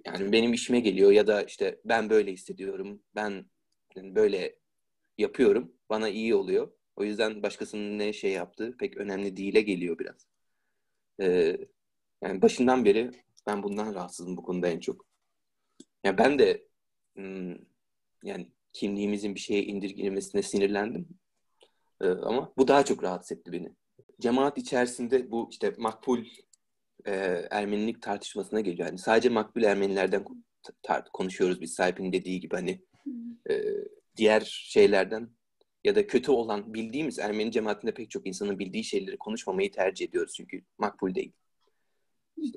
yani 0.06 0.32
benim 0.32 0.52
işime 0.52 0.80
geliyor 0.80 1.12
ya 1.12 1.26
da 1.26 1.42
işte 1.42 1.80
ben 1.84 2.10
böyle 2.10 2.32
hissediyorum. 2.32 3.02
Ben 3.14 3.46
böyle 3.96 4.56
yapıyorum. 5.18 5.72
Bana 5.90 6.08
iyi 6.08 6.34
oluyor. 6.34 6.72
O 6.96 7.04
yüzden 7.04 7.42
başkasının 7.42 7.98
ne 7.98 8.12
şey 8.12 8.32
yaptığı 8.32 8.76
pek 8.76 8.96
önemli 8.96 9.36
değile 9.36 9.60
geliyor 9.60 9.98
biraz. 9.98 10.26
Ee, 11.20 11.58
yani 12.22 12.42
başından 12.42 12.84
beri 12.84 13.10
ben 13.46 13.62
bundan 13.62 13.94
rahatsızım 13.94 14.36
bu 14.36 14.42
konuda 14.42 14.68
en 14.68 14.80
çok. 14.80 15.06
Yani 16.04 16.18
ben 16.18 16.38
de 16.38 16.68
hmm, 17.16 17.56
yani 18.24 18.52
kimliğimizin 18.72 19.34
bir 19.34 19.40
şeye 19.40 19.62
indirgenmesine 19.64 20.42
sinirlendim. 20.42 21.08
Ee, 22.02 22.08
ama 22.08 22.52
bu 22.56 22.68
daha 22.68 22.84
çok 22.84 23.02
rahatsız 23.02 23.38
etti 23.38 23.52
beni. 23.52 23.72
Cemaat 24.20 24.58
içerisinde 24.58 25.30
bu 25.30 25.48
işte 25.50 25.74
makbul 25.78 26.24
e, 27.04 27.12
Ermenilik 27.50 28.02
tartışmasına 28.02 28.60
geliyor. 28.60 28.88
Yani 28.88 28.98
sadece 28.98 29.28
makbul 29.28 29.62
Ermenilerden 29.62 30.24
konuşuyoruz 31.12 31.60
biz 31.60 31.74
sahibinin 31.74 32.12
dediği 32.12 32.40
gibi 32.40 32.54
hani 32.54 32.82
e, 33.50 33.64
diğer 34.16 34.40
şeylerden 34.40 35.30
ya 35.84 35.94
da 35.94 36.06
kötü 36.06 36.30
olan 36.30 36.74
bildiğimiz 36.74 37.18
Ermeni 37.18 37.52
cemaatinde 37.52 37.94
pek 37.94 38.10
çok 38.10 38.26
insanın 38.26 38.58
bildiği 38.58 38.84
şeyleri 38.84 39.16
konuşmamayı 39.16 39.72
tercih 39.72 40.08
ediyoruz 40.08 40.34
çünkü 40.36 40.62
makbul 40.78 41.14
değil. 41.14 41.32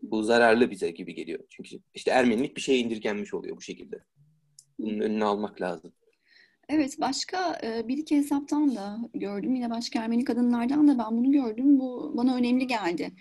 Bu 0.01 0.23
zararlı 0.23 0.71
bize 0.71 0.91
gibi 0.91 1.15
geliyor. 1.15 1.39
Çünkü 1.49 1.79
işte 1.93 2.11
Ermenilik 2.11 2.55
bir 2.55 2.61
şeye 2.61 2.79
indirgenmiş 2.79 3.33
oluyor 3.33 3.57
bu 3.57 3.61
şekilde. 3.61 4.03
Bunun 4.79 4.99
önünü 4.99 5.25
almak 5.25 5.61
lazım. 5.61 5.93
Evet, 6.69 6.99
başka 7.01 7.59
bir 7.87 7.97
iki 7.97 8.17
hesaptan 8.17 8.75
da 8.75 8.99
gördüm. 9.13 9.55
Yine 9.55 9.69
başka 9.69 9.99
Ermeni 9.99 10.23
kadınlardan 10.23 10.87
da 10.87 10.97
ben 10.97 11.17
bunu 11.17 11.31
gördüm. 11.31 11.79
Bu 11.79 12.13
bana 12.17 12.35
önemli 12.35 12.67
geldi. 12.67 13.11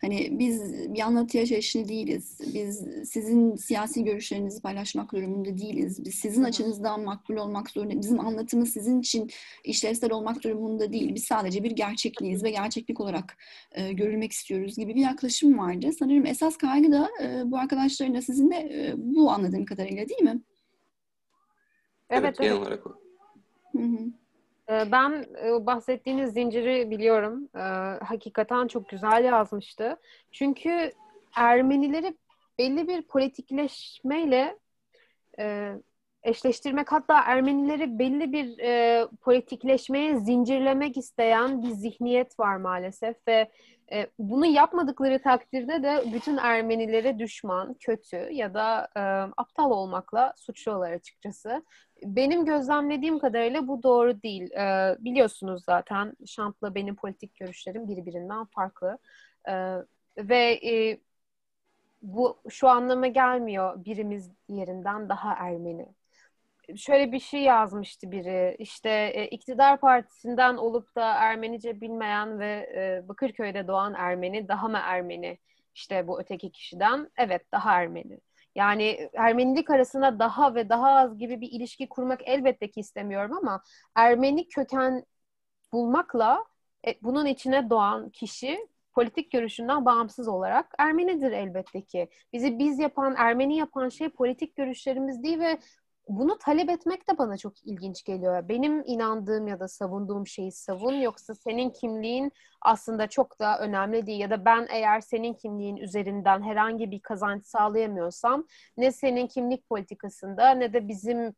Hani 0.00 0.38
biz 0.38 0.72
bir 0.94 1.00
anlatıya 1.00 1.46
çeşitli 1.46 1.88
değiliz. 1.88 2.38
Biz 2.54 2.84
sizin 3.04 3.56
siyasi 3.56 4.04
görüşlerinizi 4.04 4.62
paylaşmak 4.62 5.12
durumunda 5.12 5.58
değiliz. 5.58 6.04
Biz 6.04 6.14
sizin 6.14 6.42
açınızdan 6.44 7.04
makbul 7.04 7.36
olmak 7.36 7.70
zorunda. 7.70 8.00
Bizim 8.00 8.20
anlatımız 8.20 8.72
sizin 8.72 9.00
için 9.00 9.30
işlevsel 9.64 10.12
olmak 10.12 10.44
durumunda 10.44 10.92
değil. 10.92 11.14
Biz 11.14 11.24
sadece 11.24 11.64
bir 11.64 11.70
gerçekliğiz 11.70 12.44
ve 12.44 12.50
gerçeklik 12.50 13.00
olarak 13.00 13.36
e, 13.72 13.92
görülmek 13.92 14.32
istiyoruz 14.32 14.76
gibi 14.76 14.94
bir 14.94 15.02
yaklaşım 15.02 15.58
vardı. 15.58 15.90
Sanırım 15.98 16.26
esas 16.26 16.56
kaygı 16.56 16.92
da 16.92 17.08
e, 17.22 17.50
bu 17.50 17.58
arkadaşların 17.58 18.14
da 18.14 18.22
sizin 18.22 18.50
de 18.50 18.56
e, 18.56 18.94
bu 18.96 19.30
anladığım 19.30 19.64
kadarıyla 19.64 20.08
değil 20.08 20.22
mi? 20.22 20.40
Evet, 22.10 22.24
Evet, 22.24 22.38
genel 22.38 22.50
evet. 22.52 22.62
olarak 22.62 22.86
o. 22.86 22.90
Hı 23.72 23.82
hı. 23.82 23.98
Ee, 24.70 24.92
Ben 24.92 25.26
e, 25.44 25.66
bahsettiğiniz 25.66 26.32
zinciri 26.32 26.90
biliyorum. 26.90 27.48
Ee, 27.54 27.58
Hakikaten 28.04 28.66
çok 28.66 28.88
güzel 28.88 29.24
yazmıştı. 29.24 29.96
Çünkü 30.32 30.92
Ermenileri 31.36 32.16
belli 32.58 32.88
bir 32.88 33.02
politikleşmeyle 33.02 34.58
e, 35.38 35.72
eşleştirmek 36.22 36.92
hatta 36.92 37.20
Ermenileri 37.22 37.98
belli 37.98 38.32
bir 38.32 38.58
e, 38.58 39.06
politikleşmeye 39.20 40.16
zincirlemek 40.16 40.96
isteyen 40.96 41.62
bir 41.62 41.68
zihniyet 41.70 42.40
var 42.40 42.56
maalesef 42.56 43.16
ve 43.28 43.50
e, 43.92 44.06
bunu 44.18 44.46
yapmadıkları 44.46 45.22
takdirde 45.22 45.82
de 45.82 46.04
bütün 46.12 46.36
Ermenilere 46.36 47.18
düşman, 47.18 47.74
kötü 47.74 48.16
ya 48.16 48.54
da 48.54 48.88
e, 48.96 49.00
aptal 49.36 49.70
olmakla 49.70 50.32
suçluyorlar 50.36 50.92
açıkçası. 50.92 51.62
Benim 52.04 52.44
gözlemlediğim 52.44 53.18
kadarıyla 53.18 53.68
bu 53.68 53.82
doğru 53.82 54.22
değil. 54.22 54.50
Ee, 54.52 54.96
biliyorsunuz 55.00 55.64
zaten 55.64 56.16
Şant'la 56.26 56.74
benim 56.74 56.96
politik 56.96 57.36
görüşlerim 57.36 57.88
birbirinden 57.88 58.44
farklı. 58.44 58.98
Ee, 59.48 59.76
ve 60.18 60.60
e, 60.64 61.00
bu 62.02 62.38
şu 62.48 62.68
anlama 62.68 63.06
gelmiyor 63.06 63.84
birimiz 63.84 64.30
diğerinden 64.48 65.08
daha 65.08 65.32
Ermeni. 65.34 65.88
Şöyle 66.76 67.12
bir 67.12 67.20
şey 67.20 67.42
yazmıştı 67.42 68.10
biri. 68.12 68.56
İşte 68.58 68.90
e, 69.14 69.26
iktidar 69.28 69.80
partisinden 69.80 70.56
olup 70.56 70.96
da 70.96 71.14
Ermenice 71.14 71.80
bilmeyen 71.80 72.38
ve 72.38 72.46
e, 73.04 73.08
Bakırköy'de 73.08 73.68
doğan 73.68 73.94
Ermeni 73.94 74.48
daha 74.48 74.68
mı 74.68 74.78
Ermeni? 74.82 75.38
İşte 75.74 76.08
bu 76.08 76.20
öteki 76.20 76.52
kişiden. 76.52 77.10
Evet 77.16 77.52
daha 77.52 77.72
Ermeni. 77.80 78.20
Yani 78.54 79.10
Ermenilik 79.14 79.70
arasında 79.70 80.18
daha 80.18 80.54
ve 80.54 80.68
daha 80.68 80.90
az 80.90 81.18
gibi 81.18 81.40
bir 81.40 81.48
ilişki 81.52 81.88
kurmak 81.88 82.20
elbette 82.24 82.70
ki 82.70 82.80
istemiyorum 82.80 83.32
ama 83.36 83.62
Ermeni 83.94 84.48
köken 84.48 85.04
bulmakla 85.72 86.44
e, 86.86 86.94
bunun 87.02 87.26
içine 87.26 87.70
doğan 87.70 88.10
kişi 88.10 88.68
politik 88.92 89.32
görüşünden 89.32 89.84
bağımsız 89.84 90.28
olarak 90.28 90.74
Ermenidir 90.78 91.32
elbette 91.32 91.82
ki. 91.84 92.08
Bizi 92.32 92.58
biz 92.58 92.78
yapan, 92.78 93.14
Ermeni 93.18 93.56
yapan 93.56 93.88
şey 93.88 94.08
politik 94.08 94.56
görüşlerimiz 94.56 95.22
değil 95.22 95.38
ve 95.40 95.58
bunu 96.08 96.38
talep 96.38 96.70
etmek 96.70 97.08
de 97.08 97.18
bana 97.18 97.36
çok 97.36 97.66
ilginç 97.66 98.04
geliyor. 98.04 98.48
Benim 98.48 98.82
inandığım 98.86 99.48
ya 99.48 99.60
da 99.60 99.68
savunduğum 99.68 100.26
şeyi 100.26 100.52
savun 100.52 100.92
yoksa 100.94 101.34
senin 101.34 101.70
kimliğin 101.70 102.32
aslında 102.62 103.06
çok 103.06 103.40
da 103.40 103.58
önemli 103.58 104.06
değil 104.06 104.20
ya 104.20 104.30
da 104.30 104.44
ben 104.44 104.66
eğer 104.70 105.00
senin 105.00 105.34
kimliğin 105.34 105.76
üzerinden 105.76 106.42
herhangi 106.42 106.90
bir 106.90 107.00
kazanç 107.00 107.46
sağlayamıyorsam 107.46 108.46
ne 108.76 108.92
senin 108.92 109.26
kimlik 109.26 109.68
politikasında 109.68 110.50
ne 110.50 110.72
de 110.72 110.88
bizim 110.88 111.34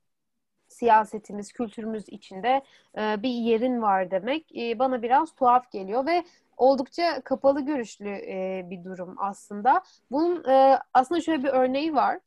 siyasetimiz, 0.69 1.53
kültürümüz 1.53 2.05
içinde 2.09 2.63
e, 2.99 3.23
bir 3.23 3.29
yerin 3.31 3.83
var 3.83 4.11
demek 4.11 4.57
e, 4.57 4.79
bana 4.79 5.03
biraz 5.03 5.35
tuhaf 5.35 5.71
geliyor 5.73 6.07
ve 6.07 6.25
oldukça 6.57 7.21
kapalı 7.21 7.61
görüşlü 7.61 8.09
e, 8.09 8.67
bir 8.71 8.85
durum 8.85 9.15
aslında. 9.19 9.83
Bunun 10.11 10.45
aslında 10.95 11.21
şöyle 11.21 11.45
bir 11.45 11.49
örneği 11.49 11.95
var. 11.95 12.21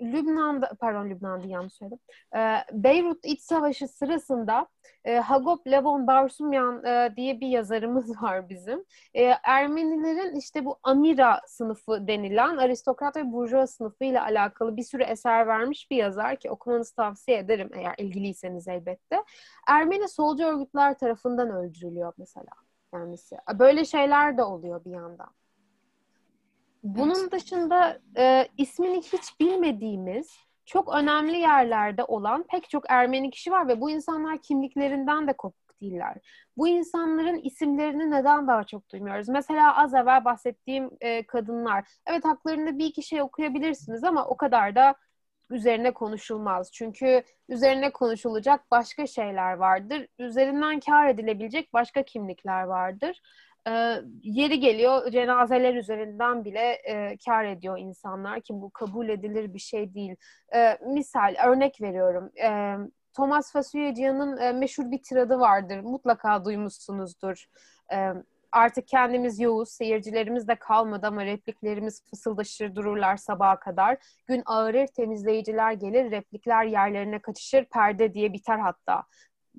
Lübnan'da, 0.00 0.70
pardon 0.80 1.10
Lübnan'da 1.10 1.46
yanlış 1.46 1.72
söyledim. 1.72 1.98
E, 2.36 2.64
Beyrut 2.72 3.24
İç 3.24 3.40
Savaşı 3.40 3.88
sırasında 3.88 4.66
e, 5.04 5.16
Hagop 5.16 5.66
Levon 5.66 6.06
Barsumyan 6.06 6.84
e, 6.84 7.16
diye 7.16 7.40
bir 7.40 7.48
yazarımız 7.48 8.10
var 8.22 8.48
bizim. 8.48 8.84
E, 9.14 9.22
Ermenilerin 9.42 10.36
işte 10.36 10.64
bu 10.64 10.78
Amira 10.82 11.40
sınıfı 11.46 12.06
denilen 12.06 12.56
aristokrat 12.56 13.16
ve 13.16 13.32
burjuva 13.32 13.66
sınıfı 13.66 14.04
ile 14.04 14.20
alakalı 14.20 14.76
bir 14.76 14.82
sürü 14.82 15.02
eser 15.02 15.46
vermiş 15.46 15.90
bir 15.90 15.96
yazar 15.96 16.36
ki 16.36 16.50
okumanızı 16.50 16.94
tavsiye 16.94 17.38
ederim 17.38 17.70
eğer 17.74 17.94
ilgiliyseniz 17.98 18.68
elbette. 18.68 19.24
Ermeni 19.68 20.08
solcu 20.08 20.44
örgütler 20.44 20.98
tarafından 20.98 21.50
öldürülüyor 21.50 22.12
mesela 22.18 22.52
kendisi. 22.94 23.36
Böyle 23.58 23.84
şeyler 23.84 24.38
de 24.38 24.42
oluyor 24.42 24.84
bir 24.84 24.90
yandan. 24.90 25.39
Bunun 26.82 27.30
dışında 27.30 27.98
e, 28.16 28.48
ismini 28.56 29.02
hiç 29.02 29.40
bilmediğimiz 29.40 30.36
çok 30.66 30.94
önemli 30.94 31.38
yerlerde 31.38 32.04
olan 32.04 32.44
pek 32.50 32.70
çok 32.70 32.84
Ermeni 32.90 33.30
kişi 33.30 33.50
var 33.50 33.68
ve 33.68 33.80
bu 33.80 33.90
insanlar 33.90 34.42
kimliklerinden 34.42 35.28
de 35.28 35.32
kopuk 35.32 35.80
değiller. 35.80 36.16
Bu 36.56 36.68
insanların 36.68 37.38
isimlerini 37.38 38.10
neden 38.10 38.46
daha 38.46 38.64
çok 38.64 38.90
duymuyoruz? 38.90 39.28
Mesela 39.28 39.76
az 39.76 39.94
evvel 39.94 40.24
bahsettiğim 40.24 40.90
e, 41.00 41.26
kadınlar. 41.26 41.84
Evet 42.06 42.24
haklarında 42.24 42.78
bir 42.78 42.86
iki 42.86 43.02
şey 43.02 43.22
okuyabilirsiniz 43.22 44.04
ama 44.04 44.26
o 44.26 44.36
kadar 44.36 44.74
da 44.74 44.94
üzerine 45.50 45.90
konuşulmaz. 45.94 46.72
Çünkü 46.72 47.22
üzerine 47.48 47.90
konuşulacak 47.92 48.70
başka 48.70 49.06
şeyler 49.06 49.52
vardır. 49.52 50.06
Üzerinden 50.18 50.80
kar 50.80 51.08
edilebilecek 51.08 51.72
başka 51.72 52.02
kimlikler 52.02 52.62
vardır. 52.62 53.20
E, 53.68 53.72
yeri 54.22 54.60
geliyor 54.60 55.10
cenazeler 55.10 55.74
üzerinden 55.74 56.44
bile 56.44 56.72
e, 56.72 57.16
kar 57.26 57.44
ediyor 57.44 57.78
insanlar 57.78 58.40
ki 58.40 58.54
bu 58.54 58.70
kabul 58.70 59.08
edilir 59.08 59.54
bir 59.54 59.58
şey 59.58 59.94
değil. 59.94 60.16
E, 60.54 60.78
misal 60.86 61.34
örnek 61.46 61.80
veriyorum. 61.80 62.30
E, 62.42 62.76
Thomas 63.12 63.52
Fasulyeciyan'ın 63.52 64.36
e, 64.36 64.52
meşhur 64.52 64.90
bir 64.90 65.02
tiradı 65.02 65.38
vardır. 65.40 65.80
Mutlaka 65.80 66.44
duymuşsunuzdur. 66.44 67.46
E, 67.92 68.12
artık 68.52 68.88
kendimiz 68.88 69.40
yoğuz, 69.40 69.68
seyircilerimiz 69.68 70.48
de 70.48 70.54
kalmadı 70.54 71.06
ama 71.06 71.24
repliklerimiz 71.24 72.02
fısıldaşır 72.10 72.74
dururlar 72.74 73.16
sabaha 73.16 73.60
kadar. 73.60 73.98
Gün 74.26 74.42
ağırır, 74.46 74.86
temizleyiciler 74.86 75.72
gelir, 75.72 76.10
replikler 76.10 76.64
yerlerine 76.64 77.18
kaçışır, 77.18 77.64
perde 77.64 78.14
diye 78.14 78.32
biter 78.32 78.58
hatta 78.58 79.02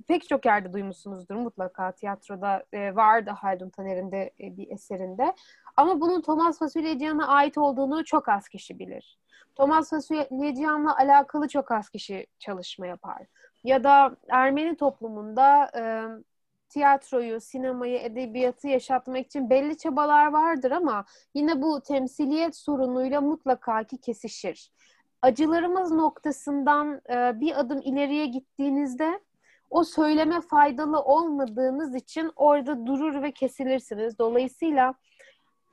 pek 0.08 0.30
çok 0.30 0.46
yerde 0.46 0.74
duymuşsunuzdur 0.74 1.36
mutlaka. 1.36 1.92
Tiyatroda 1.92 2.64
e, 2.74 2.96
vardı 2.96 3.30
Haldun 3.30 3.70
Taner'in 3.70 4.12
de 4.12 4.32
e, 4.40 4.58
bir 4.58 4.72
eserinde. 4.72 5.36
Ama 5.78 6.02
bunun 6.02 6.22
Thomas 6.22 6.60
Fasulyeciyan'a 6.60 7.28
ait 7.28 7.58
olduğunu 7.58 8.06
çok 8.06 8.30
az 8.30 8.50
kişi 8.50 8.80
bilir. 8.80 9.20
Thomas 9.56 9.90
Fasulyeciyan'la 9.90 10.98
alakalı 10.98 11.48
çok 11.48 11.72
az 11.72 11.90
kişi 11.90 12.28
çalışma 12.40 12.88
yapar. 12.88 13.22
Ya 13.64 13.84
da 13.84 14.16
Ermeni 14.30 14.78
toplumunda 14.78 15.72
e, 15.76 15.84
tiyatroyu, 16.70 17.42
sinemayı, 17.42 18.00
edebiyatı 18.00 18.68
yaşatmak 18.68 19.26
için 19.26 19.50
belli 19.50 19.78
çabalar 19.78 20.26
vardır 20.26 20.72
ama 20.72 21.06
yine 21.34 21.62
bu 21.62 21.82
temsiliyet 21.82 22.56
sorunuyla 22.56 23.22
mutlaka 23.22 23.84
ki 23.84 23.98
kesişir. 23.98 24.72
Acılarımız 25.22 25.92
noktasından 25.92 27.02
e, 27.10 27.40
bir 27.40 27.60
adım 27.60 27.82
ileriye 27.82 28.26
gittiğinizde 28.26 29.20
o 29.72 29.84
söyleme 29.84 30.42
faydalı 30.42 31.00
olmadığınız 31.00 31.96
için 31.96 32.32
orada 32.36 32.86
durur 32.86 33.24
ve 33.24 33.32
kesilirsiniz. 33.32 34.20
Dolayısıyla 34.20 34.94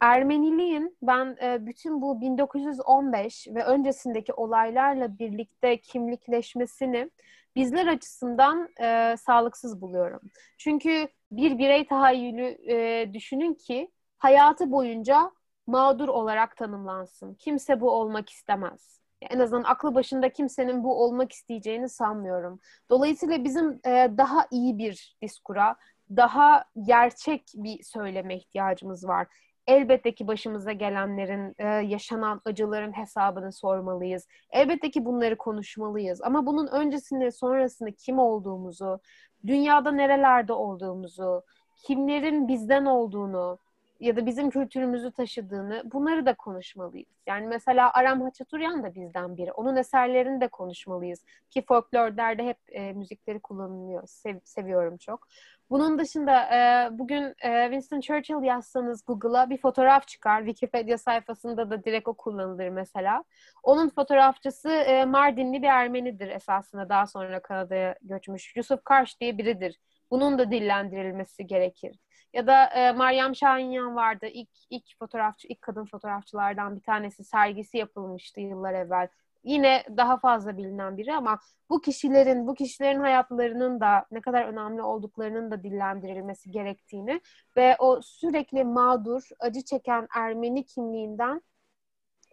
Ermeniliğin 0.00 0.96
ben 1.02 1.36
e, 1.42 1.66
bütün 1.66 2.02
bu 2.02 2.20
1915 2.20 3.48
ve 3.48 3.64
öncesindeki 3.64 4.32
olaylarla 4.32 5.18
birlikte 5.18 5.80
kimlikleşmesini 5.80 7.10
bizler 7.56 7.86
açısından 7.86 8.68
e, 8.80 9.16
sağlıksız 9.16 9.80
buluyorum. 9.80 10.20
Çünkü 10.58 11.08
bir 11.32 11.58
birey 11.58 11.86
tahayyülü 11.86 12.72
e, 12.72 13.10
düşünün 13.14 13.54
ki 13.54 13.90
hayatı 14.18 14.70
boyunca 14.70 15.30
mağdur 15.66 16.08
olarak 16.08 16.56
tanımlansın. 16.56 17.34
Kimse 17.34 17.80
bu 17.80 17.90
olmak 17.90 18.30
istemez 18.30 19.00
en 19.22 19.38
azından 19.38 19.64
aklı 19.64 19.94
başında 19.94 20.32
kimsenin 20.32 20.84
bu 20.84 21.04
olmak 21.04 21.32
isteyeceğini 21.32 21.88
sanmıyorum. 21.88 22.60
Dolayısıyla 22.90 23.44
bizim 23.44 23.80
e, 23.86 24.10
daha 24.18 24.46
iyi 24.50 24.78
bir 24.78 25.16
diskura, 25.22 25.76
daha 26.16 26.64
gerçek 26.82 27.44
bir 27.54 27.82
söyleme 27.82 28.36
ihtiyacımız 28.36 29.08
var. 29.08 29.26
Elbette 29.66 30.14
ki 30.14 30.26
başımıza 30.26 30.72
gelenlerin, 30.72 31.54
e, 31.58 31.66
yaşanan 31.66 32.40
acıların 32.44 32.92
hesabını 32.92 33.52
sormalıyız. 33.52 34.26
Elbette 34.50 34.90
ki 34.90 35.04
bunları 35.04 35.38
konuşmalıyız. 35.38 36.22
Ama 36.22 36.46
bunun 36.46 36.66
öncesinde, 36.66 37.30
sonrasında 37.30 37.90
kim 37.90 38.18
olduğumuzu, 38.18 39.00
dünyada 39.46 39.92
nerelerde 39.92 40.52
olduğumuzu, 40.52 41.42
kimlerin 41.86 42.48
bizden 42.48 42.84
olduğunu, 42.84 43.58
ya 44.00 44.16
da 44.16 44.26
bizim 44.26 44.50
kültürümüzü 44.50 45.12
taşıdığını 45.12 45.82
bunları 45.84 46.26
da 46.26 46.34
konuşmalıyız. 46.34 47.08
Yani 47.26 47.46
mesela 47.46 47.92
Aram 47.92 48.22
Haçaturyan 48.22 48.82
da 48.82 48.94
bizden 48.94 49.36
biri. 49.36 49.52
Onun 49.52 49.76
eserlerini 49.76 50.40
de 50.40 50.48
konuşmalıyız. 50.48 51.24
Ki 51.50 51.64
folklorlarda 51.68 52.42
hep 52.42 52.58
e, 52.68 52.92
müzikleri 52.92 53.40
kullanılıyor. 53.40 54.02
Sev, 54.06 54.36
seviyorum 54.44 54.96
çok. 54.96 55.26
Bunun 55.70 55.98
dışında 55.98 56.42
e, 56.54 56.88
bugün 56.98 57.34
e, 57.42 57.62
Winston 57.62 58.00
Churchill 58.00 58.42
yazsanız 58.42 59.04
Google'a 59.06 59.50
bir 59.50 59.58
fotoğraf 59.58 60.08
çıkar. 60.08 60.38
Wikipedia 60.38 60.98
sayfasında 60.98 61.70
da 61.70 61.84
direkt 61.84 62.08
o 62.08 62.14
kullanılır 62.14 62.68
mesela. 62.68 63.24
Onun 63.62 63.88
fotoğrafçısı 63.88 64.68
e, 64.68 65.04
Mardinli 65.04 65.62
bir 65.62 65.68
Ermenidir 65.68 66.28
esasında 66.28 66.88
daha 66.88 67.06
sonra 67.06 67.42
Kanada'ya 67.42 67.94
göçmüş. 68.02 68.56
Yusuf 68.56 68.84
Karş 68.84 69.20
diye 69.20 69.38
biridir. 69.38 69.78
Bunun 70.10 70.38
da 70.38 70.50
dillendirilmesi 70.50 71.46
gerekir. 71.46 71.98
Ya 72.32 72.46
da 72.46 72.66
e, 72.66 72.92
Meryem 72.92 73.36
Şahinyan 73.36 73.94
vardı. 73.94 74.26
İlk, 74.26 74.50
ilk 74.70 74.98
fotoğrafçı, 74.98 75.48
ilk 75.48 75.62
kadın 75.62 75.84
fotoğrafçılardan 75.84 76.76
bir 76.76 76.82
tanesi. 76.82 77.24
Sergisi 77.24 77.78
yapılmıştı 77.78 78.40
yıllar 78.40 78.74
evvel 78.74 79.08
yine 79.44 79.84
daha 79.96 80.16
fazla 80.16 80.56
bilinen 80.56 80.96
biri 80.96 81.14
ama 81.14 81.38
bu 81.70 81.80
kişilerin, 81.80 82.46
bu 82.46 82.54
kişilerin 82.54 83.00
hayatlarının 83.00 83.80
da 83.80 84.06
ne 84.10 84.20
kadar 84.20 84.44
önemli 84.44 84.82
olduklarının 84.82 85.50
da 85.50 85.62
dillendirilmesi 85.62 86.50
gerektiğini 86.50 87.20
ve 87.56 87.76
o 87.78 88.00
sürekli 88.02 88.64
mağdur, 88.64 89.22
acı 89.40 89.64
çeken 89.64 90.08
Ermeni 90.14 90.66
kimliğinden 90.66 91.42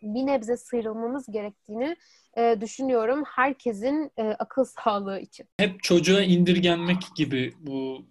bir 0.01 0.25
nebze 0.25 0.57
sıyrılmamız 0.57 1.31
gerektiğini 1.31 1.95
e, 2.37 2.57
düşünüyorum 2.61 3.23
herkesin 3.25 4.11
e, 4.17 4.23
akıl 4.23 4.63
sağlığı 4.63 5.19
için. 5.19 5.47
Hep 5.57 5.83
çocuğa 5.83 6.21
indirgenmek 6.21 7.01
gibi 7.15 7.53
bu 7.59 8.05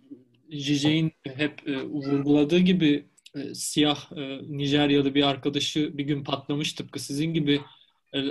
Jijek'in 0.50 1.12
hep 1.24 1.68
e, 1.68 1.82
vurguladığı 1.82 2.58
gibi 2.58 3.08
e, 3.36 3.54
siyah 3.54 4.12
e, 4.16 4.40
Nijeryalı 4.42 5.14
bir 5.14 5.22
arkadaşı 5.22 5.98
bir 5.98 6.04
gün 6.04 6.24
patlamış 6.24 6.72
tıpkı 6.72 7.00
sizin 7.00 7.34
gibi 7.34 7.60
e, 8.14 8.22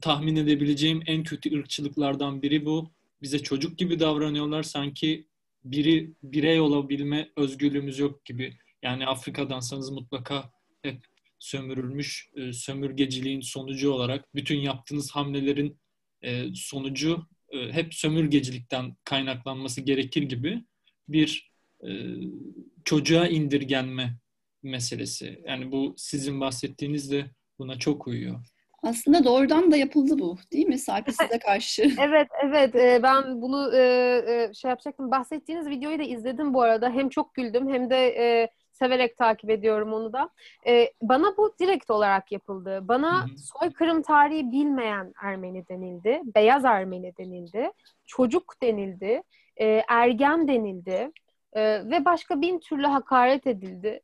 tahmin 0.00 0.36
edebileceğim 0.36 1.02
en 1.06 1.22
kötü 1.22 1.58
ırkçılıklardan 1.58 2.42
biri 2.42 2.64
bu. 2.64 2.90
Bize 3.22 3.38
çocuk 3.38 3.78
gibi 3.78 4.00
davranıyorlar 4.00 4.62
sanki 4.62 5.26
biri 5.64 6.14
birey 6.22 6.60
olabilme 6.60 7.30
özgürlüğümüz 7.36 7.98
yok 7.98 8.24
gibi. 8.24 8.56
Yani 8.82 9.06
Afrika'dansanız 9.06 9.90
mutlaka 9.90 10.50
hep 10.82 11.04
sömürülmüş 11.38 12.30
e, 12.36 12.52
sömürgeciliğin 12.52 13.40
sonucu 13.40 13.92
olarak 13.92 14.34
bütün 14.34 14.58
yaptığınız 14.58 15.10
hamlelerin 15.10 15.78
e, 16.22 16.54
sonucu 16.54 17.26
hep 17.70 17.94
sömürgecilikten 17.94 18.96
kaynaklanması 19.04 19.80
gerekir 19.80 20.22
gibi 20.22 20.64
bir 21.08 21.49
çocuğa 22.84 23.26
indirgenme 23.26 24.16
meselesi. 24.62 25.42
Yani 25.46 25.72
bu 25.72 25.94
sizin 25.96 26.40
bahsettiğiniz 26.40 27.10
de 27.10 27.24
buna 27.58 27.78
çok 27.78 28.06
uyuyor. 28.06 28.40
Aslında 28.82 29.24
doğrudan 29.24 29.72
da 29.72 29.76
yapıldı 29.76 30.18
bu 30.18 30.36
değil 30.52 30.66
mi 30.66 30.78
Sarp'ı 30.78 31.12
size 31.12 31.38
karşı? 31.38 31.82
evet 32.00 32.28
evet 32.44 32.74
ee, 32.74 33.00
ben 33.02 33.42
bunu 33.42 33.76
e, 33.76 33.80
e, 34.28 34.54
şey 34.54 34.68
yapacaktım. 34.68 35.10
Bahsettiğiniz 35.10 35.68
videoyu 35.68 35.98
da 35.98 36.02
izledim 36.02 36.54
bu 36.54 36.62
arada. 36.62 36.90
Hem 36.90 37.08
çok 37.08 37.34
güldüm 37.34 37.68
hem 37.68 37.90
de 37.90 37.96
e, 37.96 38.48
severek 38.72 39.16
takip 39.16 39.50
ediyorum 39.50 39.92
onu 39.92 40.12
da. 40.12 40.30
bana 41.02 41.36
bu 41.36 41.54
direkt 41.60 41.90
olarak 41.90 42.32
yapıldı. 42.32 42.80
Bana 42.82 43.26
soykırım 43.36 44.02
tarihi 44.02 44.52
bilmeyen 44.52 45.12
Ermeni 45.22 45.68
denildi. 45.68 46.20
Beyaz 46.34 46.64
Ermeni 46.64 47.12
denildi. 47.18 47.72
Çocuk 48.06 48.54
denildi. 48.62 49.22
ergen 49.88 50.48
denildi. 50.48 51.12
Ve 51.56 52.04
başka 52.04 52.40
bin 52.40 52.58
türlü 52.58 52.86
hakaret 52.86 53.46
edildi. 53.46 54.00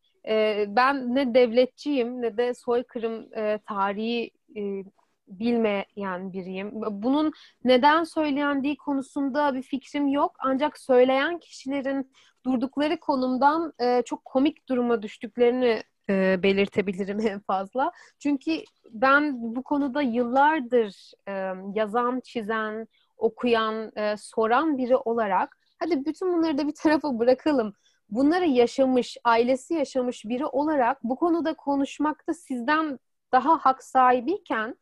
ben 0.68 1.14
ne 1.14 1.34
devletçiyim 1.34 2.22
ne 2.22 2.36
de 2.36 2.54
soykırım 2.54 3.28
tarihi 3.66 4.30
e, 4.56 4.84
bilmeyen 5.28 6.32
biriyim. 6.32 6.70
Bunun 6.74 7.32
neden 7.64 8.04
söylendiği 8.04 8.76
konusunda 8.76 9.54
bir 9.54 9.62
fikrim 9.62 10.08
yok. 10.08 10.36
Ancak 10.38 10.78
söyleyen 10.78 11.38
kişilerin 11.38 12.12
durdukları 12.46 13.00
konumdan 13.00 13.72
e, 13.80 14.02
çok 14.02 14.24
komik 14.24 14.68
duruma 14.68 15.02
düştüklerini 15.02 15.82
e, 16.10 16.42
belirtebilirim 16.42 17.20
en 17.28 17.40
fazla. 17.40 17.92
Çünkü 18.18 18.62
ben 18.90 19.34
bu 19.56 19.62
konuda 19.62 20.02
yıllardır 20.02 21.12
e, 21.28 21.52
yazan, 21.74 22.20
çizen, 22.20 22.88
okuyan, 23.16 23.92
e, 23.96 24.16
soran 24.16 24.78
biri 24.78 24.96
olarak 24.96 25.58
hadi 25.78 26.04
bütün 26.04 26.34
bunları 26.34 26.58
da 26.58 26.66
bir 26.66 26.74
tarafa 26.74 27.18
bırakalım. 27.18 27.72
Bunları 28.10 28.46
yaşamış, 28.46 29.16
ailesi 29.24 29.74
yaşamış 29.74 30.24
biri 30.24 30.46
olarak 30.46 31.04
bu 31.04 31.16
konuda 31.16 31.54
konuşmakta 31.54 32.34
sizden 32.34 32.98
daha 33.32 33.58
hak 33.58 33.84
sahibiyken 33.84 34.76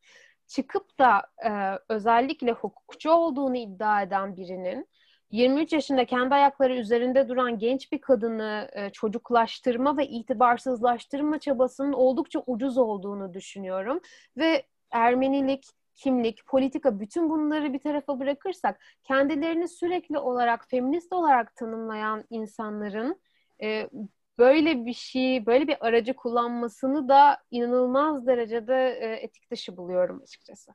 çıkıp 0.46 0.98
da 0.98 1.22
e, 1.46 1.78
özellikle 1.88 2.52
hukukçu 2.52 3.10
olduğunu 3.10 3.56
iddia 3.56 4.02
eden 4.02 4.36
birinin 4.36 4.88
23 5.30 5.72
yaşında 5.72 6.04
kendi 6.04 6.34
ayakları 6.34 6.76
üzerinde 6.76 7.28
duran 7.28 7.58
genç 7.58 7.92
bir 7.92 8.00
kadını 8.00 8.68
e, 8.72 8.90
çocuklaştırma 8.90 9.96
ve 9.96 10.06
itibarsızlaştırma 10.06 11.38
çabasının 11.38 11.92
oldukça 11.92 12.42
ucuz 12.46 12.78
olduğunu 12.78 13.34
düşünüyorum. 13.34 14.00
Ve 14.36 14.66
Ermenilik, 14.94 15.64
kimlik, 15.94 16.46
politika 16.46 17.00
bütün 17.00 17.30
bunları 17.30 17.72
bir 17.72 17.78
tarafa 17.78 18.20
bırakırsak 18.20 18.80
kendilerini 19.02 19.68
sürekli 19.68 20.18
olarak 20.18 20.68
feminist 20.68 21.12
olarak 21.12 21.56
tanımlayan 21.56 22.24
insanların 22.30 23.20
e, 23.62 23.90
böyle 24.38 24.86
bir 24.86 24.92
şey, 24.92 25.46
böyle 25.46 25.68
bir 25.68 25.86
aracı 25.86 26.14
kullanmasını 26.14 27.08
da 27.08 27.38
inanılmaz 27.50 28.26
derecede 28.26 28.98
e, 29.00 29.12
etik 29.12 29.50
dışı 29.50 29.76
buluyorum 29.76 30.22
açıkçası. 30.22 30.72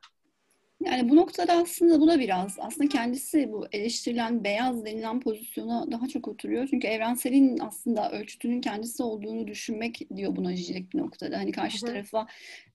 Yani 0.84 1.08
bu 1.10 1.16
noktada 1.16 1.52
aslında 1.52 2.00
bu 2.00 2.08
da 2.08 2.18
biraz 2.18 2.56
aslında 2.58 2.88
kendisi 2.88 3.52
bu 3.52 3.66
eleştirilen 3.72 4.44
beyaz 4.44 4.84
denilen 4.84 5.20
pozisyona 5.20 5.92
daha 5.92 6.08
çok 6.08 6.28
oturuyor. 6.28 6.68
Çünkü 6.70 6.86
evrenselin 6.86 7.58
aslında 7.58 8.12
ölçütünün 8.12 8.60
kendisi 8.60 9.02
olduğunu 9.02 9.46
düşünmek 9.46 10.16
diyor 10.16 10.36
buna 10.36 10.56
Zizek 10.56 10.92
bir 10.92 10.98
noktada. 10.98 11.38
Hani 11.38 11.52
karşı 11.52 11.86
Hı-hı. 11.86 11.92
tarafa 11.92 12.26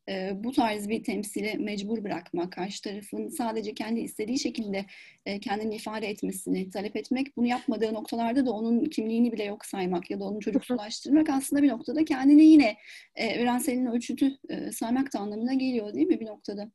e, 0.10 0.32
bu 0.36 0.52
tarz 0.52 0.90
bir 0.90 1.04
temsili 1.04 1.58
mecbur 1.58 2.04
bırakmak, 2.04 2.54
karşı 2.54 2.82
tarafın 2.82 3.30
sadece 3.30 3.74
kendi 3.74 4.00
istediği 4.00 4.40
şekilde 4.40 4.86
e, 5.26 5.40
kendini 5.40 5.76
ifade 5.76 6.10
etmesini 6.10 6.70
talep 6.70 6.96
etmek, 6.96 7.38
bunu 7.38 7.48
yapmadığı 7.48 7.94
noktalarda 7.94 8.46
da 8.46 8.52
onun 8.52 8.86
kimliğini 8.86 9.32
bile 9.32 9.44
yok 9.44 9.66
saymak 9.66 10.12
ya 10.12 10.20
da 10.20 10.24
onu 10.24 10.40
çocuksulaştırmak 10.40 11.30
aslında 11.30 11.64
bir 11.64 11.70
noktada 11.70 12.06
kendini 12.06 12.44
yine 12.44 12.78
e, 13.16 13.26
evrenselin 13.26 13.86
ölçütü 13.86 14.38
e, 14.50 14.72
saymak 14.72 15.14
da 15.14 15.20
anlamına 15.20 15.54
geliyor 15.54 15.94
değil 15.94 16.08
mi 16.08 16.20
bir 16.20 16.26
noktada? 16.26 16.72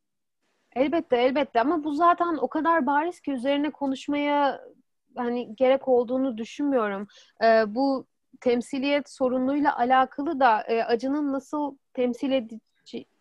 Elbette 0.77 1.16
elbette 1.16 1.61
ama 1.61 1.85
bu 1.85 1.95
zaten 1.95 2.37
o 2.41 2.49
kadar 2.49 2.87
bariz 2.87 3.21
ki 3.21 3.33
üzerine 3.33 3.71
konuşmaya 3.71 4.61
hani 5.16 5.57
gerek 5.57 5.89
olduğunu 5.89 6.39
düşünmüyorum. 6.39 7.07
Ee, 7.43 7.64
bu 7.75 8.07
temsiliyet 8.41 9.11
sorunuyla 9.11 9.79
alakalı 9.79 10.41
da 10.41 10.62
e, 10.62 10.85
acının 10.85 11.33
nasıl 11.33 11.77
temsil 11.95 12.31
ed- 12.31 12.61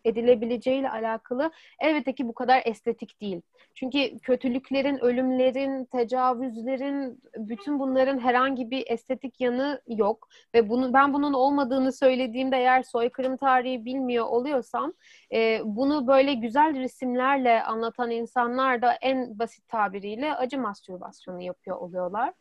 edilebileceğiyle 0.04 0.90
alakalı 0.90 1.50
elbette 1.80 2.14
ki 2.14 2.28
bu 2.28 2.34
kadar 2.34 2.62
estetik 2.64 3.20
değil. 3.20 3.40
Çünkü 3.74 4.18
kötülüklerin, 4.18 4.98
ölümlerin, 4.98 5.84
tecavüzlerin, 5.84 7.22
bütün 7.36 7.78
bunların 7.78 8.18
herhangi 8.18 8.70
bir 8.70 8.84
estetik 8.86 9.40
yanı 9.40 9.82
yok. 9.86 10.28
Ve 10.54 10.68
bunu 10.68 10.92
ben 10.92 11.14
bunun 11.14 11.32
olmadığını 11.32 11.92
söylediğimde 11.92 12.56
eğer 12.56 12.82
soykırım 12.82 13.36
tarihi 13.36 13.84
bilmiyor 13.84 14.26
oluyorsam 14.26 14.92
e, 15.32 15.60
bunu 15.64 16.06
böyle 16.06 16.34
güzel 16.34 16.78
resimlerle 16.78 17.62
anlatan 17.62 18.10
insanlar 18.10 18.82
da 18.82 18.92
en 18.92 19.38
basit 19.38 19.68
tabiriyle 19.68 20.34
acı 20.34 20.58
mastürbasyonu 20.58 21.42
yapıyor 21.42 21.76
oluyorlar. 21.76 22.32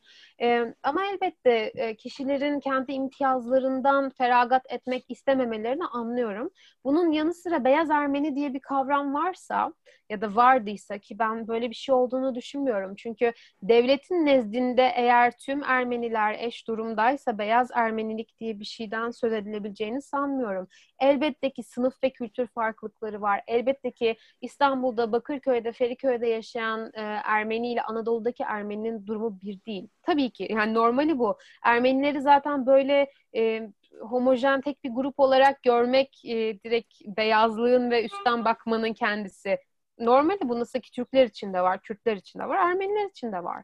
E, 0.41 0.73
ama 0.83 1.05
elbette 1.05 1.71
e, 1.75 1.95
kişilerin 1.95 2.59
kendi 2.59 2.91
imtiyazlarından 2.91 4.09
feragat 4.09 4.71
etmek 4.71 5.05
istememelerini 5.09 5.85
anlıyorum. 5.85 6.49
Bunun 6.83 7.11
yanı 7.11 7.33
sıra 7.33 7.48
beyaz 7.63 7.89
Ermeni 7.89 8.35
diye 8.35 8.53
bir 8.53 8.59
kavram 8.59 9.13
varsa 9.13 9.73
ya 10.09 10.21
da 10.21 10.35
vardıysa 10.35 10.97
ki 10.97 11.19
ben 11.19 11.47
böyle 11.47 11.69
bir 11.69 11.75
şey 11.75 11.95
olduğunu 11.95 12.35
düşünmüyorum. 12.35 12.95
Çünkü 12.95 13.33
devletin 13.63 14.25
nezdinde 14.25 14.91
eğer 14.95 15.37
tüm 15.37 15.63
Ermeniler 15.63 16.35
eş 16.39 16.67
durumdaysa 16.67 17.37
beyaz 17.37 17.71
Ermenilik 17.73 18.39
diye 18.39 18.59
bir 18.59 18.65
şeyden 18.65 19.11
söz 19.11 19.33
edilebileceğini 19.33 20.01
sanmıyorum. 20.01 20.67
Elbette 20.99 21.49
ki 21.49 21.63
sınıf 21.63 22.03
ve 22.03 22.09
kültür 22.09 22.47
farklılıkları 22.47 23.21
var. 23.21 23.41
Elbette 23.47 23.91
ki 23.91 24.17
İstanbul'da, 24.41 25.11
Bakırköy'de, 25.11 25.71
Feriköy'de 25.71 26.27
yaşayan 26.27 26.91
e, 26.93 27.01
Ermeni 27.25 27.71
ile 27.73 27.81
Anadolu'daki 27.81 28.43
Ermeninin 28.43 29.05
durumu 29.07 29.39
bir 29.41 29.65
değil. 29.65 29.89
Tabii 30.03 30.29
ki 30.31 30.47
yani 30.51 30.73
normali 30.73 31.19
bu. 31.19 31.37
Ermenileri 31.63 32.21
zaten 32.21 32.65
böyle 32.65 33.11
e, 33.35 33.69
homojen 34.01 34.61
tek 34.61 34.83
bir 34.83 34.89
grup 34.89 35.19
olarak 35.19 35.63
görmek 35.63 36.25
e, 36.25 36.59
direkt 36.63 36.93
beyazlığın 37.05 37.91
ve 37.91 38.05
üstten 38.05 38.45
bakmanın 38.45 38.93
kendisi. 38.93 39.57
Normalde 39.99 40.49
bu 40.49 40.59
nasıl 40.59 40.79
ki 40.79 40.91
Türkler 40.91 41.25
için 41.25 41.53
de 41.53 41.61
var, 41.61 41.81
Kürtler 41.81 42.15
için 42.15 42.39
de 42.39 42.47
var, 42.47 42.57
Ermeniler 42.69 43.09
için 43.09 43.31
de 43.31 43.43
var. 43.43 43.63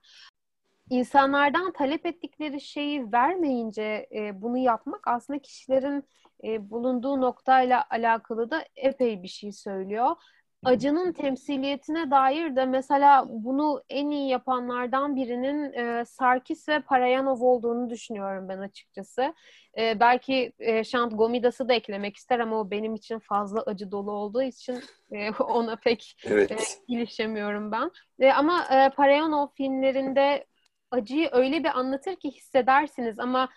insanlardan 0.89 1.71
talep 1.73 2.05
ettikleri 2.05 2.61
şeyi 2.61 3.11
vermeyince 3.11 4.07
e, 4.15 4.41
bunu 4.41 4.57
yapmak 4.57 5.07
aslında 5.07 5.39
kişilerin 5.39 6.03
e, 6.43 6.69
bulunduğu 6.69 7.21
noktayla 7.21 7.85
alakalı 7.89 8.51
da 8.51 8.65
epey 8.75 9.23
bir 9.23 9.27
şey 9.27 9.51
söylüyor. 9.51 10.15
Acının 10.65 11.11
temsiliyetine 11.11 12.11
dair 12.11 12.55
de 12.55 12.65
mesela 12.65 13.25
bunu 13.29 13.83
en 13.89 14.09
iyi 14.09 14.29
yapanlardan 14.29 15.15
birinin 15.15 15.73
e, 15.73 16.05
Sarkis 16.05 16.69
ve 16.69 16.79
Parayanov 16.79 17.41
olduğunu 17.41 17.89
düşünüyorum 17.89 18.49
ben 18.49 18.59
açıkçası. 18.59 19.33
E, 19.77 19.99
belki 19.99 20.53
e, 20.59 20.83
Şant 20.83 21.17
Gomidas'ı 21.17 21.69
da 21.69 21.73
eklemek 21.73 22.15
ister 22.15 22.39
ama 22.39 22.59
o 22.59 22.71
benim 22.71 22.95
için 22.95 23.19
fazla 23.19 23.61
acı 23.61 23.91
dolu 23.91 24.11
olduğu 24.11 24.41
için 24.41 24.81
e, 25.11 25.31
ona 25.39 25.75
pek 25.75 26.17
Evet. 26.23 26.51
e, 26.51 26.55
ilişemiyorum 26.87 27.71
ben. 27.71 27.91
E, 28.19 28.31
ama 28.31 28.65
e, 28.71 28.89
Parayanov 28.89 29.47
filmlerinde 29.57 30.45
acıyı 30.91 31.29
öyle 31.31 31.59
bir 31.63 31.79
anlatır 31.79 32.15
ki 32.15 32.31
hissedersiniz 32.31 33.19
ama 33.19 33.49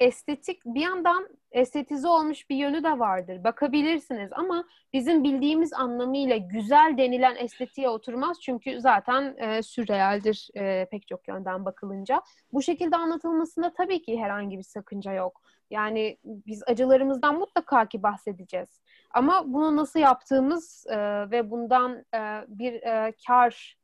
estetik 0.00 0.64
bir 0.64 0.80
yandan 0.80 1.28
estetize 1.52 2.08
olmuş 2.08 2.50
bir 2.50 2.56
yönü 2.56 2.84
de 2.84 2.98
vardır. 2.98 3.44
Bakabilirsiniz 3.44 4.30
ama 4.32 4.64
bizim 4.92 5.24
bildiğimiz 5.24 5.72
anlamıyla 5.72 6.36
güzel 6.36 6.94
denilen 6.98 7.36
estetiğe 7.36 7.88
oturmaz 7.88 8.40
çünkü 8.40 8.80
zaten 8.80 9.36
e, 9.38 9.62
sürrealdir 9.62 10.48
e, 10.54 10.86
pek 10.90 11.08
çok 11.08 11.28
yönden 11.28 11.64
bakılınca. 11.64 12.22
Bu 12.52 12.62
şekilde 12.62 12.96
anlatılmasında 12.96 13.72
tabii 13.72 14.02
ki 14.02 14.20
herhangi 14.20 14.58
bir 14.58 14.62
sakınca 14.62 15.12
yok. 15.12 15.42
Yani 15.70 16.18
biz 16.24 16.62
acılarımızdan 16.66 17.38
mutlaka 17.38 17.88
ki 17.88 18.02
bahsedeceğiz. 18.02 18.80
Ama 19.10 19.52
bunu 19.52 19.76
nasıl 19.76 20.00
yaptığımız 20.00 20.86
e, 20.86 20.96
ve 21.30 21.50
bundan 21.50 22.04
e, 22.14 22.44
bir 22.48 22.72
e, 22.72 23.12
kar 23.26 23.76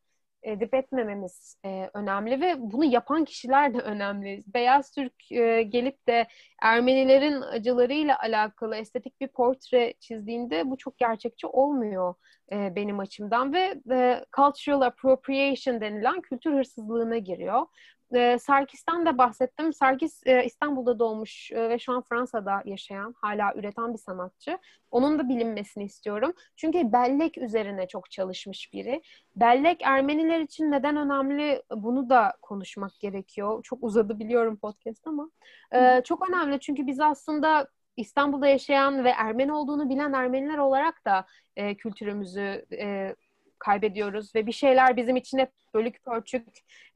edip 0.43 0.75
etmememiz 0.75 1.57
e, 1.65 1.91
önemli 1.95 2.41
ve 2.41 2.55
bunu 2.59 2.85
yapan 2.85 3.25
kişiler 3.25 3.75
de 3.75 3.79
önemli. 3.83 4.43
Beyaz 4.47 4.91
Türk 4.91 5.33
e, 5.33 5.63
gelip 5.63 6.09
de 6.09 6.27
Ermenilerin 6.63 7.41
acılarıyla 7.41 8.19
alakalı 8.19 8.77
estetik 8.77 9.21
bir 9.21 9.29
portre 9.29 9.95
çizdiğinde 10.01 10.71
bu 10.71 10.77
çok 10.77 10.99
gerçekçi 10.99 11.47
olmuyor 11.47 12.15
e, 12.53 12.77
benim 12.77 12.99
açımdan 12.99 13.53
ve 13.53 13.75
e, 13.93 14.25
cultural 14.37 14.81
appropriation 14.81 15.81
denilen 15.81 16.21
kültür 16.21 16.53
hırsızlığına 16.53 17.19
giriyor. 17.19 17.67
E, 18.15 18.39
Sarkis'ten 18.39 19.07
de 19.07 19.19
bahsettim. 19.19 19.73
Sarkis 19.73 20.27
e, 20.27 20.45
İstanbul'da 20.45 20.99
doğmuş 20.99 21.53
e, 21.53 21.69
ve 21.69 21.79
şu 21.79 21.93
an 21.93 22.03
Fransa'da 22.03 22.63
yaşayan, 22.65 23.15
hala 23.21 23.55
üreten 23.55 23.93
bir 23.93 23.99
sanatçı. 23.99 24.59
Onun 24.91 25.19
da 25.19 25.29
bilinmesini 25.29 25.85
istiyorum. 25.85 26.33
Çünkü 26.57 26.93
bellek 26.93 27.39
üzerine 27.39 27.89
çok 27.89 28.11
çalışmış 28.11 28.73
biri. 28.73 29.03
Bellek 29.37 29.83
Ermeniler 29.83 30.41
için 30.41 30.71
neden 30.71 30.97
önemli 30.97 31.63
bunu 31.71 32.11
da 32.11 32.33
konuşmak 32.43 33.01
gerekiyor. 33.01 33.63
Çok 33.63 33.79
uzadı 33.83 34.19
biliyorum 34.19 34.57
podcast 34.57 35.07
ama. 35.07 35.31
E, 35.75 36.03
çok 36.05 36.29
önemli 36.29 36.61
çünkü 36.61 36.87
biz 36.87 37.01
aslında 37.01 37.69
İstanbul'da 37.97 38.47
yaşayan 38.47 39.05
ve 39.05 39.11
Ermeni 39.11 39.53
olduğunu 39.53 39.89
bilen 39.89 40.13
Ermeniler 40.13 40.59
olarak 40.59 41.05
da 41.05 41.27
e, 41.57 41.77
kültürümüzü 41.77 42.67
e, 42.73 43.15
kaybediyoruz 43.63 44.35
ve 44.35 44.47
bir 44.47 44.53
şeyler 44.53 44.97
bizim 44.97 45.17
için 45.17 45.39
hep 45.39 45.51
bölük 45.75 46.05
pörçük 46.05 46.49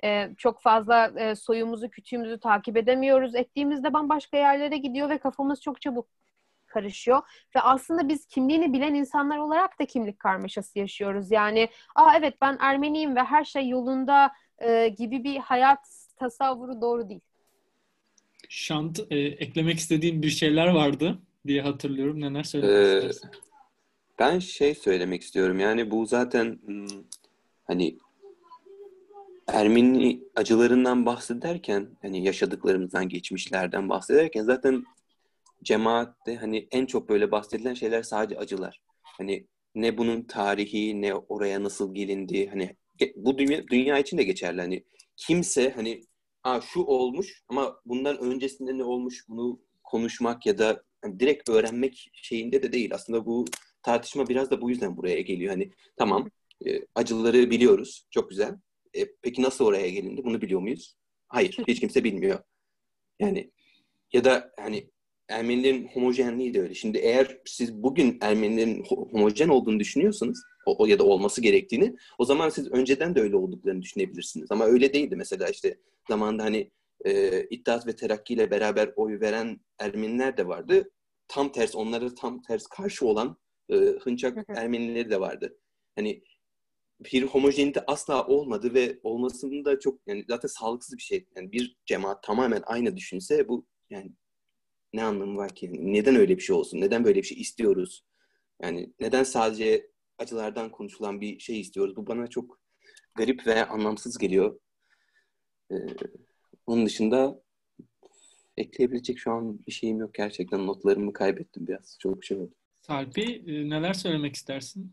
e, 0.05 0.29
çok 0.39 0.63
fazla 0.63 1.13
e, 1.17 1.35
soyumuzu, 1.35 1.91
kütüğümüzü 1.91 2.41
takip 2.41 2.77
edemiyoruz. 2.77 3.35
Ettiğimizde 3.35 3.93
bambaşka 3.93 4.37
yerlere 4.37 4.77
gidiyor 4.77 5.11
ve 5.11 5.19
kafamız 5.19 5.63
çok 5.63 5.81
çabuk 5.81 6.07
karışıyor. 6.67 7.23
Ve 7.57 7.61
aslında 7.61 8.09
biz 8.09 8.27
kimliğini 8.27 8.73
bilen 8.73 8.95
insanlar 8.95 9.39
olarak 9.39 9.81
da 9.81 9.85
kimlik 9.87 10.19
karmaşası 10.19 10.79
yaşıyoruz. 10.79 11.31
Yani 11.31 11.69
aa 11.95 12.17
evet 12.19 12.35
ben 12.43 12.57
Ermeniyim 12.61 13.17
ve 13.17 13.23
her 13.23 13.45
şey 13.45 13.69
yolunda 13.69 14.33
e, 14.59 14.89
gibi 14.89 15.25
bir 15.25 15.37
hayat 15.37 15.79
tasavvuru 16.17 16.81
doğru 16.81 17.09
değil. 17.09 17.21
Şant 18.49 19.01
e, 19.11 19.19
eklemek 19.19 19.79
istediğin 19.79 20.23
bir 20.23 20.31
şeyler 20.31 20.67
vardı 20.67 21.19
diye 21.47 21.63
hatırlıyorum. 21.63 22.21
Neler 22.21 22.43
söylemek 22.43 22.77
Ee, 22.77 23.09
istersin? 23.09 23.31
Ben 24.19 24.39
şey 24.39 24.75
söylemek 24.75 25.23
istiyorum. 25.23 25.61
Yani 25.61 25.91
bu 25.91 26.07
zaten 26.07 26.59
hmm, 26.65 27.05
hani 27.65 27.99
Ermeni 29.47 30.21
acılarından 30.37 31.07
bahsederken 31.07 31.89
hani 32.03 32.25
yaşadıklarımızdan, 32.25 33.09
geçmişlerden 33.09 33.89
bahsederken 33.89 34.45
zaten 34.45 34.85
cemaatte 35.63 36.37
hani 36.37 36.69
en 36.71 36.87
çok 36.87 37.09
böyle 37.09 37.31
bahsedilen 37.31 37.75
şeyler 37.75 38.03
sadece 38.03 38.39
acılar. 38.39 38.81
Hani 39.03 39.47
ne 39.75 39.99
bunun 39.99 40.23
tarihi 40.23 41.03
ne 41.03 41.15
oraya 41.15 41.63
nasıl 41.63 41.95
gelindi 41.95 42.49
hani 42.49 42.77
bu 43.17 43.39
dünya, 43.39 43.69
dünya 43.69 43.99
için 43.99 44.19
de 44.19 44.23
geçerli. 44.23 44.61
Hani 44.61 44.85
kimse 45.17 45.71
hani 45.71 46.03
Aa, 46.47 46.61
şu 46.61 46.81
olmuş 46.81 47.43
ama 47.49 47.81
bundan 47.87 48.19
öncesinde 48.19 48.79
ne 48.79 48.85
olmuş 48.85 49.29
bunu 49.29 49.61
konuşmak 49.85 50.47
ya 50.47 50.59
da 50.59 50.83
direkt 51.19 51.49
öğrenmek 51.49 52.11
şeyinde 52.15 52.63
de 52.63 52.73
değil. 52.73 52.95
Aslında 52.95 53.27
bu 53.27 53.45
tartışma 53.87 54.29
biraz 54.29 54.51
da 54.51 54.61
bu 54.61 54.71
yüzden 54.71 54.97
buraya 54.97 55.21
geliyor. 55.21 55.51
Hani 55.51 55.73
tamam 55.97 56.31
e, 56.67 56.81
acıları 56.95 57.51
biliyoruz. 57.51 58.07
Çok 58.11 58.31
güzel. 58.31 58.55
E, 58.97 59.07
peki 59.23 59.43
nasıl 59.43 59.65
oraya 59.65 59.91
gelindi? 59.91 60.25
Bunu 60.25 60.43
biliyor 60.43 60.61
muyuz? 60.61 60.97
Hayır. 61.29 61.57
Hiç 61.69 61.81
kimse 61.81 62.05
bilmiyor. 62.05 62.39
Yani 63.21 63.51
ya 64.13 64.25
da 64.25 64.53
hani 64.61 64.91
Ermenilerin 65.29 65.89
homojenliği 65.89 66.55
de 66.55 66.61
öyle. 66.61 66.75
Şimdi 66.75 66.99
eğer 66.99 67.39
siz 67.45 67.75
bugün 67.83 68.19
Ermenilerin 68.21 68.83
ho- 68.83 69.13
homojen 69.13 69.49
olduğunu 69.49 69.81
düşünüyorsanız 69.81 70.45
o, 70.67 70.83
o 70.83 70.87
ya 70.87 70.99
da 70.99 71.05
olması 71.05 71.41
gerektiğini 71.41 71.97
o 72.19 72.25
zaman 72.25 72.49
siz 72.49 72.73
önceden 72.73 73.15
de 73.15 73.21
öyle 73.21 73.37
olduklarını 73.37 73.83
düşünebilirsiniz. 73.83 74.47
Ama 74.51 74.65
öyle 74.65 74.93
değildi. 74.95 75.17
Mesela 75.17 75.49
işte 75.49 75.79
zamanında 76.09 76.45
hani 76.45 76.71
e, 77.05 77.43
İttihat 77.51 77.87
ve 77.87 77.97
Terakki 77.97 78.35
ile 78.35 78.51
beraber 78.51 78.93
oy 78.97 79.21
veren 79.21 79.61
Ermeniler 79.79 80.37
de 80.37 80.49
vardı. 80.49 80.91
Tam 81.29 81.53
ters 81.53 81.75
onlara 81.75 82.15
tam 82.15 82.43
ters 82.43 82.67
karşı 82.67 83.07
olan 83.07 83.37
e, 83.71 83.75
hınçak 83.77 84.37
Hı 84.37 84.41
hı. 84.41 84.57
Ermenileri 84.57 85.11
de 85.11 85.21
vardı. 85.21 85.59
Hani 85.97 86.23
bir 87.01 87.23
homojenite 87.23 87.85
asla 87.87 88.27
olmadı 88.27 88.75
ve 88.75 89.01
olmasının 89.03 89.65
da 89.65 89.81
çok 89.81 90.01
yani 90.07 90.25
zaten 90.29 90.49
sağlıksız 90.49 90.97
bir 90.97 91.03
şey. 91.03 91.27
Yani 91.37 91.53
bir 91.53 91.77
cemaat 91.87 92.23
tamamen 92.23 92.63
aynı 92.67 92.97
düşünse 92.97 93.49
bu 93.49 93.67
yani 93.91 94.13
ne 94.93 95.05
anlamı 95.05 95.37
var 95.37 95.55
ki? 95.55 95.67
Yani 95.67 95.93
neden 95.93 96.17
öyle 96.17 96.37
bir 96.37 96.43
şey 96.43 96.57
olsun? 96.57 96.81
Neden 96.81 97.05
böyle 97.05 97.19
bir 97.23 97.27
şey 97.27 97.41
istiyoruz? 97.41 98.05
Yani 98.63 98.93
neden 99.01 99.23
sadece 99.25 99.91
acılardan 100.19 100.71
konuşulan 100.71 101.21
bir 101.21 101.39
şey 101.39 101.61
istiyoruz? 101.61 101.97
Bu 101.97 102.07
bana 102.07 102.27
çok 102.27 102.61
garip 103.15 103.47
ve 103.47 103.67
anlamsız 103.67 104.19
geliyor. 104.19 104.61
Ee, 105.73 105.77
onun 106.67 106.87
dışında 106.87 107.43
ekleyebilecek 108.57 109.19
şu 109.19 109.33
an 109.33 109.67
bir 109.67 109.73
şeyim 109.73 109.99
yok 109.99 110.15
gerçekten. 110.15 110.67
Notlarımı 110.67 111.13
kaybettim 111.13 111.67
biraz. 111.67 111.97
Çok 112.01 112.25
şey 112.25 112.37
oldu. 112.39 112.55
Sarpi 112.87 113.43
e, 113.47 113.71
neler 113.71 113.93
söylemek 113.93 114.35
istersin? 114.35 114.93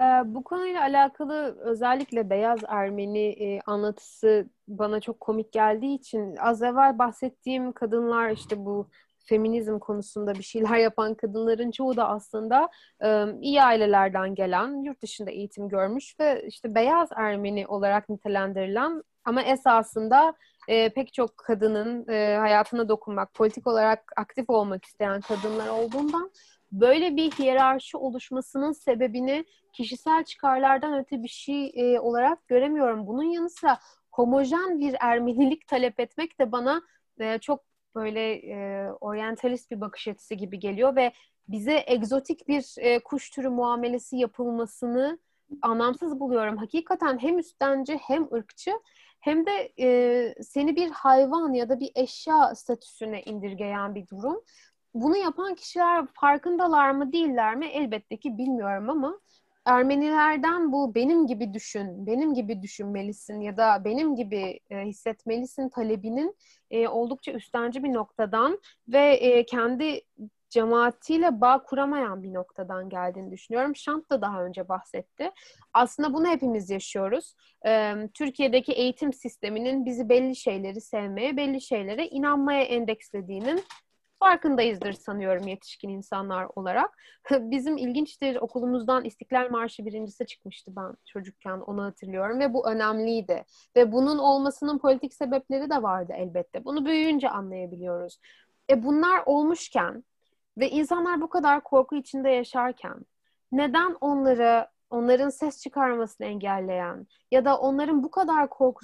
Ee, 0.00 0.04
bu 0.24 0.44
konuyla 0.44 0.80
alakalı 0.80 1.58
özellikle 1.60 2.30
beyaz 2.30 2.60
Ermeni 2.68 3.26
e, 3.28 3.60
anlatısı 3.66 4.48
bana 4.68 5.00
çok 5.00 5.20
komik 5.20 5.52
geldiği 5.52 5.94
için 5.94 6.36
az 6.36 6.62
evvel 6.62 6.98
bahsettiğim 6.98 7.72
kadınlar 7.72 8.30
işte 8.30 8.64
bu 8.64 8.88
feminizm 9.24 9.78
konusunda 9.78 10.34
bir 10.34 10.42
şeyler 10.42 10.76
yapan 10.88 11.14
kadınların 11.14 11.70
çoğu 11.70 11.96
da 11.96 12.08
aslında 12.08 12.68
e, 13.04 13.26
iyi 13.40 13.62
ailelerden 13.62 14.34
gelen, 14.34 14.82
yurt 14.82 15.02
dışında 15.02 15.30
eğitim 15.30 15.68
görmüş 15.68 16.20
ve 16.20 16.46
işte 16.48 16.74
beyaz 16.74 17.08
Ermeni 17.16 17.66
olarak 17.66 18.08
nitelendirilen 18.08 19.02
ama 19.24 19.42
esasında 19.42 20.34
e, 20.68 20.88
pek 20.88 21.14
çok 21.14 21.36
kadının 21.36 22.08
e, 22.08 22.36
hayatına 22.36 22.88
dokunmak, 22.88 23.34
politik 23.34 23.66
olarak 23.66 24.12
aktif 24.16 24.50
olmak 24.50 24.84
isteyen 24.84 25.20
kadınlar 25.20 25.68
olduğundan 25.68 26.30
böyle 26.72 27.16
bir 27.16 27.30
hiyerarşi 27.30 27.96
oluşmasının 27.96 28.72
sebebini 28.72 29.44
kişisel 29.72 30.24
çıkarlardan 30.24 30.98
öte 30.98 31.22
bir 31.22 31.28
şey 31.28 31.72
e, 31.74 32.00
olarak 32.00 32.48
göremiyorum. 32.48 33.06
Bunun 33.06 33.22
yanı 33.22 33.50
sıra 33.50 33.78
homojen 34.12 34.80
bir 34.80 34.96
Ermenilik 35.00 35.66
talep 35.66 36.00
etmek 36.00 36.40
de 36.40 36.52
bana 36.52 36.82
e, 37.18 37.38
çok 37.38 37.64
böyle 37.94 38.32
e, 38.34 38.88
oryantalist 39.00 39.70
bir 39.70 39.80
bakış 39.80 40.08
açısı 40.08 40.34
gibi 40.34 40.58
geliyor 40.58 40.96
ve 40.96 41.12
bize 41.48 41.84
egzotik 41.86 42.48
bir 42.48 42.74
e, 42.78 42.98
kuş 42.98 43.30
türü 43.30 43.48
muamelesi 43.48 44.16
yapılmasını 44.16 45.18
anlamsız 45.62 46.20
buluyorum. 46.20 46.56
Hakikaten 46.56 47.18
hem 47.18 47.38
üstenci 47.38 47.96
hem 47.96 48.34
ırkçı 48.34 48.70
hem 49.20 49.46
de 49.46 49.72
e, 49.80 50.34
seni 50.42 50.76
bir 50.76 50.90
hayvan 50.90 51.52
ya 51.52 51.68
da 51.68 51.80
bir 51.80 51.90
eşya 51.94 52.54
statüsüne 52.54 53.22
indirgeyen 53.22 53.94
bir 53.94 54.08
durum. 54.08 54.42
Bunu 54.94 55.16
yapan 55.16 55.54
kişiler 55.54 56.06
farkındalar 56.14 56.90
mı 56.90 57.12
değiller 57.12 57.54
mi 57.54 57.66
elbette 57.66 58.16
ki 58.16 58.38
bilmiyorum 58.38 58.90
ama 58.90 59.20
Ermenilerden 59.64 60.72
bu 60.72 60.94
benim 60.94 61.26
gibi 61.26 61.54
düşün, 61.54 62.06
benim 62.06 62.34
gibi 62.34 62.62
düşünmelisin 62.62 63.40
ya 63.40 63.56
da 63.56 63.84
benim 63.84 64.16
gibi 64.16 64.60
e, 64.70 64.80
hissetmelisin 64.80 65.68
talebinin 65.68 66.36
e, 66.70 66.88
oldukça 66.88 67.32
üstenci 67.32 67.84
bir 67.84 67.92
noktadan 67.92 68.60
ve 68.88 69.14
e, 69.14 69.46
kendi 69.46 70.00
cemaatiyle 70.50 71.40
bağ 71.40 71.62
kuramayan 71.62 72.22
bir 72.22 72.34
noktadan 72.34 72.88
geldiğini 72.88 73.30
düşünüyorum. 73.30 73.76
Şant 73.76 74.10
da 74.10 74.22
daha 74.22 74.44
önce 74.44 74.68
bahsetti. 74.68 75.30
Aslında 75.72 76.14
bunu 76.14 76.28
hepimiz 76.28 76.70
yaşıyoruz. 76.70 77.34
Ee, 77.66 77.94
Türkiye'deki 78.14 78.72
eğitim 78.72 79.12
sisteminin 79.12 79.86
bizi 79.86 80.08
belli 80.08 80.36
şeyleri 80.36 80.80
sevmeye, 80.80 81.36
belli 81.36 81.60
şeylere 81.60 82.06
inanmaya 82.08 82.62
endekslediğinin 82.62 83.64
farkındayızdır 84.24 84.92
sanıyorum 84.92 85.46
yetişkin 85.48 85.88
insanlar 85.88 86.48
olarak. 86.56 86.98
Bizim 87.30 87.76
ilginçtir 87.76 88.36
okulumuzdan 88.36 89.04
İstiklal 89.04 89.50
Marşı 89.50 89.86
birincisi 89.86 90.26
çıkmıştı 90.26 90.76
ben 90.76 90.94
çocukken 91.04 91.58
onu 91.58 91.84
hatırlıyorum 91.84 92.40
ve 92.40 92.54
bu 92.54 92.68
önemliydi. 92.68 93.44
Ve 93.76 93.92
bunun 93.92 94.18
olmasının 94.18 94.78
politik 94.78 95.14
sebepleri 95.14 95.70
de 95.70 95.82
vardı 95.82 96.12
elbette. 96.16 96.64
Bunu 96.64 96.86
büyüyünce 96.86 97.30
anlayabiliyoruz. 97.30 98.18
E 98.70 98.82
bunlar 98.84 99.22
olmuşken 99.26 100.04
ve 100.58 100.70
insanlar 100.70 101.20
bu 101.20 101.28
kadar 101.28 101.60
korku 101.60 101.96
içinde 101.96 102.30
yaşarken 102.30 102.96
neden 103.52 103.96
onları 104.00 104.68
onların 104.90 105.28
ses 105.28 105.62
çıkarmasını 105.62 106.26
engelleyen 106.26 107.06
ya 107.30 107.44
da 107.44 107.58
onların 107.58 108.02
bu 108.02 108.10
kadar 108.10 108.48
korku 108.48 108.80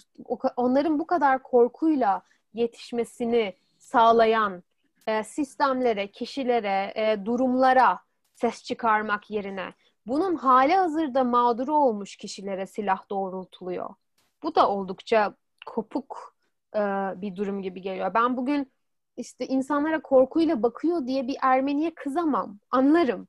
onların 0.56 0.98
bu 0.98 1.06
kadar 1.06 1.42
korkuyla 1.42 2.22
yetişmesini 2.54 3.54
sağlayan 3.78 4.62
e, 5.06 5.24
sistemlere, 5.24 6.10
kişilere, 6.10 6.92
e, 6.96 7.24
durumlara 7.24 7.98
ses 8.34 8.62
çıkarmak 8.64 9.30
yerine 9.30 9.74
bunun 10.06 10.36
hali 10.36 10.74
hazırda 10.74 11.24
mağduru 11.24 11.74
olmuş 11.74 12.16
kişilere 12.16 12.66
silah 12.66 13.10
doğrultuluyor. 13.10 13.94
Bu 14.42 14.54
da 14.54 14.68
oldukça 14.70 15.34
kopuk 15.66 16.36
e, 16.74 16.78
bir 17.16 17.36
durum 17.36 17.62
gibi 17.62 17.82
geliyor. 17.82 18.14
Ben 18.14 18.36
bugün 18.36 18.72
işte 19.16 19.46
insanlara 19.46 20.02
korkuyla 20.02 20.62
bakıyor 20.62 21.06
diye 21.06 21.28
bir 21.28 21.36
Ermeniye 21.42 21.94
kızamam. 21.94 22.58
Anlarım. 22.70 23.28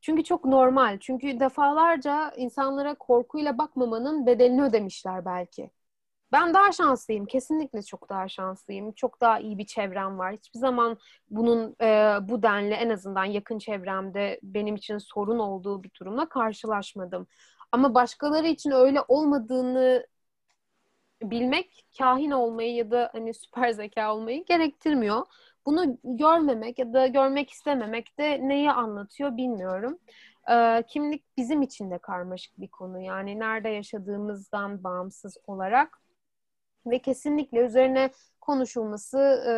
Çünkü 0.00 0.24
çok 0.24 0.44
normal. 0.44 0.98
Çünkü 1.00 1.40
defalarca 1.40 2.32
insanlara 2.36 2.94
korkuyla 2.94 3.58
bakmamanın 3.58 4.26
bedelini 4.26 4.62
ödemişler 4.62 5.24
belki. 5.24 5.70
Ben 6.32 6.54
daha 6.54 6.72
şanslıyım. 6.72 7.26
Kesinlikle 7.26 7.82
çok 7.82 8.08
daha 8.08 8.28
şanslıyım. 8.28 8.92
Çok 8.92 9.20
daha 9.20 9.38
iyi 9.38 9.58
bir 9.58 9.66
çevrem 9.66 10.18
var. 10.18 10.32
Hiçbir 10.32 10.58
zaman 10.58 10.98
bunun 11.30 11.76
e, 11.80 12.18
bu 12.28 12.42
denli 12.42 12.74
en 12.74 12.90
azından 12.90 13.24
yakın 13.24 13.58
çevremde 13.58 14.40
benim 14.42 14.76
için 14.76 14.98
sorun 14.98 15.38
olduğu 15.38 15.82
bir 15.82 15.90
durumla 16.00 16.28
karşılaşmadım. 16.28 17.26
Ama 17.72 17.94
başkaları 17.94 18.46
için 18.46 18.70
öyle 18.70 19.00
olmadığını 19.08 20.06
bilmek 21.22 21.86
kahin 21.98 22.30
olmayı 22.30 22.74
ya 22.74 22.90
da 22.90 23.10
hani 23.12 23.34
süper 23.34 23.70
zeka 23.70 24.14
olmayı 24.14 24.44
gerektirmiyor. 24.44 25.26
Bunu 25.66 25.98
görmemek 26.04 26.78
ya 26.78 26.92
da 26.92 27.06
görmek 27.06 27.50
istememek 27.50 28.18
de 28.18 28.48
neyi 28.48 28.70
anlatıyor 28.70 29.36
bilmiyorum. 29.36 29.98
Ee, 30.50 30.84
kimlik 30.88 31.36
bizim 31.36 31.62
için 31.62 31.90
de 31.90 31.98
karmaşık 31.98 32.60
bir 32.60 32.68
konu. 32.68 33.00
Yani 33.00 33.38
nerede 33.38 33.68
yaşadığımızdan 33.68 34.84
bağımsız 34.84 35.36
olarak 35.46 36.00
ve 36.90 36.98
kesinlikle 36.98 37.58
üzerine 37.58 38.10
konuşulması, 38.40 39.18
e, 39.48 39.52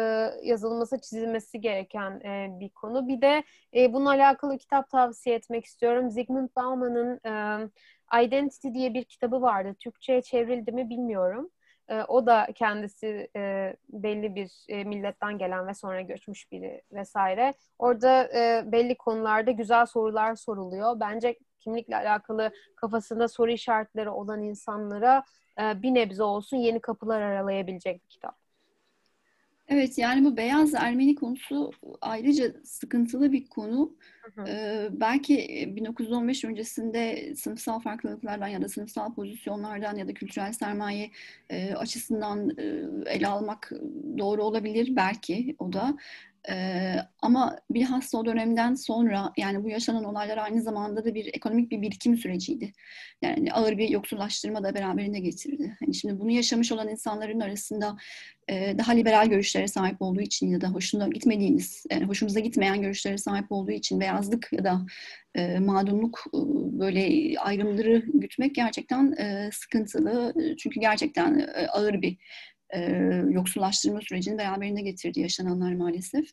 yazılması, 0.48 1.00
çizilmesi 1.00 1.60
gereken 1.60 2.10
e, 2.20 2.60
bir 2.60 2.68
konu. 2.68 3.08
Bir 3.08 3.20
de 3.20 3.44
e, 3.76 3.92
bununla 3.92 4.10
alakalı 4.10 4.58
kitap 4.58 4.90
tavsiye 4.90 5.36
etmek 5.36 5.64
istiyorum. 5.64 6.10
Zygmunt 6.10 6.56
Bauman'ın 6.56 7.20
Identity 8.22 8.68
diye 8.74 8.94
bir 8.94 9.04
kitabı 9.04 9.42
vardı. 9.42 9.74
Türkçe'ye 9.78 10.22
çevrildi 10.22 10.72
mi 10.72 10.90
bilmiyorum. 10.90 11.50
O 12.08 12.26
da 12.26 12.46
kendisi 12.54 13.28
belli 13.92 14.34
bir 14.34 14.50
milletten 14.84 15.38
gelen 15.38 15.66
ve 15.66 15.74
sonra 15.74 16.00
göçmüş 16.00 16.52
biri 16.52 16.82
vesaire. 16.92 17.54
Orada 17.78 18.28
belli 18.72 18.94
konularda 18.94 19.50
güzel 19.50 19.86
sorular 19.86 20.34
soruluyor. 20.34 21.00
Bence 21.00 21.38
kimlikle 21.60 21.96
alakalı 21.96 22.50
kafasında 22.76 23.28
soru 23.28 23.50
işaretleri 23.50 24.10
olan 24.10 24.42
insanlara 24.42 25.24
e, 25.60 25.82
bir 25.82 25.94
nebze 25.94 26.22
olsun 26.22 26.56
yeni 26.56 26.80
kapılar 26.80 27.20
aralayabilecek 27.20 28.02
bir 28.02 28.08
kitap. 28.08 28.36
Evet 29.70 29.98
yani 29.98 30.24
bu 30.24 30.36
beyaz 30.36 30.74
Ermeni 30.74 31.14
konusu 31.14 31.70
ayrıca 32.00 32.52
sıkıntılı 32.64 33.32
bir 33.32 33.46
konu. 33.46 33.96
Hı 34.22 34.42
hı. 34.42 34.48
Ee, 34.48 34.88
belki 34.92 35.64
1915 35.76 36.44
öncesinde 36.44 37.34
sınıfsal 37.36 37.80
farklılıklardan 37.80 38.48
ya 38.48 38.62
da 38.62 38.68
sınıfsal 38.68 39.14
pozisyonlardan 39.14 39.96
ya 39.96 40.08
da 40.08 40.14
kültürel 40.14 40.52
sermaye 40.52 41.10
e, 41.50 41.74
açısından 41.74 42.50
e, 42.58 42.64
ele 43.06 43.26
almak 43.26 43.72
doğru 44.18 44.44
olabilir 44.44 44.96
belki 44.96 45.56
o 45.58 45.72
da. 45.72 45.96
Ee, 46.48 46.94
ama 47.22 47.58
bilhassa 47.70 48.18
o 48.18 48.24
dönemden 48.26 48.74
sonra 48.74 49.32
yani 49.36 49.64
bu 49.64 49.68
yaşanan 49.68 50.04
olaylar 50.04 50.38
aynı 50.38 50.62
zamanda 50.62 51.04
da 51.04 51.14
bir 51.14 51.30
ekonomik 51.34 51.70
bir 51.70 51.82
birikim 51.82 52.16
süreciydi. 52.16 52.72
Yani 53.22 53.52
ağır 53.52 53.78
bir 53.78 53.88
yoksullaştırma 53.88 54.64
da 54.64 54.74
beraberinde 54.74 55.18
getirdi. 55.18 55.76
Yani 55.80 55.94
şimdi 55.94 56.20
bunu 56.20 56.30
yaşamış 56.30 56.72
olan 56.72 56.88
insanların 56.88 57.40
arasında 57.40 57.96
e, 58.48 58.78
daha 58.78 58.92
liberal 58.92 59.26
görüşlere 59.26 59.68
sahip 59.68 60.02
olduğu 60.02 60.20
için 60.20 60.50
ya 60.50 60.60
da 60.60 60.68
hoşuna 60.68 61.08
gitmediğiniz, 61.08 61.84
yani 61.90 62.04
hoşumuza 62.04 62.40
gitmeyen 62.40 62.82
görüşlere 62.82 63.18
sahip 63.18 63.52
olduğu 63.52 63.70
için 63.70 64.00
beyazlık 64.00 64.48
ya 64.52 64.64
da 64.64 64.86
e, 65.34 65.58
mağdumluk 65.58 66.24
e, 66.28 66.38
böyle 66.80 67.34
ayrımları 67.40 68.04
gütmek 68.14 68.54
gerçekten 68.54 69.12
e, 69.12 69.50
sıkıntılı. 69.52 70.34
Çünkü 70.58 70.80
gerçekten 70.80 71.38
e, 71.38 71.66
ağır 71.66 72.02
bir 72.02 72.16
e, 72.74 72.80
yoksullaştırma 73.30 74.00
sürecini 74.00 74.38
beraberinde 74.38 74.82
getirdi 74.82 75.20
yaşananlar 75.20 75.74
maalesef. 75.74 76.24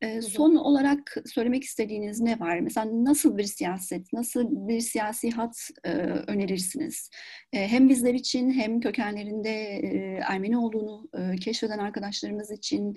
E, 0.00 0.22
son 0.22 0.54
olarak 0.54 1.16
söylemek 1.26 1.64
istediğiniz 1.64 2.20
ne 2.20 2.40
var? 2.40 2.60
Mesela 2.60 2.86
nasıl 2.92 3.38
bir 3.38 3.44
siyaset, 3.44 4.12
nasıl 4.12 4.68
bir 4.68 4.80
siyasi 4.80 5.30
hat 5.30 5.56
e, 5.84 5.90
önerirsiniz? 6.26 7.10
E, 7.52 7.68
hem 7.68 7.88
bizler 7.88 8.14
için 8.14 8.50
hem 8.50 8.80
kökenlerinde 8.80 9.50
e, 9.50 10.20
Ermeni 10.28 10.58
olduğunu 10.58 11.08
e, 11.18 11.36
keşfeden 11.36 11.78
arkadaşlarımız 11.78 12.50
için 12.50 12.94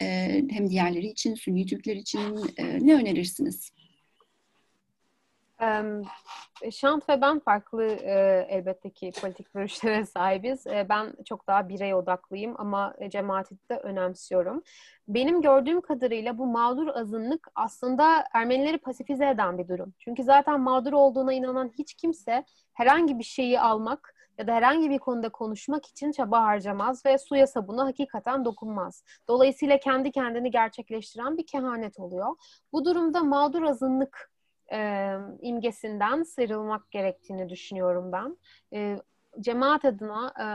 e, 0.00 0.06
hem 0.50 0.70
diğerleri 0.70 1.06
için, 1.06 1.34
Sünni 1.34 1.66
Türkler 1.66 1.96
için 1.96 2.36
e, 2.56 2.86
ne 2.86 2.94
önerirsiniz? 2.94 3.70
Şant 6.70 7.08
ve 7.08 7.20
ben 7.20 7.38
farklı 7.38 7.84
e, 7.84 8.46
elbette 8.48 8.90
ki 8.90 9.12
politik 9.20 9.46
görüşlere 9.54 10.06
sahibiz. 10.06 10.66
E, 10.66 10.86
ben 10.88 11.12
çok 11.24 11.46
daha 11.46 11.68
birey 11.68 11.94
odaklıyım 11.94 12.54
ama 12.58 12.94
cemaati 13.08 13.54
de 13.70 13.76
önemsiyorum. 13.76 14.62
Benim 15.08 15.42
gördüğüm 15.42 15.80
kadarıyla 15.80 16.38
bu 16.38 16.46
mağdur 16.46 16.86
azınlık 16.86 17.48
aslında 17.54 18.24
Ermenileri 18.32 18.78
pasifize 18.78 19.28
eden 19.28 19.58
bir 19.58 19.68
durum. 19.68 19.94
Çünkü 19.98 20.22
zaten 20.22 20.60
mağdur 20.60 20.92
olduğuna 20.92 21.32
inanan 21.32 21.70
hiç 21.78 21.94
kimse 21.94 22.44
herhangi 22.72 23.18
bir 23.18 23.24
şeyi 23.24 23.60
almak 23.60 24.14
ya 24.38 24.46
da 24.46 24.54
herhangi 24.54 24.90
bir 24.90 24.98
konuda 24.98 25.28
konuşmak 25.28 25.86
için 25.86 26.12
çaba 26.12 26.42
harcamaz 26.42 27.06
ve 27.06 27.18
suya 27.18 27.46
sabuna 27.46 27.84
hakikaten 27.84 28.44
dokunmaz. 28.44 29.04
Dolayısıyla 29.28 29.78
kendi 29.78 30.12
kendini 30.12 30.50
gerçekleştiren 30.50 31.36
bir 31.38 31.46
kehanet 31.46 31.98
oluyor. 31.98 32.36
Bu 32.72 32.84
durumda 32.84 33.22
mağdur 33.22 33.62
azınlık 33.62 34.33
e, 34.72 35.10
imgesinden 35.40 36.22
sıyrılmak 36.22 36.90
gerektiğini 36.90 37.48
düşünüyorum 37.48 38.12
ben. 38.12 38.36
E, 38.74 38.98
cemaat 39.40 39.84
adına 39.84 40.32
e, 40.40 40.46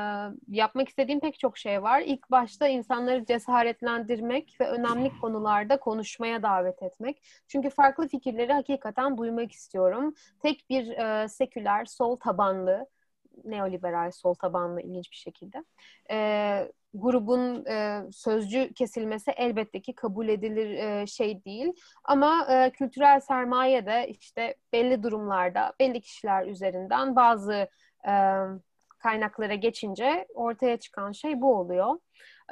yapmak 0.56 0.90
istediğim 0.90 1.20
pek 1.20 1.40
çok 1.40 1.58
şey 1.58 1.84
var. 1.84 2.02
İlk 2.02 2.32
başta 2.32 2.68
insanları 2.68 3.26
cesaretlendirmek 3.26 4.58
ve 4.62 4.70
önemli 4.70 5.12
konularda 5.22 5.80
konuşmaya 5.80 6.44
davet 6.44 6.84
etmek. 6.84 7.24
Çünkü 7.48 7.70
farklı 7.70 8.08
fikirleri 8.08 8.54
hakikaten 8.54 9.18
duymak 9.18 9.52
istiyorum. 9.52 10.14
Tek 10.40 10.70
bir 10.70 10.90
e, 10.90 11.28
seküler, 11.28 11.86
sol 11.86 12.16
tabanlı, 12.16 12.88
neoliberal, 13.44 14.12
sol 14.12 14.34
tabanlı 14.34 14.82
ilginç 14.82 15.12
bir 15.12 15.18
şekilde. 15.18 15.64
E, 16.12 16.72
grubun 16.94 17.66
e, 17.66 18.04
sözcü 18.12 18.74
kesilmesi 18.74 19.32
elbette 19.32 19.82
ki 19.82 19.96
kabul 19.96 20.28
edilir 20.28 20.70
e, 20.70 21.08
şey 21.08 21.46
değil. 21.46 21.74
Ama 22.04 22.48
e, 22.50 22.72
kültürel 22.72 23.20
sermaye 23.20 23.86
de 23.86 24.08
işte 24.10 24.56
belli 24.74 25.04
durumlarda 25.04 25.74
belli 25.80 26.02
kişiler 26.02 26.46
üzerinden 26.48 27.16
bazı 27.16 27.68
e, 28.08 28.14
kaynaklara 29.00 29.56
geçince 29.56 30.28
ortaya 30.34 30.78
çıkan 30.78 31.12
şey 31.12 31.42
bu 31.42 31.56
oluyor. 31.56 32.00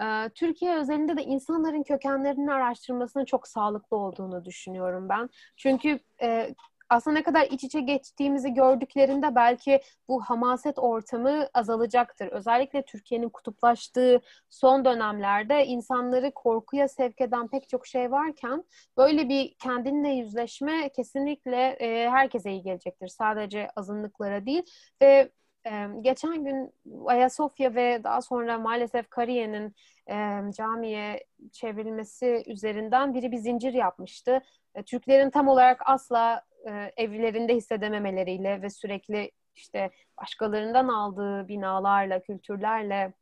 E, 0.02 0.30
Türkiye 0.30 0.76
özelinde 0.76 1.18
de 1.18 1.24
insanların 1.24 1.84
kökenlerini 1.84 2.54
araştırmasının 2.54 3.26
çok 3.26 3.48
sağlıklı 3.48 3.98
olduğunu 3.98 4.46
düşünüyorum 4.46 5.10
ben. 5.10 5.30
Çünkü 5.58 6.00
e, 6.22 6.56
aslında 6.90 7.18
ne 7.18 7.24
kadar 7.24 7.48
iç 7.52 7.64
içe 7.64 7.82
geçtiğimizi 7.82 8.54
gördüklerinde 8.54 9.36
belki 9.36 9.82
bu 10.08 10.22
hamaset 10.22 10.80
ortamı 10.80 11.48
azalacaktır. 11.54 12.28
Özellikle 12.28 12.82
Türkiye'nin 12.86 13.30
kutuplaştığı 13.30 14.22
son 14.50 14.86
dönemlerde 14.86 15.66
insanları 15.66 16.32
korkuya 16.32 16.88
sevk 16.88 17.22
eden 17.22 17.48
pek 17.48 17.70
çok 17.70 17.88
şey 17.88 18.12
varken 18.12 18.64
böyle 18.98 19.30
bir 19.30 19.56
kendinle 19.64 20.10
yüzleşme 20.10 20.90
kesinlikle 20.90 21.68
e, 21.80 22.10
herkese 22.10 22.52
iyi 22.52 22.62
gelecektir. 22.62 23.08
Sadece 23.08 23.70
azınlıklara 23.76 24.46
değil 24.46 24.64
ve 25.02 25.32
e, 25.68 25.88
geçen 26.02 26.46
gün 26.46 26.74
Ayasofya 27.06 27.76
ve 27.76 28.04
daha 28.04 28.22
sonra 28.22 28.58
maalesef 28.58 29.10
Kariye'nin 29.10 29.76
e, 30.10 30.16
camiye 30.58 31.26
çevrilmesi 31.52 32.44
üzerinden 32.48 33.14
biri 33.14 33.32
bir 33.32 33.38
zincir 33.38 33.74
yapmıştı. 33.74 34.42
e, 34.76 34.84
Türklerin 34.84 35.30
tam 35.30 35.48
olarak 35.48 35.82
asla 35.86 36.44
e, 36.68 36.92
evlerinde 36.98 37.56
hissedememeleriyle 37.56 38.62
ve 38.62 38.70
sürekli 38.70 39.32
işte 39.56 39.92
başkalarından 40.22 40.88
aldığı 40.88 41.48
binalarla, 41.48 42.22
kültürlerle 42.22 43.14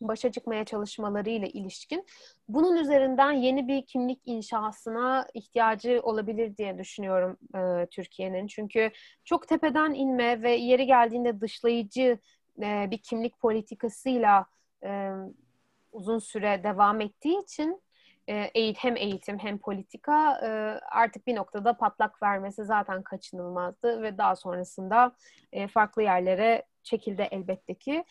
başa 0.00 0.32
çıkmaya 0.32 0.64
çalışmalarıyla 0.64 1.48
ilişkin 1.48 2.06
bunun 2.48 2.76
üzerinden 2.76 3.32
yeni 3.32 3.68
bir 3.68 3.86
kimlik 3.86 4.20
inşasına 4.24 5.26
ihtiyacı 5.34 6.00
olabilir 6.02 6.56
diye 6.56 6.78
düşünüyorum 6.78 7.36
e, 7.54 7.86
Türkiye'nin. 7.86 8.46
Çünkü 8.46 8.90
çok 9.24 9.48
tepeden 9.48 9.94
inme 9.94 10.42
ve 10.42 10.54
yeri 10.54 10.86
geldiğinde 10.86 11.40
dışlayıcı 11.40 12.18
e, 12.62 12.88
bir 12.90 12.98
kimlik 12.98 13.40
politikasıyla 13.40 14.46
e, 14.84 15.10
uzun 15.92 16.18
süre 16.18 16.64
devam 16.64 17.00
ettiği 17.00 17.42
için 17.42 17.82
e, 18.28 18.74
hem 18.78 18.96
eğitim 18.96 19.38
hem 19.38 19.58
politika 19.58 20.40
e, 20.42 20.48
artık 20.90 21.26
bir 21.26 21.36
noktada 21.36 21.76
patlak 21.76 22.22
vermesi 22.22 22.64
zaten 22.64 23.02
kaçınılmazdı 23.02 24.02
ve 24.02 24.18
daha 24.18 24.36
sonrasında 24.36 25.12
e, 25.52 25.68
farklı 25.68 26.02
yerlere 26.02 26.62
çekildi 26.82 27.28
elbette 27.30 27.74
ki. 27.74 28.04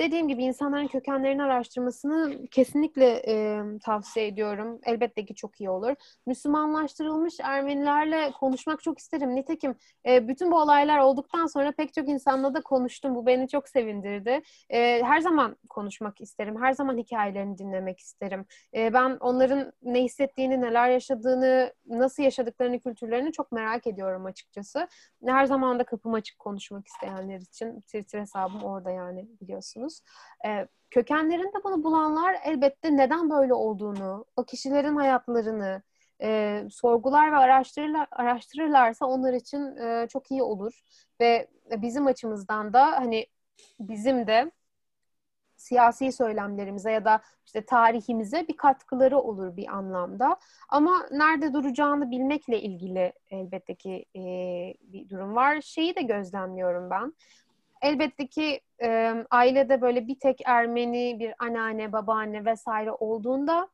Dediğim 0.00 0.28
gibi 0.28 0.44
insanların 0.44 0.86
kökenlerini 0.86 1.42
araştırmasını 1.42 2.46
kesinlikle 2.50 3.22
e, 3.28 3.62
tavsiye 3.84 4.26
ediyorum. 4.26 4.80
Elbette 4.84 5.24
ki 5.24 5.34
çok 5.34 5.60
iyi 5.60 5.70
olur. 5.70 5.94
Müslümanlaştırılmış 6.26 7.34
Ermenilerle 7.42 8.30
konuşmak 8.40 8.82
çok 8.82 8.98
isterim. 8.98 9.34
Nitekim 9.34 9.74
e, 10.06 10.28
bütün 10.28 10.50
bu 10.52 10.60
olaylar 10.60 10.98
olduktan 10.98 11.46
sonra 11.46 11.72
pek 11.72 11.94
çok 11.94 12.08
insanla 12.08 12.54
da 12.54 12.60
konuştum. 12.60 13.14
Bu 13.14 13.26
beni 13.26 13.48
çok 13.48 13.68
sevindirdi. 13.68 14.42
E, 14.70 15.02
her 15.02 15.20
zaman 15.20 15.56
konuşmak 15.68 16.20
isterim. 16.20 16.62
Her 16.62 16.72
zaman 16.72 16.96
hikayelerini 16.98 17.58
dinlemek 17.58 17.98
isterim. 17.98 18.44
E, 18.74 18.92
ben 18.92 19.16
onların 19.20 19.72
ne 19.82 20.02
hissettiğini, 20.02 20.60
neler 20.60 20.88
yaşadığını, 20.88 21.72
nasıl 21.86 22.22
yaşadıklarını, 22.22 22.80
kültürlerini 22.80 23.32
çok 23.32 23.52
merak 23.52 23.86
ediyorum 23.86 24.26
açıkçası. 24.26 24.88
Her 25.26 25.44
zaman 25.44 25.78
da 25.78 25.84
kapım 25.84 26.14
açık 26.14 26.38
konuşmak 26.38 26.86
isteyenler 26.86 27.40
için. 27.40 27.80
Twitter 27.80 28.20
hesabım 28.20 28.62
orada 28.62 28.90
yani 28.90 29.28
biliyorsunuz. 29.40 29.89
E, 30.46 30.68
kökenlerinde 30.90 31.64
bunu 31.64 31.84
bulanlar 31.84 32.36
elbette 32.44 32.96
neden 32.96 33.30
böyle 33.30 33.54
olduğunu, 33.54 34.24
o 34.36 34.44
kişilerin 34.44 34.96
hayatlarını 34.96 35.82
e, 36.22 36.62
sorgular 36.70 37.32
ve 37.32 37.36
araştırırlar, 37.36 38.08
araştırırlarsa 38.10 39.06
onlar 39.06 39.32
için 39.32 39.76
e, 39.76 40.06
çok 40.08 40.30
iyi 40.30 40.42
olur. 40.42 40.80
Ve 41.20 41.48
bizim 41.76 42.06
açımızdan 42.06 42.72
da 42.72 42.86
hani 42.86 43.26
bizim 43.80 44.26
de 44.26 44.50
siyasi 45.56 46.12
söylemlerimize 46.12 46.92
ya 46.92 47.04
da 47.04 47.20
işte 47.46 47.64
tarihimize 47.64 48.48
bir 48.48 48.56
katkıları 48.56 49.18
olur 49.18 49.56
bir 49.56 49.68
anlamda. 49.76 50.36
Ama 50.68 51.06
nerede 51.10 51.52
duracağını 51.52 52.10
bilmekle 52.10 52.60
ilgili 52.60 53.12
elbette 53.30 53.74
ki 53.74 54.04
e, 54.16 54.20
bir 54.92 55.08
durum 55.08 55.34
var. 55.36 55.60
Şeyi 55.60 55.96
de 55.96 56.02
gözlemliyorum 56.02 56.90
ben 56.90 57.14
elbette 57.82 58.26
ki 58.26 58.60
e, 58.82 59.14
ailede 59.30 59.80
böyle 59.80 60.06
bir 60.08 60.18
tek 60.18 60.40
Ermeni, 60.44 61.18
bir 61.20 61.34
anneanne, 61.38 61.92
babaanne 61.92 62.44
vesaire 62.44 62.92
olduğunda 62.92 63.68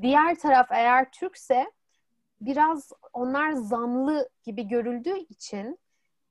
diğer 0.00 0.34
taraf 0.34 0.66
eğer 0.70 1.12
Türkse 1.12 1.72
biraz 2.40 2.92
onlar 3.12 3.52
zanlı 3.52 4.28
gibi 4.44 4.68
görüldüğü 4.68 5.18
için 5.18 5.78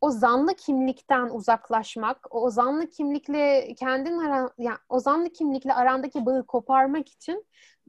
o 0.01 0.09
zanlı 0.11 0.55
kimlikten 0.55 1.29
uzaklaşmak, 1.29 2.27
o 2.35 2.49
zanlı 2.49 2.89
kimlikle 2.89 3.73
kendin 3.73 4.17
aran, 4.17 4.51
yani 4.57 4.77
o 4.89 4.99
zanlı 4.99 5.29
kimlikle 5.29 5.73
arandaki 5.73 6.25
bağı 6.25 6.45
koparmak 6.45 7.09
için 7.09 7.45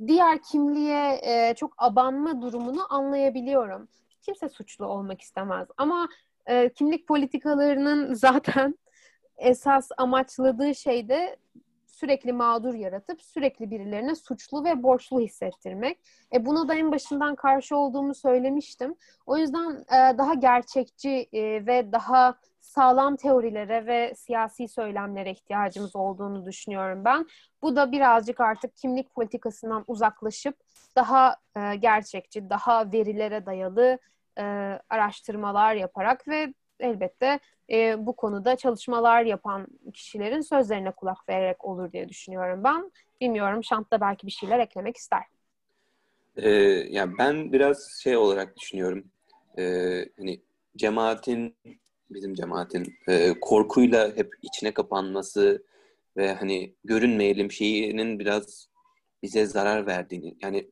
diğer 0.07 0.43
kimliğe 0.43 1.21
e, 1.23 1.55
çok 1.55 1.75
abanma 1.79 2.43
durumunu 2.43 2.95
anlayabiliyorum. 2.95 3.89
Kimse 4.23 4.49
suçlu 4.49 4.87
olmak 4.87 5.21
istemez 5.21 5.69
ama 5.77 6.09
e, 6.47 6.73
kimlik 6.73 7.09
politikalarının 7.09 8.15
zaten 8.15 8.79
esas 9.37 9.89
amaçladığı 9.99 10.75
şey 10.75 11.09
de 11.09 11.37
sürekli 12.03 12.33
mağdur 12.33 12.75
yaratıp 12.75 13.23
sürekli 13.23 13.71
birilerine 13.71 14.15
suçlu 14.15 14.65
ve 14.65 14.83
borçlu 14.83 15.21
hissettirmek. 15.21 15.99
E 16.35 16.47
buna 16.47 16.69
da 16.69 16.75
en 16.75 16.93
başından 16.93 17.35
karşı 17.35 17.77
olduğumu 17.77 18.15
söylemiştim. 18.15 18.95
O 19.27 19.39
yüzden 19.39 19.85
e, 19.89 20.19
daha 20.19 20.35
gerçekçi 20.35 21.29
e, 21.33 21.67
ve 21.67 21.93
daha 21.93 22.35
sağlam 22.61 23.17
teorilere 23.17 23.87
ve 23.87 24.15
siyasi 24.17 24.69
söylemlere 24.69 25.31
ihtiyacımız 25.31 25.97
olduğunu 25.97 26.47
düşünüyorum 26.47 27.05
ben. 27.05 27.27
Bu 27.63 27.77
da 27.77 27.93
birazcık 27.93 28.41
artık 28.41 28.77
kimlik 28.77 29.15
politikasından 29.15 29.85
uzaklaşıp 29.87 30.57
daha 30.97 31.37
e, 31.57 31.77
gerçekçi, 31.77 32.51
daha 32.51 32.93
verilere 32.93 33.47
dayalı 33.47 33.99
e, 34.39 34.43
araştırmalar 34.91 35.75
yaparak 35.75 36.29
ve 36.29 36.55
elbette 36.81 37.41
e, 37.71 38.07
bu 38.07 38.17
konuda 38.17 38.57
çalışmalar 38.57 39.25
yapan 39.25 39.67
kişilerin 39.95 40.41
sözlerine 40.41 40.91
kulak 40.91 41.29
vererek 41.29 41.65
olur 41.65 41.93
diye 41.93 42.09
düşünüyorum 42.09 42.65
ben. 42.65 42.93
Bilmiyorum 43.21 43.65
Şant 43.65 43.91
da 43.93 44.01
belki 44.01 44.27
bir 44.27 44.33
şeyler 44.33 44.59
eklemek 44.59 44.97
ister. 44.97 45.23
Ee, 46.37 46.51
yani 46.91 47.19
ben 47.19 47.53
biraz 47.53 47.91
şey 48.03 48.17
olarak 48.17 48.57
düşünüyorum. 48.57 49.05
Ee, 49.59 50.09
hani 50.19 50.41
cemaatin 50.77 51.57
bizim 52.11 52.35
cemaatin 52.35 52.95
e, 53.09 53.41
korkuyla 53.41 54.17
hep 54.17 54.35
içine 54.43 54.75
kapanması 54.75 55.65
ve 56.17 56.35
hani 56.35 56.75
görünmeyelim 56.85 57.53
şeyinin 57.53 58.19
biraz 58.19 58.69
bize 59.23 59.47
zarar 59.47 59.87
verdiğini 59.87 60.37
yani 60.43 60.71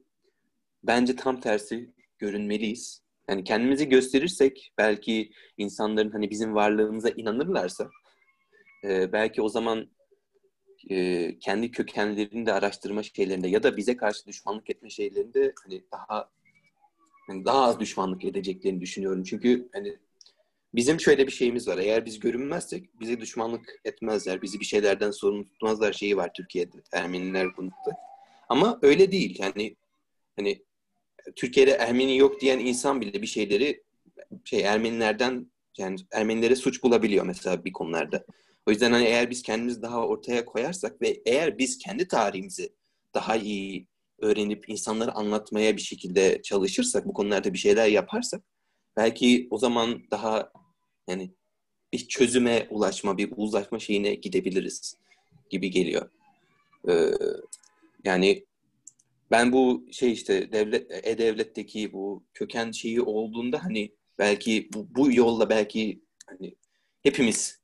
bence 0.85 1.16
tam 1.16 1.41
tersi 1.41 1.91
görünmeliyiz 2.19 3.03
yani 3.31 3.44
kendimizi 3.44 3.89
gösterirsek 3.89 4.73
belki 4.78 5.32
insanların 5.59 6.11
hani 6.11 6.31
bizim 6.31 6.55
varlığımıza 6.55 7.09
inanırlarsa 7.09 7.90
e, 8.85 9.12
belki 9.12 9.43
o 9.43 9.48
zaman 9.48 9.90
e, 10.90 11.39
kendi 11.39 11.70
kökenlerini 11.70 12.47
de 12.47 12.52
araştırma 12.52 13.02
şeylerinde 13.02 13.48
ya 13.48 13.62
da 13.62 13.77
bize 13.77 13.97
karşı 13.97 14.27
düşmanlık 14.27 14.70
etme 14.70 14.90
şeylerinde 14.90 15.52
hani 15.65 15.85
daha 15.93 16.31
hani 17.27 17.44
daha 17.44 17.65
az 17.65 17.81
düşmanlık 17.81 18.24
edeceklerini 18.24 18.81
düşünüyorum. 18.81 19.24
Çünkü 19.24 19.69
hani 19.73 19.97
bizim 20.74 21.01
şöyle 21.01 21.27
bir 21.27 21.32
şeyimiz 21.32 21.69
var. 21.69 21.78
Eğer 21.78 22.07
biz 22.07 22.20
görünmezsek 22.20 23.01
bize 23.01 23.20
düşmanlık 23.20 23.81
etmezler. 23.85 24.43
Bizi 24.43 24.61
bir 24.61 24.65
şeylerden 24.65 25.11
sorumlu 25.11 25.44
tutmazlar 25.44 25.93
şeyi 25.93 26.16
var 26.16 26.31
Türkiye'de. 26.35 26.77
Ermeniler 26.93 27.52
konutta. 27.52 27.90
Ama 28.48 28.78
öyle 28.82 29.12
değil. 29.12 29.39
Yani 29.40 29.77
hani 30.36 30.65
Türkiye'de 31.36 31.70
Ermeni 31.70 32.16
yok 32.16 32.40
diyen 32.40 32.59
insan 32.59 33.01
bile 33.01 33.22
bir 33.22 33.26
şeyleri 33.26 33.82
şey 34.44 34.60
Ermenilerden 34.60 35.51
yani 35.78 35.97
Ermenilere 36.12 36.56
suç 36.56 36.82
bulabiliyor 36.82 37.24
mesela 37.24 37.64
bir 37.64 37.72
konularda. 37.72 38.24
O 38.66 38.70
yüzden 38.70 38.92
hani 38.92 39.05
eğer 39.05 39.30
biz 39.30 39.42
kendimizi 39.42 39.82
daha 39.82 40.06
ortaya 40.06 40.44
koyarsak 40.44 41.02
ve 41.02 41.22
eğer 41.26 41.59
biz 41.59 41.78
kendi 41.78 42.09
tarihimizi 42.09 42.72
daha 43.14 43.36
iyi 43.36 43.86
öğrenip 44.18 44.68
insanlara 44.68 45.12
anlatmaya 45.12 45.76
bir 45.76 45.82
şekilde 45.82 46.42
çalışırsak, 46.42 47.06
bu 47.06 47.12
konularda 47.12 47.52
bir 47.52 47.59
şeyler 47.59 47.88
yaparsak 47.88 48.42
belki 48.97 49.48
o 49.51 49.59
zaman 49.59 50.02
daha 50.10 50.52
yani 51.09 51.30
bir 51.92 52.09
çözüme 52.09 52.66
ulaşma, 52.70 53.18
bir 53.18 53.32
uzlaşma 53.36 53.78
şeyine 53.78 54.14
gidebiliriz 54.14 54.97
gibi 55.51 55.70
geliyor. 55.70 56.10
Ee, 56.88 57.10
yani 58.05 58.47
ben 59.31 59.52
bu 59.52 59.86
şey 59.93 60.12
işte 60.12 60.52
devlet 60.52 61.07
e-devletteki 61.07 61.93
bu 61.93 62.24
köken 62.35 62.70
şeyi 62.70 63.02
olduğunda 63.02 63.65
hani 63.65 63.94
belki 64.19 64.69
bu, 64.74 64.94
bu 64.94 65.12
yolla 65.12 65.51
belki 65.51 66.05
hani 66.27 66.57
hepimiz 67.02 67.61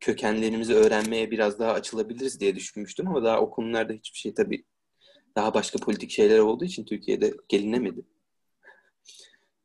kökenlerimizi 0.00 0.74
öğrenmeye 0.74 1.30
biraz 1.30 1.58
daha 1.58 1.72
açılabiliriz 1.72 2.40
diye 2.40 2.56
düşünmüştüm 2.56 3.08
ama 3.08 3.24
daha 3.24 3.40
o 3.40 3.50
hiçbir 3.92 4.18
şey 4.18 4.34
tabii 4.34 4.64
daha 5.36 5.54
başka 5.54 5.78
politik 5.78 6.10
şeyler 6.10 6.38
olduğu 6.38 6.64
için 6.64 6.84
Türkiye'de 6.84 7.34
gelinemedi. 7.48 8.00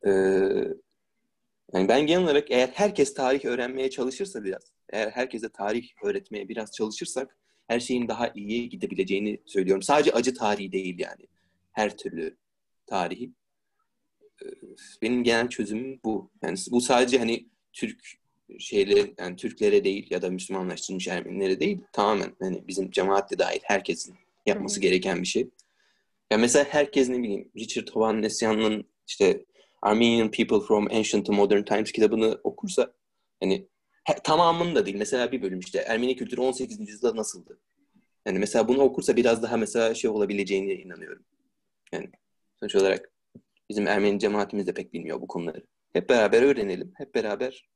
Ee, 0.06 0.10
yani 1.74 1.88
ben 1.88 2.08
genel 2.08 2.24
olarak 2.24 2.52
eğer 2.52 2.68
herkes 2.68 3.14
tarih 3.14 3.46
öğrenmeye 3.46 3.90
çalışırsa 3.90 4.44
biraz, 4.44 4.72
eğer 4.90 5.12
herkese 5.12 5.50
tarih 5.50 5.90
öğretmeye 6.04 6.50
biraz 6.50 6.72
çalışırsak 6.72 7.38
her 7.68 7.80
şeyin 7.80 8.08
daha 8.08 8.32
iyi 8.36 8.70
gidebileceğini 8.70 9.42
söylüyorum. 9.46 9.82
Sadece 9.82 10.12
acı 10.12 10.34
tarihi 10.34 10.72
değil 10.72 11.00
yani 11.00 11.28
her 11.74 11.98
türlü 11.98 12.38
tarihi. 12.86 13.32
Ee, 14.44 14.48
benim 15.02 15.24
genel 15.24 15.50
çözümüm 15.50 16.00
bu. 16.06 16.32
Yani 16.44 16.58
bu 16.72 16.82
sadece 16.82 17.20
hani 17.20 17.50
Türk 17.74 18.24
şeyleri 18.60 19.14
yani 19.20 19.36
Türklere 19.36 19.84
değil 19.84 20.08
ya 20.10 20.22
da 20.22 20.30
Müslümanlaştırılmış 20.30 21.08
Ermenilere 21.08 21.60
değil 21.60 21.82
tamamen 21.92 22.36
hani 22.40 22.68
bizim 22.68 22.92
cemaatle 22.92 23.40
dahil 23.40 23.60
herkesin 23.64 24.16
yapması 24.46 24.80
gereken 24.80 25.22
bir 25.22 25.28
şey. 25.28 25.50
Ya 26.32 26.38
mesela 26.38 26.66
herkes 26.70 27.10
ne 27.10 27.24
bileyim 27.24 27.52
Richard 27.58 27.90
Hovannesyan'ın 27.90 28.86
işte 29.08 29.46
Armenian 29.82 30.32
People 30.32 30.60
from 30.60 30.88
Ancient 30.92 31.26
to 31.26 31.34
Modern 31.34 31.64
Times 31.64 31.92
kitabını 31.92 32.40
okursa 32.44 32.94
hani 33.40 33.68
he, 34.04 34.14
tamamını 34.24 34.76
da 34.76 34.86
değil. 34.86 34.98
Mesela 34.98 35.32
bir 35.32 35.42
bölüm 35.42 35.60
işte 35.60 35.80
Ermeni 35.80 36.16
kültürü 36.16 36.42
18. 36.42 36.80
yüzyılda 36.80 37.16
nasıldı? 37.16 37.60
Yani 38.26 38.40
mesela 38.40 38.68
bunu 38.68 38.82
okursa 38.82 39.16
biraz 39.16 39.44
daha 39.44 39.58
mesela 39.58 39.94
şey 39.96 40.10
olabileceğine 40.10 40.74
inanıyorum. 40.74 41.26
Yani 41.94 42.10
sonuç 42.60 42.76
olarak 42.76 43.14
Bizim 43.70 43.88
Ermeni 43.88 44.20
cemaatimiz 44.20 44.68
de 44.68 44.74
pek 44.74 44.94
bilmiyor 44.94 45.22
bu 45.22 45.28
konuları. 45.28 45.64
Hep 45.94 46.10
beraber 46.10 46.42
öğrenelim. 46.42 46.94
Hep 46.96 47.16
beraber 47.16 47.70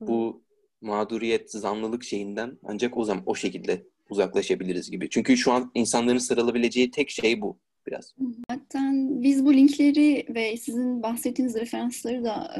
bu 0.00 0.42
mağduriyet, 0.80 1.50
zanlılık 1.50 2.04
şeyinden 2.04 2.58
ancak 2.64 2.96
o 2.96 3.04
zaman 3.04 3.22
o 3.26 3.34
şekilde 3.34 3.86
uzaklaşabiliriz 4.10 4.90
gibi. 4.90 5.10
Çünkü 5.10 5.36
şu 5.36 5.52
an 5.52 5.70
insanların 5.74 6.18
sarılabileceği 6.18 6.90
tek 6.90 7.10
şey 7.10 7.40
bu 7.40 7.58
biraz. 7.86 8.14
Zaten 8.50 9.22
biz 9.22 9.44
bu 9.44 9.54
linkleri 9.54 10.26
ve 10.28 10.56
sizin 10.56 11.02
bahsettiğiniz 11.02 11.54
referansları 11.54 12.24
da 12.24 12.54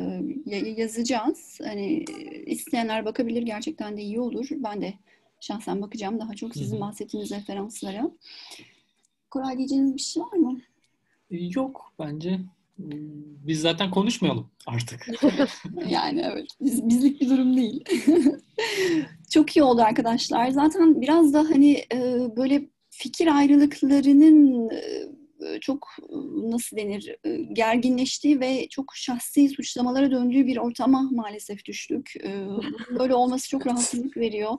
e, 0.51 0.57
yazacağız. 0.57 1.59
Hani 1.65 2.05
isteyenler 2.47 3.05
bakabilir 3.05 3.43
gerçekten 3.43 3.97
de 3.97 4.03
iyi 4.03 4.21
olur. 4.21 4.49
Ben 4.51 4.83
de 4.83 4.95
şahsen 5.41 5.83
bakacağım 5.83 6.21
daha 6.21 6.35
çok 6.35 6.57
sizin 6.57 6.81
bahsettiğiniz 6.81 7.31
referanslara. 7.31 8.11
Koray 9.31 9.59
diyeceğiniz 9.59 9.95
bir 9.95 10.01
şey 10.01 10.23
var 10.23 10.37
mı? 10.37 10.61
Yok 11.31 11.93
bence. 11.99 12.41
Biz 13.47 13.61
zaten 13.61 13.91
konuşmayalım 13.91 14.51
artık. 14.67 15.07
yani 15.89 16.21
evet. 16.33 16.47
Biz, 16.61 16.89
bizlik 16.89 17.21
bir 17.21 17.31
durum 17.31 17.57
değil. 17.57 17.85
Çok 19.31 19.57
iyi 19.57 19.63
oldu 19.63 19.83
arkadaşlar. 19.83 20.51
Zaten 20.51 21.01
biraz 21.01 21.35
da 21.35 21.39
hani 21.39 21.85
böyle 22.37 22.69
fikir 22.91 23.37
ayrılıklarının 23.37 24.71
çok 25.61 25.89
nasıl 26.37 26.77
denir 26.77 27.17
gerginleştiği 27.53 28.41
ve 28.41 28.69
çok 28.69 28.93
şahsi 28.97 29.49
suçlamalara 29.49 30.11
döndüğü 30.11 30.47
bir 30.47 30.57
ortama 30.57 31.09
maalesef 31.11 31.65
düştük. 31.65 32.15
Böyle 32.99 33.15
olması 33.15 33.49
çok 33.49 33.67
rahatsızlık 33.67 34.17
veriyor. 34.17 34.57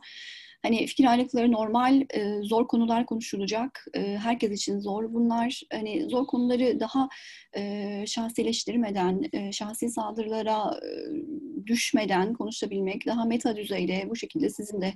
Hani 0.64 0.88
fikir 0.88 1.06
ayrılıkları 1.06 1.52
normal, 1.52 2.02
e, 2.10 2.42
zor 2.42 2.68
konular 2.68 3.06
konuşulacak. 3.06 3.86
E, 3.94 4.18
herkes 4.18 4.52
için 4.52 4.80
zor 4.80 5.14
bunlar. 5.14 5.62
Hani 5.72 6.10
zor 6.10 6.28
konuları 6.28 6.80
daha 6.80 7.10
e, 7.56 8.04
şahsileştirmeden, 8.08 9.22
e, 9.34 9.52
şahsi 9.52 9.90
saldırılara 9.90 10.80
e, 10.86 10.88
düşmeden 11.68 12.34
konuşabilmek, 12.34 13.06
daha 13.06 13.26
meta 13.26 13.56
düzeyde 13.56 14.06
bu 14.10 14.16
şekilde 14.16 14.50
sizin 14.50 14.82
de 14.82 14.94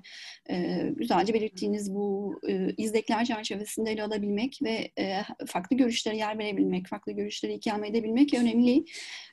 e, 0.49 0.89
güzelce 0.95 1.33
belirttiğiniz 1.33 1.93
bu 1.93 2.39
e, 2.47 2.73
izlekler 2.77 3.25
çerçevesinde 3.25 3.91
ele 3.91 4.03
alabilmek 4.03 4.59
ve 4.63 4.91
e, 4.99 5.21
farklı 5.47 5.77
görüşlere 5.77 6.17
yer 6.17 6.39
verebilmek, 6.39 6.87
farklı 6.87 7.11
görüşleri 7.11 7.53
ikame 7.53 7.87
edebilmek 7.87 8.33
önemli. 8.33 8.85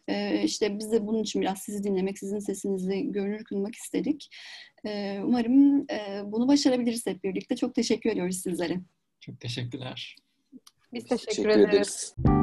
E, 0.09 0.43
işte 0.43 0.79
biz 0.79 0.93
de 0.93 1.07
bunun 1.07 1.23
için 1.23 1.43
biraz 1.43 1.59
sizi 1.59 1.85
dinlemek, 1.85 2.19
sizin 2.19 2.39
sesinizi 2.39 3.13
görünür 3.13 3.45
kılmak 3.45 3.75
istedik. 3.75 4.29
Umarım 5.25 5.87
bunu 6.33 6.49
başarabiliriz 6.49 7.07
hep 7.07 7.25
birlikte. 7.25 7.57
Çok 7.57 7.75
teşekkür 7.75 8.11
ediyoruz 8.11 8.37
sizlere. 8.37 8.81
Çok 9.21 9.41
teşekkürler. 9.41 10.17
Biz 10.93 11.05
teşekkür, 11.05 11.27
teşekkür 11.27 11.49
ederiz. 11.49 12.15
ederiz. 12.19 12.42